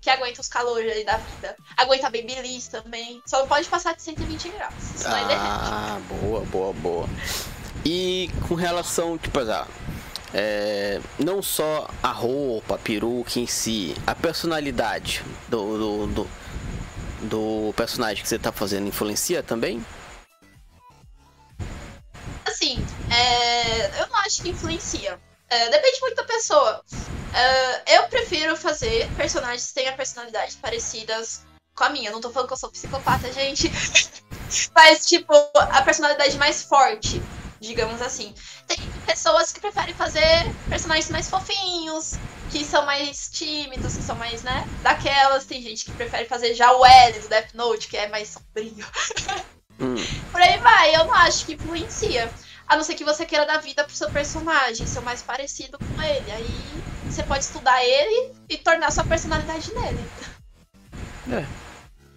Que 0.00 0.10
aguenta 0.10 0.40
os 0.40 0.48
calores 0.48 0.90
ali 0.92 1.04
da 1.04 1.16
vida. 1.16 1.56
Aguenta 1.76 2.08
babyliss 2.08 2.68
também. 2.68 3.20
Só 3.26 3.40
não 3.40 3.48
pode 3.48 3.68
passar 3.68 3.96
de 3.96 4.02
120 4.02 4.48
graus. 4.50 5.04
Ele 5.04 5.24
derrete. 5.26 5.42
Ah, 5.42 6.00
boa, 6.08 6.40
boa, 6.42 6.72
boa. 6.74 7.08
E 7.90 8.28
com 8.46 8.54
relação, 8.54 9.16
tipo, 9.16 9.40
ah, 9.40 9.66
é, 10.34 11.00
não 11.18 11.40
só 11.40 11.88
a 12.02 12.12
roupa, 12.12 12.74
a 12.74 12.78
peruca 12.78 13.40
em 13.40 13.46
si, 13.46 13.94
a 14.06 14.14
personalidade 14.14 15.24
do, 15.48 15.78
do, 15.78 16.06
do, 16.06 16.30
do 17.22 17.72
personagem 17.74 18.22
que 18.22 18.28
você 18.28 18.38
tá 18.38 18.52
fazendo 18.52 18.86
influencia 18.86 19.42
também? 19.42 19.82
Assim, 22.44 22.76
é, 23.10 24.02
eu 24.02 24.08
não 24.08 24.16
acho 24.16 24.42
que 24.42 24.50
influencia. 24.50 25.18
É, 25.48 25.70
depende 25.70 25.98
muito 26.02 26.16
da 26.16 26.24
pessoa. 26.24 26.82
É, 27.32 27.96
eu 27.96 28.02
prefiro 28.08 28.54
fazer 28.54 29.08
personagens 29.16 29.68
que 29.68 29.74
tenham 29.76 29.96
personalidades 29.96 30.56
parecidas 30.56 31.40
com 31.74 31.84
a 31.84 31.88
minha. 31.88 32.10
Não 32.10 32.20
tô 32.20 32.28
falando 32.28 32.48
que 32.48 32.52
eu 32.52 32.58
sou 32.58 32.70
psicopata, 32.70 33.32
gente. 33.32 33.72
Mas, 34.76 35.06
tipo, 35.06 35.32
a 35.54 35.80
personalidade 35.80 36.36
mais 36.36 36.62
forte, 36.62 37.22
digamos 37.60 38.00
assim. 38.02 38.34
Tem 38.66 38.76
pessoas 39.06 39.52
que 39.52 39.60
preferem 39.60 39.94
fazer 39.94 40.54
personagens 40.68 41.10
mais 41.10 41.28
fofinhos, 41.28 42.20
que 42.48 42.64
são 42.64 42.84
mais 42.86 43.28
tímidos, 43.30 43.96
que 43.96 44.02
são 44.04 44.16
mais, 44.16 44.42
né, 44.42 44.64
daquelas. 44.82 45.44
Tem 45.46 45.60
gente 45.62 45.84
que 45.84 45.92
prefere 45.92 46.26
fazer 46.28 46.54
já 46.54 46.72
o 46.72 46.84
L 46.84 47.20
do 47.20 47.28
Death 47.28 47.54
Note, 47.54 47.88
que 47.88 47.96
é 47.96 48.08
mais 48.08 48.28
sombrio. 48.30 48.86
Hum, 49.80 49.94
Por 50.32 50.40
aí 50.40 50.58
vai, 50.58 50.96
eu 50.96 51.04
não 51.06 51.14
acho 51.14 51.46
que 51.46 51.54
influencia. 51.54 52.34
A 52.66 52.76
não 52.76 52.82
ser 52.82 52.94
que 52.96 53.04
você 53.04 53.24
queira 53.24 53.46
dar 53.46 53.58
vida 53.58 53.84
pro 53.84 53.94
seu 53.94 54.10
personagem, 54.10 54.86
ser 54.86 55.00
mais 55.00 55.22
parecido 55.22 55.78
com 55.78 56.02
ele. 56.02 56.30
Aí 56.32 56.84
você 57.08 57.22
pode 57.22 57.44
estudar 57.44 57.82
ele 57.84 58.34
e 58.48 58.58
tornar 58.58 58.90
sua 58.90 59.04
personalidade 59.04 59.72
nele. 59.74 60.12
é. 61.30 61.67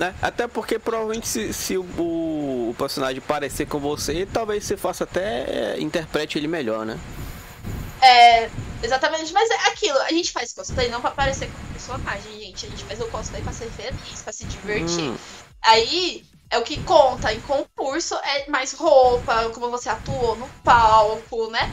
Né? 0.02 0.16
Até 0.20 0.48
porque 0.48 0.80
provavelmente 0.80 1.28
se, 1.28 1.54
se 1.54 1.78
o, 1.78 1.84
o 1.84 2.76
personagem 2.76 3.22
parecer 3.22 3.68
com 3.68 3.80
você, 3.80 4.26
talvez 4.26 4.64
você 4.64 4.76
faça 4.76 5.04
até 5.04 5.76
é, 5.76 5.80
interprete 5.80 6.40
ele 6.40 6.48
melhor, 6.48 6.84
né? 6.88 7.00
É, 8.02 8.50
exatamente, 8.82 9.32
mas 9.32 9.48
é 9.52 9.70
aquilo, 9.70 10.00
a 10.00 10.10
gente 10.10 10.32
faz 10.32 10.54
cosplay 10.54 10.90
não 10.90 11.02
pra 11.02 11.12
parecer 11.12 11.52
com 11.52 11.62
o 11.62 11.74
personagem, 11.74 12.32
gente. 12.40 12.66
A 12.66 12.70
gente 12.70 12.84
faz 12.84 13.00
o 13.00 13.06
cosplay 13.10 13.44
pra 13.44 13.54
ser 13.54 13.70
feliz, 13.70 14.24
pra 14.24 14.34
se 14.34 14.44
divertir. 14.46 15.12
Hum. 15.12 15.18
Aí 15.62 16.26
é 16.50 16.58
o 16.58 16.64
que 16.64 16.82
conta 16.82 17.32
em 17.32 17.40
concurso, 17.42 18.16
é 18.24 18.50
mais 18.50 18.74
roupa, 18.74 19.50
como 19.50 19.70
você 19.70 19.88
atuou 19.88 20.36
no 20.36 20.50
palco, 20.64 21.48
né? 21.52 21.72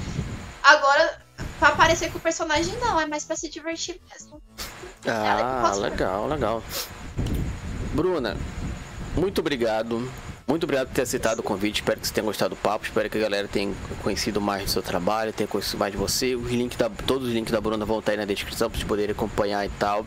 Agora, 0.62 1.18
pra 1.58 1.70
parecer 1.70 2.12
com 2.12 2.18
o 2.18 2.20
personagem, 2.20 2.76
não, 2.76 3.00
é 3.00 3.06
mais 3.06 3.24
pra 3.24 3.36
se 3.36 3.48
divertir 3.48 3.98
mesmo. 4.12 4.42
Que 5.00 5.08
Ah, 5.08 5.72
legal, 5.78 6.28
legal. 6.28 6.62
Bruna, 7.92 8.36
muito 9.14 9.40
obrigado. 9.40 10.10
Muito 10.46 10.64
obrigado 10.64 10.88
por 10.88 10.94
ter 10.94 11.02
aceitado 11.02 11.40
o 11.40 11.42
convite. 11.42 11.76
Espero 11.76 12.00
que 12.00 12.06
você 12.06 12.14
tenha 12.14 12.24
gostado 12.24 12.54
do 12.54 12.56
papo. 12.56 12.86
Espero 12.86 13.10
que 13.10 13.18
a 13.18 13.20
galera 13.20 13.46
tenha 13.46 13.74
conhecido 14.02 14.40
mais 14.40 14.64
do 14.64 14.70
seu 14.70 14.82
trabalho, 14.82 15.30
tenha 15.30 15.46
conhecido 15.46 15.78
mais 15.78 15.92
de 15.92 15.98
você. 15.98 16.34
Os 16.34 16.50
links 16.50 16.78
da, 16.78 16.88
todos 16.88 17.28
os 17.28 17.34
links 17.34 17.52
da 17.52 17.60
Bruna 17.60 17.84
vão 17.84 17.98
estar 17.98 18.12
aí 18.12 18.18
na 18.18 18.24
descrição 18.24 18.70
para 18.70 18.78
vocês 18.78 18.88
poderem 18.88 19.12
acompanhar 19.12 19.66
e 19.66 19.68
tal. 19.78 20.06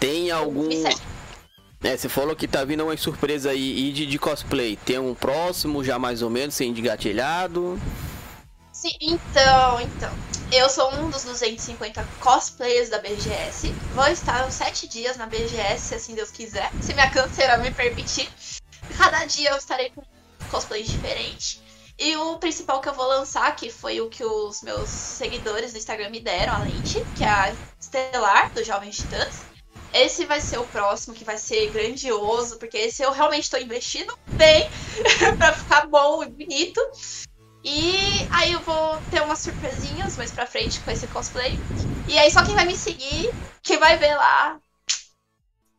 Tem 0.00 0.32
algum. 0.32 0.68
É, 1.82 1.96
você 1.96 2.08
falou 2.08 2.34
que 2.34 2.48
tá 2.48 2.64
vindo 2.64 2.82
uma 2.82 2.96
surpresa 2.96 3.50
aí 3.50 3.88
e 3.88 3.92
de, 3.92 4.06
de 4.06 4.18
cosplay. 4.18 4.76
Tem 4.84 4.98
um 4.98 5.14
próximo 5.14 5.84
já 5.84 5.96
mais 5.96 6.20
ou 6.20 6.30
menos, 6.30 6.54
sem 6.56 6.70
engatilhado. 6.70 7.78
Sim, 8.72 8.96
então, 9.00 9.80
então. 9.80 10.10
Eu 10.56 10.68
sou 10.68 10.88
um 10.94 11.10
dos 11.10 11.24
250 11.24 12.06
cosplayers 12.20 12.88
da 12.88 13.00
BGS. 13.00 13.72
Vou 13.92 14.06
estar 14.06 14.46
uns 14.46 14.54
7 14.54 14.86
dias 14.86 15.16
na 15.16 15.26
BGS, 15.26 15.80
se 15.80 15.94
assim 15.96 16.14
Deus 16.14 16.30
quiser. 16.30 16.70
Se 16.80 16.94
minha 16.94 17.10
canseira 17.10 17.56
me 17.58 17.72
permitir. 17.72 18.30
Cada 18.96 19.24
dia 19.24 19.50
eu 19.50 19.56
estarei 19.56 19.90
com 19.90 20.04
cosplays 20.52 20.86
diferentes. 20.86 21.60
E 21.98 22.16
o 22.16 22.38
principal 22.38 22.80
que 22.80 22.88
eu 22.88 22.94
vou 22.94 23.04
lançar, 23.04 23.56
que 23.56 23.68
foi 23.68 24.00
o 24.00 24.08
que 24.08 24.24
os 24.24 24.62
meus 24.62 24.88
seguidores 24.88 25.72
do 25.72 25.78
Instagram 25.78 26.10
me 26.10 26.20
deram, 26.20 26.54
a 26.54 26.58
lente, 26.58 27.04
que 27.16 27.24
é 27.24 27.28
a 27.28 27.52
Estelar, 27.80 28.52
do 28.52 28.62
Jovens 28.62 28.94
Titãs. 28.94 29.40
Esse 29.92 30.24
vai 30.24 30.40
ser 30.40 30.58
o 30.58 30.66
próximo, 30.66 31.16
que 31.16 31.24
vai 31.24 31.36
ser 31.36 31.68
grandioso, 31.72 32.60
porque 32.60 32.76
esse 32.76 33.02
eu 33.02 33.10
realmente 33.10 33.44
estou 33.44 33.58
investindo 33.60 34.16
bem 34.28 34.70
pra 35.36 35.52
ficar 35.52 35.88
bom 35.88 36.22
e 36.22 36.28
bonito. 36.28 36.80
E 37.64 38.28
aí 38.30 38.52
eu 38.52 38.60
vou 38.60 39.00
ter 39.10 39.22
umas 39.22 39.38
surpresinhas 39.38 40.16
mais 40.16 40.30
pra 40.30 40.46
frente 40.46 40.78
com 40.80 40.90
esse 40.90 41.06
cosplay. 41.08 41.58
E 42.06 42.18
aí 42.18 42.30
só 42.30 42.44
quem 42.44 42.54
vai 42.54 42.66
me 42.66 42.76
seguir, 42.76 43.30
que 43.62 43.78
vai 43.78 43.96
ver 43.96 44.14
lá 44.14 44.58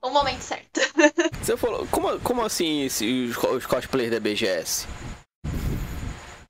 o 0.01 0.09
momento 0.09 0.41
certo. 0.41 0.81
Você 1.41 1.55
falou, 1.55 1.85
como, 1.91 2.19
como 2.21 2.43
assim 2.43 2.83
esse- 2.85 3.25
os, 3.29 3.37
co- 3.37 3.49
os 3.51 3.65
cosplayers 3.65 4.11
da 4.11 4.19
BGS? 4.19 4.87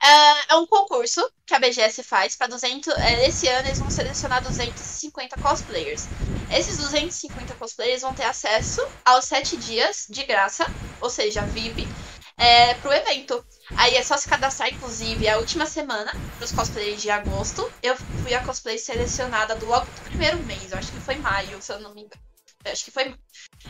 É, 0.02 0.54
é 0.54 0.56
um 0.56 0.68
concurso 0.68 1.28
que 1.46 1.54
a 1.56 1.60
BGS 1.60 2.04
faz 2.04 2.36
para 2.36 2.48
200. 2.48 2.94
é, 2.98 3.28
esse 3.28 3.48
ano 3.48 3.68
eles 3.68 3.80
vão 3.80 3.90
selecionar 3.90 4.42
250 4.42 5.36
cosplayers. 5.42 6.06
Esses 6.52 6.78
250 6.78 7.56
cosplayers 7.56 8.02
vão 8.04 8.14
ter 8.14 8.24
acesso 8.26 8.86
aos 9.04 9.26
7 9.26 9.58
dias 9.58 10.06
de 10.10 10.24
graça, 10.24 10.66
ou 11.02 11.10
seja, 11.10 11.42
VIP, 11.42 11.88
é, 12.38 12.74
pro 12.76 12.92
evento. 12.92 13.46
Aí 13.78 13.96
é 13.96 14.04
só 14.04 14.18
se 14.18 14.28
cadastrar, 14.28 14.74
inclusive, 14.74 15.28
a 15.28 15.38
última 15.38 15.66
semana 15.66 16.12
dos 16.40 16.52
cosplayers 16.52 17.02
de 17.02 17.10
agosto. 17.10 17.72
Eu 17.82 17.96
fui 17.96 18.34
a 18.34 18.44
cosplay 18.44 18.78
selecionada 18.78 19.56
do 19.56 19.66
logo 19.66 19.86
do 19.86 20.02
primeiro 20.02 20.38
mês, 20.44 20.72
eu 20.72 20.78
acho 20.78 20.92
que 20.92 21.00
foi 21.00 21.16
maio, 21.16 21.62
se 21.62 21.72
eu 21.72 21.80
não 21.80 21.94
me 21.94 22.02
engano. 22.02 22.22
Eu 22.64 22.72
acho 22.72 22.84
que 22.84 22.92
foi. 22.92 23.16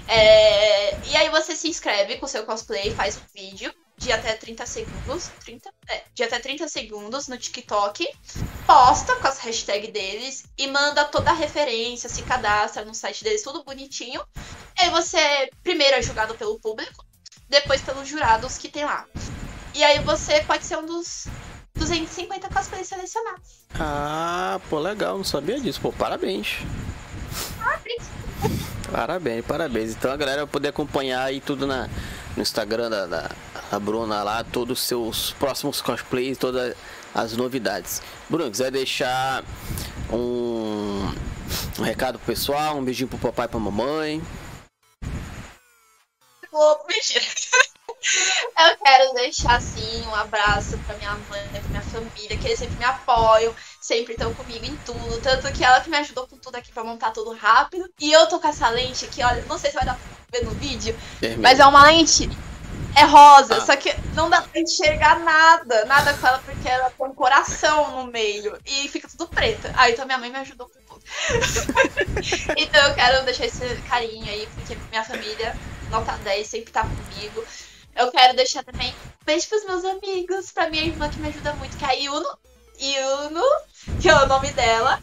É, 0.07 0.97
e 1.07 1.16
aí 1.16 1.30
você 1.30 1.55
se 1.55 1.68
inscreve 1.68 2.18
com 2.18 2.28
seu 2.28 2.45
cosplay, 2.45 2.91
faz 2.91 3.18
um 3.18 3.22
vídeo 3.34 3.74
de 3.97 4.11
até 4.11 4.34
30 4.34 4.66
segundos. 4.66 5.30
30, 5.43 5.70
é, 5.89 6.03
de 6.13 6.24
até 6.24 6.39
30 6.39 6.68
segundos 6.68 7.28
no 7.28 7.38
TikTok. 7.38 8.07
Posta 8.66 9.16
com 9.18 9.28
as 9.28 9.39
hashtags 9.39 9.91
deles 9.91 10.45
e 10.57 10.68
manda 10.68 11.05
toda 11.05 11.32
a 11.32 11.34
referência, 11.34 12.09
se 12.09 12.24
cadastra 12.24 12.84
no 12.86 12.93
site 12.93 13.24
deles, 13.24 13.43
tudo 13.43 13.63
bonitinho. 13.63 14.26
E 14.78 14.84
aí 14.84 14.89
você 14.89 15.49
primeiro 15.63 15.95
é 15.95 16.01
julgado 16.01 16.36
pelo 16.36 16.59
público, 16.59 17.05
depois 17.49 17.81
pelos 17.81 18.07
jurados 18.07 18.57
que 18.57 18.69
tem 18.69 18.85
lá. 18.85 19.05
E 19.73 19.83
aí 19.83 19.99
você 19.99 20.41
pode 20.41 20.65
ser 20.65 20.77
um 20.77 20.85
dos 20.85 21.27
250 21.75 22.49
cosplays 22.49 22.87
selecionados. 22.87 23.65
Ah, 23.79 24.59
pô, 24.69 24.79
legal, 24.79 25.17
não 25.17 25.23
sabia 25.23 25.59
disso. 25.59 25.81
Pô, 25.81 25.91
parabéns. 25.91 26.59
Parabéns. 27.59 28.03
Parabéns, 28.91 29.45
parabéns. 29.45 29.91
Então 29.91 30.11
a 30.11 30.17
galera 30.17 30.43
vai 30.43 30.47
poder 30.47 30.69
acompanhar 30.69 31.23
aí 31.23 31.41
tudo 31.41 31.67
na, 31.67 31.89
no 32.35 32.41
Instagram 32.41 32.89
da, 32.89 33.05
da, 33.05 33.31
da 33.71 33.79
Bruna 33.79 34.23
lá, 34.23 34.43
todos 34.43 34.79
os 34.79 34.87
seus 34.87 35.31
próximos 35.33 35.81
cosplays, 35.81 36.37
todas 36.37 36.75
as 37.13 37.35
novidades. 37.35 38.01
Bruno, 38.29 38.49
quiser 38.49 38.71
deixar 38.71 39.43
um, 40.11 41.11
um 41.79 41.83
recado 41.83 42.19
pro 42.19 42.27
pessoal, 42.27 42.77
um 42.77 42.83
beijinho 42.83 43.09
pro 43.09 43.17
papai 43.17 43.45
e 43.45 43.49
pra 43.49 43.59
mamãe. 43.59 44.21
Mentira. 46.88 47.26
Eu 48.60 48.78
quero 48.84 49.14
deixar 49.14 49.56
assim 49.56 50.06
um 50.08 50.14
abraço 50.16 50.78
pra 50.86 50.95
minha 50.95 51.16
mãe, 51.28 51.41
pra 51.49 51.62
minha 51.70 51.82
família, 51.82 52.38
que 52.38 52.45
eles 52.47 52.60
sempre 52.60 52.78
me 52.78 52.86
apoiam, 52.86 53.53
sempre 53.82 54.14
estão 54.14 54.34
comigo 54.36 54.64
em 54.64 54.76
tudo. 54.78 55.20
Tanto 55.22 55.51
que 55.51 55.64
ela 55.64 55.82
que 55.82 55.89
me 55.89 55.97
ajudou 55.97 56.28
com 56.28 56.38
tudo 56.38 56.56
aqui 56.56 56.72
pra 56.72 56.84
montar 56.84 57.12
tudo 57.12 57.34
rápido. 57.34 57.89
E 57.99 58.12
eu 58.12 58.28
tô 58.28 58.39
com 58.39 58.47
essa 58.47 58.70
lente 58.70 59.06
aqui, 59.06 59.24
olha, 59.24 59.43
não 59.47 59.58
sei 59.58 59.72
se 59.72 59.76
vai 59.76 59.86
dar 59.86 59.95
pra 60.30 60.39
ver 60.39 60.45
no 60.45 60.51
vídeo, 60.51 60.95
Vermelho. 61.20 61.41
mas 61.41 61.60
é 61.60 61.66
uma 61.66 61.84
lente. 61.86 62.30
É 62.97 63.03
rosa, 63.03 63.56
Ah. 63.58 63.66
só 63.66 63.76
que 63.76 63.93
não 64.14 64.30
dá 64.30 64.41
pra 64.41 64.62
enxergar 64.62 65.20
nada, 65.20 65.84
nada 65.86 66.14
com 66.14 66.28
ela, 66.28 66.38
porque 66.45 66.70
ela 66.70 66.89
tem 66.91 67.06
um 67.08 67.14
coração 67.14 67.97
no 67.97 68.12
meio 68.12 68.58
e 68.66 68.88
fica 68.88 69.08
tudo 69.10 69.28
preta. 69.28 69.74
Aí 69.76 69.93
então 69.93 70.06
minha 70.06 70.18
mãe 70.18 70.30
me 70.30 70.38
ajudou 70.38 70.70
com 70.70 70.80
tudo. 70.93 71.03
então 72.56 72.88
eu 72.88 72.93
quero 72.95 73.26
deixar 73.26 73.45
esse 73.45 73.66
carinho 73.89 74.26
aí, 74.30 74.47
porque 74.56 74.78
minha 74.89 75.03
família, 75.03 75.56
nota 75.89 76.17
10, 76.17 76.47
sempre 76.47 76.71
tá 76.71 76.83
comigo. 76.83 77.45
Eu 77.95 78.11
quero 78.11 78.36
deixar 78.36 78.63
também 78.63 78.89
um 78.89 79.25
beijo 79.25 79.47
pros 79.47 79.65
meus 79.65 79.86
amigos, 79.86 80.51
pra 80.51 80.69
minha 80.69 80.83
irmã 80.83 81.09
que 81.09 81.19
me 81.19 81.27
ajuda 81.27 81.55
muito, 81.55 81.77
que 81.77 81.86
é 81.86 81.89
a 81.89 81.93
Yuno. 81.93 82.38
Yuno, 82.79 83.43
que 84.01 84.09
é 84.09 84.15
o 84.15 84.27
nome 84.27 84.51
dela. 84.51 85.01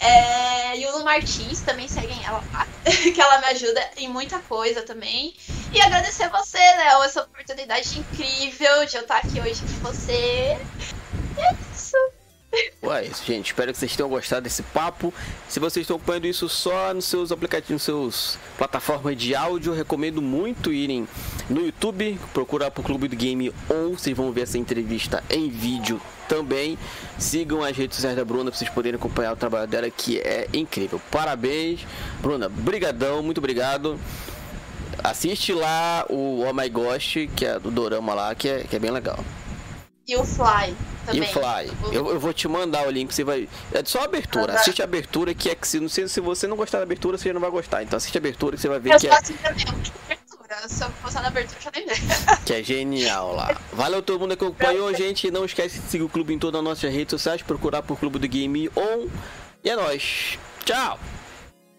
É, 0.00 0.76
Yuno 0.76 1.04
Martins, 1.04 1.60
também 1.62 1.88
seguem 1.88 2.24
ela 2.24 2.44
lá, 2.52 2.66
que 2.84 3.20
ela 3.20 3.38
me 3.38 3.46
ajuda 3.46 3.90
em 3.96 4.08
muita 4.08 4.38
coisa 4.40 4.82
também. 4.82 5.34
E 5.72 5.80
agradecer 5.80 6.28
você, 6.28 6.58
Léo, 6.58 7.02
essa 7.04 7.22
oportunidade 7.22 7.98
incrível 7.98 8.84
de 8.86 8.96
eu 8.96 9.02
estar 9.02 9.18
aqui 9.18 9.40
hoje 9.40 9.60
com 9.62 9.92
você. 9.92 10.58
E 11.36 11.40
é 11.40 11.54
isso. 11.72 11.73
Ué, 12.82 13.06
isso, 13.06 13.24
gente. 13.24 13.46
Espero 13.46 13.72
que 13.72 13.78
vocês 13.78 13.96
tenham 13.96 14.08
gostado 14.08 14.42
desse 14.42 14.62
papo. 14.62 15.12
Se 15.48 15.58
vocês 15.58 15.84
estão 15.84 15.96
acompanhando 15.96 16.26
isso 16.26 16.48
só 16.48 16.92
nos 16.92 17.06
seus 17.06 17.32
aplicativos, 17.32 17.70
nos 17.70 17.82
seus 17.82 18.38
plataformas 18.58 19.16
de 19.16 19.34
áudio, 19.34 19.72
recomendo 19.72 20.20
muito 20.20 20.72
irem 20.72 21.08
no 21.48 21.64
YouTube, 21.64 22.18
procurar 22.32 22.70
por 22.70 22.84
Clube 22.84 23.08
do 23.08 23.16
Game 23.16 23.52
ou 23.68 23.96
vocês 23.96 24.16
vão 24.16 24.30
ver 24.32 24.42
essa 24.42 24.58
entrevista 24.58 25.24
em 25.30 25.48
vídeo 25.48 26.00
também. 26.28 26.78
Sigam 27.18 27.62
as 27.62 27.76
redes 27.76 27.96
sociais 27.96 28.16
da 28.16 28.24
Bruna 28.24 28.50
para 28.50 28.58
vocês 28.58 28.70
poderem 28.70 28.98
acompanhar 28.98 29.32
o 29.32 29.36
trabalho 29.36 29.66
dela 29.66 29.90
que 29.90 30.18
é 30.18 30.48
incrível. 30.52 31.00
Parabéns, 31.10 31.80
Bruna. 32.20 32.48
Brigadão, 32.48 33.22
muito 33.22 33.38
obrigado. 33.38 33.98
Assiste 35.02 35.52
lá 35.52 36.06
o 36.08 36.44
Oh 36.48 36.52
My 36.52 36.68
Gosh, 36.68 37.28
que 37.34 37.44
é 37.44 37.58
do 37.58 37.70
Dorama 37.70 38.14
lá, 38.14 38.34
que 38.34 38.48
é, 38.48 38.64
que 38.64 38.76
é 38.76 38.78
bem 38.78 38.90
legal. 38.90 39.22
E 40.06 40.16
o 40.16 40.24
Fly 40.24 40.70
E 40.72 41.06
também. 41.06 41.22
o 41.22 41.32
Fly. 41.32 41.72
Eu, 41.92 42.10
eu 42.10 42.20
vou 42.20 42.32
te 42.32 42.46
mandar 42.46 42.86
o 42.86 42.90
link, 42.90 43.12
você 43.14 43.24
vai. 43.24 43.48
É 43.72 43.82
só 43.84 44.00
a 44.00 44.04
abertura. 44.04 44.52
Tá. 44.52 44.60
Assiste 44.60 44.82
a 44.82 44.84
abertura, 44.84 45.34
que 45.34 45.48
é 45.48 45.54
que 45.54 45.66
se, 45.66 45.80
não 45.80 45.88
sei, 45.88 46.06
se 46.08 46.20
você 46.20 46.46
não 46.46 46.56
gostar 46.56 46.78
da 46.78 46.84
abertura, 46.84 47.16
você 47.16 47.28
já 47.28 47.32
não 47.34 47.40
vai 47.40 47.50
gostar. 47.50 47.82
Então 47.82 47.96
assiste 47.96 48.16
a 48.16 48.20
abertura 48.20 48.56
que 48.56 48.62
você 48.62 48.68
vai 48.68 48.78
ver 48.78 48.92
Eu 48.92 49.00
que 49.00 49.08
é. 49.08 49.20
Se 50.68 50.84
eu 50.84 50.90
postar 51.02 51.22
na 51.22 51.28
abertura, 51.28 51.60
já 51.60 51.70
nem 51.74 51.86
que 52.44 52.52
é 52.52 52.62
genial 52.62 53.34
lá. 53.34 53.56
Valeu 53.72 54.02
todo 54.02 54.20
mundo 54.20 54.36
que 54.36 54.44
acompanhou, 54.44 54.94
gente. 54.94 55.30
Não 55.30 55.44
esquece 55.44 55.80
de 55.80 55.90
seguir 55.90 56.04
o 56.04 56.08
clube 56.08 56.32
em 56.32 56.38
todas 56.38 56.58
as 56.60 56.64
nossas 56.64 56.92
redes 56.92 57.10
sociais, 57.10 57.42
procurar 57.42 57.82
por 57.82 57.98
Clube 57.98 58.18
do 58.18 58.28
Game 58.28 58.70
On. 58.76 59.08
E 59.64 59.70
é 59.70 59.74
nóis. 59.74 60.38
Tchau! 60.64 60.98